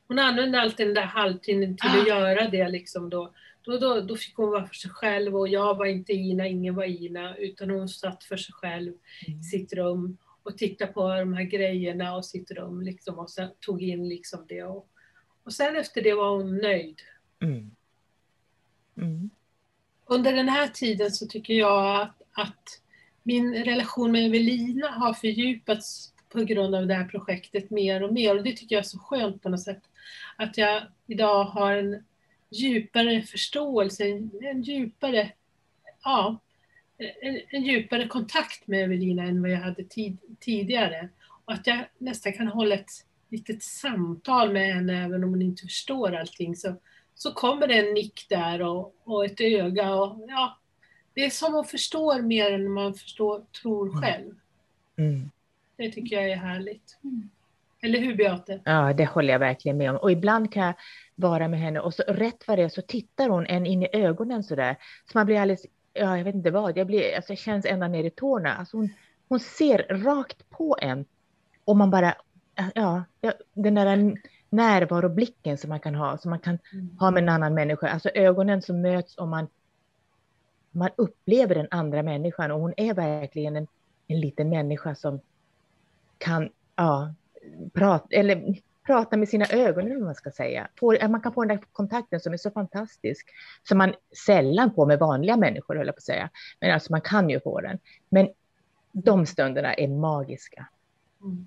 hon 0.08 0.18
använde 0.18 0.60
alltid 0.60 0.86
den 0.86 0.94
där 0.94 1.02
halvtimmen 1.02 1.76
till 1.76 2.00
att 2.00 2.08
göra 2.08 2.48
det 2.48 2.68
liksom 2.68 3.10
då. 3.10 3.32
Då, 3.66 3.78
då. 3.78 4.00
då 4.00 4.16
fick 4.16 4.36
hon 4.36 4.50
vara 4.50 4.66
för 4.66 4.74
sig 4.74 4.90
själv 4.90 5.36
och 5.36 5.48
jag 5.48 5.74
var 5.74 5.86
inte 5.86 6.12
Ina, 6.12 6.46
ingen 6.46 6.74
var 6.74 6.84
Ina, 6.84 7.36
utan 7.36 7.70
hon 7.70 7.88
satt 7.88 8.24
för 8.24 8.36
sig 8.36 8.52
själv 8.52 8.92
i 9.26 9.42
sitt 9.42 9.72
rum 9.72 10.18
och 10.42 10.58
tittade 10.58 10.92
på 10.92 11.08
de 11.08 11.34
här 11.34 11.42
grejerna 11.42 12.16
och 12.16 12.24
sitt 12.24 12.50
rum 12.50 12.82
liksom 12.82 13.18
och 13.18 13.30
sen 13.30 13.50
tog 13.60 13.82
in 13.82 14.08
liksom 14.08 14.44
det. 14.48 14.62
Och, 14.62 14.88
och 15.44 15.52
sen 15.52 15.76
efter 15.76 16.02
det 16.02 16.14
var 16.14 16.36
hon 16.36 16.56
nöjd. 16.56 17.00
Mm. 17.42 17.70
Mm. 18.96 19.30
Under 20.04 20.32
den 20.32 20.48
här 20.48 20.68
tiden 20.68 21.10
så 21.10 21.26
tycker 21.26 21.54
jag 21.54 22.00
att, 22.02 22.22
att 22.32 22.80
min 23.22 23.54
relation 23.54 24.12
med 24.12 24.26
Evelina 24.26 24.88
har 24.88 25.14
fördjupats 25.14 26.12
på 26.28 26.44
grund 26.44 26.74
av 26.74 26.86
det 26.86 26.94
här 26.94 27.08
projektet 27.08 27.70
mer 27.70 28.02
och 28.02 28.12
mer 28.12 28.36
och 28.36 28.42
det 28.42 28.56
tycker 28.56 28.76
jag 28.76 28.84
är 28.84 28.88
så 28.88 28.98
skönt 28.98 29.42
på 29.42 29.48
något 29.48 29.62
sätt. 29.62 29.82
Att 30.36 30.58
jag 30.58 30.82
idag 31.06 31.44
har 31.44 31.72
en 31.72 32.04
djupare 32.50 33.22
förståelse, 33.22 34.04
en, 34.42 34.62
djupare, 34.62 35.32
ja, 36.04 36.38
en, 37.22 37.40
en 37.48 37.62
djupare 37.62 38.08
kontakt 38.08 38.66
med 38.66 38.84
Evelina 38.84 39.22
än 39.22 39.42
vad 39.42 39.50
jag 39.50 39.60
hade 39.60 39.84
tid, 39.84 40.18
tidigare. 40.40 41.08
Och 41.44 41.52
att 41.52 41.66
jag 41.66 41.84
nästan 41.98 42.32
kan 42.32 42.48
hålla 42.48 42.74
ett 42.74 42.90
litet 43.28 43.62
samtal 43.62 44.52
med 44.52 44.74
henne 44.74 45.04
även 45.04 45.24
om 45.24 45.30
hon 45.30 45.42
inte 45.42 45.62
förstår 45.62 46.14
allting. 46.14 46.56
Så, 46.56 46.76
så 47.14 47.32
kommer 47.32 47.66
det 47.66 47.74
en 47.74 47.94
nick 47.94 48.26
där 48.28 48.62
och, 48.62 48.94
och 49.04 49.24
ett 49.24 49.40
öga. 49.40 49.94
Och, 49.94 50.24
ja, 50.28 50.58
det 51.14 51.24
är 51.24 51.30
som 51.30 51.54
att 51.54 51.70
förstå 51.70 52.22
mer 52.22 52.52
än 52.52 52.70
man 52.70 52.94
förstår, 52.94 53.44
tror 53.62 53.88
mm. 53.88 54.02
själv. 54.02 54.34
Mm. 54.96 55.30
Det 55.76 55.90
tycker 55.90 56.16
jag 56.16 56.30
är 56.30 56.36
härligt. 56.36 56.98
Mm. 57.04 57.30
Eller 57.82 57.98
hur 57.98 58.16
Beate? 58.16 58.60
Ja, 58.64 58.92
det 58.92 59.06
håller 59.06 59.32
jag 59.32 59.38
verkligen 59.38 59.76
med 59.76 59.90
om. 59.90 59.96
Och 59.96 60.10
ibland 60.10 60.52
kan 60.52 60.64
jag 60.64 60.74
vara 61.14 61.48
med 61.48 61.60
henne 61.60 61.80
och 61.80 61.94
så 61.94 62.02
rätt 62.02 62.48
vad 62.48 62.58
det 62.58 62.64
är 62.64 62.68
så 62.68 62.82
tittar 62.82 63.28
hon 63.28 63.46
en 63.46 63.66
in 63.66 63.82
i 63.82 63.88
ögonen 63.92 64.44
så 64.44 64.54
där. 64.54 64.76
Så 65.12 65.18
man 65.18 65.26
blir 65.26 65.40
alldeles, 65.40 65.66
ja 65.92 66.18
jag 66.18 66.24
vet 66.24 66.34
inte 66.34 66.50
vad, 66.50 66.78
jag 66.78 66.86
blir, 66.86 67.16
alltså 67.16 67.32
jag 67.32 67.38
känns 67.38 67.66
ända 67.66 67.88
ner 67.88 68.04
i 68.04 68.10
tårna. 68.10 68.54
Alltså 68.54 68.76
hon, 68.76 68.88
hon 69.28 69.40
ser 69.40 69.86
rakt 70.04 70.50
på 70.50 70.76
en. 70.80 71.04
Och 71.64 71.76
man 71.76 71.90
bara, 71.90 72.14
ja, 72.74 73.04
den 73.54 73.74
där 73.74 74.16
närvaroblicken 74.50 75.58
som 75.58 75.68
man 75.68 75.80
kan 75.80 75.94
ha, 75.94 76.18
som 76.18 76.30
man 76.30 76.38
kan 76.38 76.58
mm. 76.72 76.96
ha 77.00 77.10
med 77.10 77.22
en 77.22 77.28
annan 77.28 77.54
människa. 77.54 77.88
Alltså 77.88 78.08
ögonen 78.08 78.62
som 78.62 78.80
möts 78.80 79.16
och 79.16 79.28
man, 79.28 79.48
man 80.70 80.90
upplever 80.96 81.54
den 81.54 81.68
andra 81.70 82.02
människan 82.02 82.50
och 82.50 82.60
hon 82.60 82.74
är 82.76 82.94
verkligen 82.94 83.56
en, 83.56 83.66
en 84.06 84.20
liten 84.20 84.48
människa 84.48 84.94
som 84.94 85.20
kan, 86.18 86.50
ja, 86.76 87.14
prata, 87.74 88.06
eller 88.10 88.56
prata 88.86 89.16
med 89.16 89.28
sina 89.28 89.46
ögon, 89.46 89.86
eller 89.86 89.94
vad 89.94 90.04
man 90.04 90.14
ska 90.14 90.30
säga. 90.30 90.68
Få, 90.78 91.08
man 91.08 91.20
kan 91.20 91.32
få 91.32 91.44
den 91.44 91.56
där 91.56 91.64
kontakten 91.72 92.20
som 92.20 92.32
är 92.32 92.36
så 92.36 92.50
fantastisk, 92.50 93.28
som 93.68 93.78
man 93.78 93.94
sällan 94.26 94.74
får 94.74 94.86
med 94.86 94.98
vanliga 94.98 95.36
människor, 95.36 95.76
höll 95.76 95.86
jag 95.86 95.94
på 95.94 95.98
att 95.98 96.02
säga. 96.02 96.30
Men 96.60 96.74
alltså 96.74 96.92
man 96.92 97.00
kan 97.00 97.30
ju 97.30 97.40
få 97.40 97.60
den. 97.60 97.78
Men 98.08 98.28
de 98.92 99.26
stunderna 99.26 99.74
är 99.74 99.88
magiska. 99.88 100.68
Mm. 101.22 101.46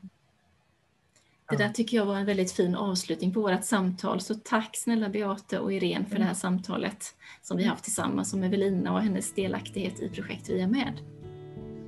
Det 1.49 1.55
där 1.55 1.69
tycker 1.69 1.97
jag 1.97 2.05
var 2.05 2.15
en 2.15 2.25
väldigt 2.25 2.51
fin 2.51 2.75
avslutning 2.75 3.33
på 3.33 3.41
vårt 3.41 3.63
samtal. 3.63 4.21
Så 4.21 4.35
tack 4.35 4.77
snälla 4.77 5.09
Beate 5.09 5.59
och 5.59 5.73
Irene 5.73 6.05
för 6.05 6.17
det 6.17 6.23
här 6.23 6.33
samtalet 6.33 7.15
som 7.41 7.57
vi 7.57 7.63
haft 7.63 7.83
tillsammans 7.83 8.33
om 8.33 8.43
Evelina 8.43 8.93
och 8.93 9.01
hennes 9.01 9.33
delaktighet 9.33 9.99
i 9.99 10.09
projekt 10.09 10.49
Vi 10.49 10.61
är 10.61 10.67
med. 10.67 10.93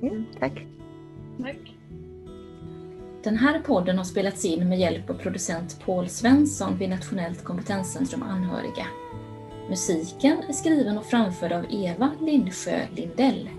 Mm, 0.02 0.24
tack. 0.40 0.66
Tack. 1.42 1.81
Den 3.24 3.36
här 3.36 3.58
podden 3.58 3.98
har 3.98 4.04
spelats 4.04 4.44
in 4.44 4.68
med 4.68 4.78
hjälp 4.78 5.10
av 5.10 5.14
producent 5.14 5.80
Paul 5.84 6.08
Svensson 6.08 6.78
vid 6.78 6.88
Nationellt 6.90 7.44
kompetenscentrum 7.44 8.22
anhöriga. 8.22 8.86
Musiken 9.68 10.42
är 10.48 10.52
skriven 10.52 10.98
och 10.98 11.06
framförd 11.06 11.52
av 11.52 11.64
Eva 11.70 12.10
Lindsjö 12.20 12.80
Lindell 12.96 13.50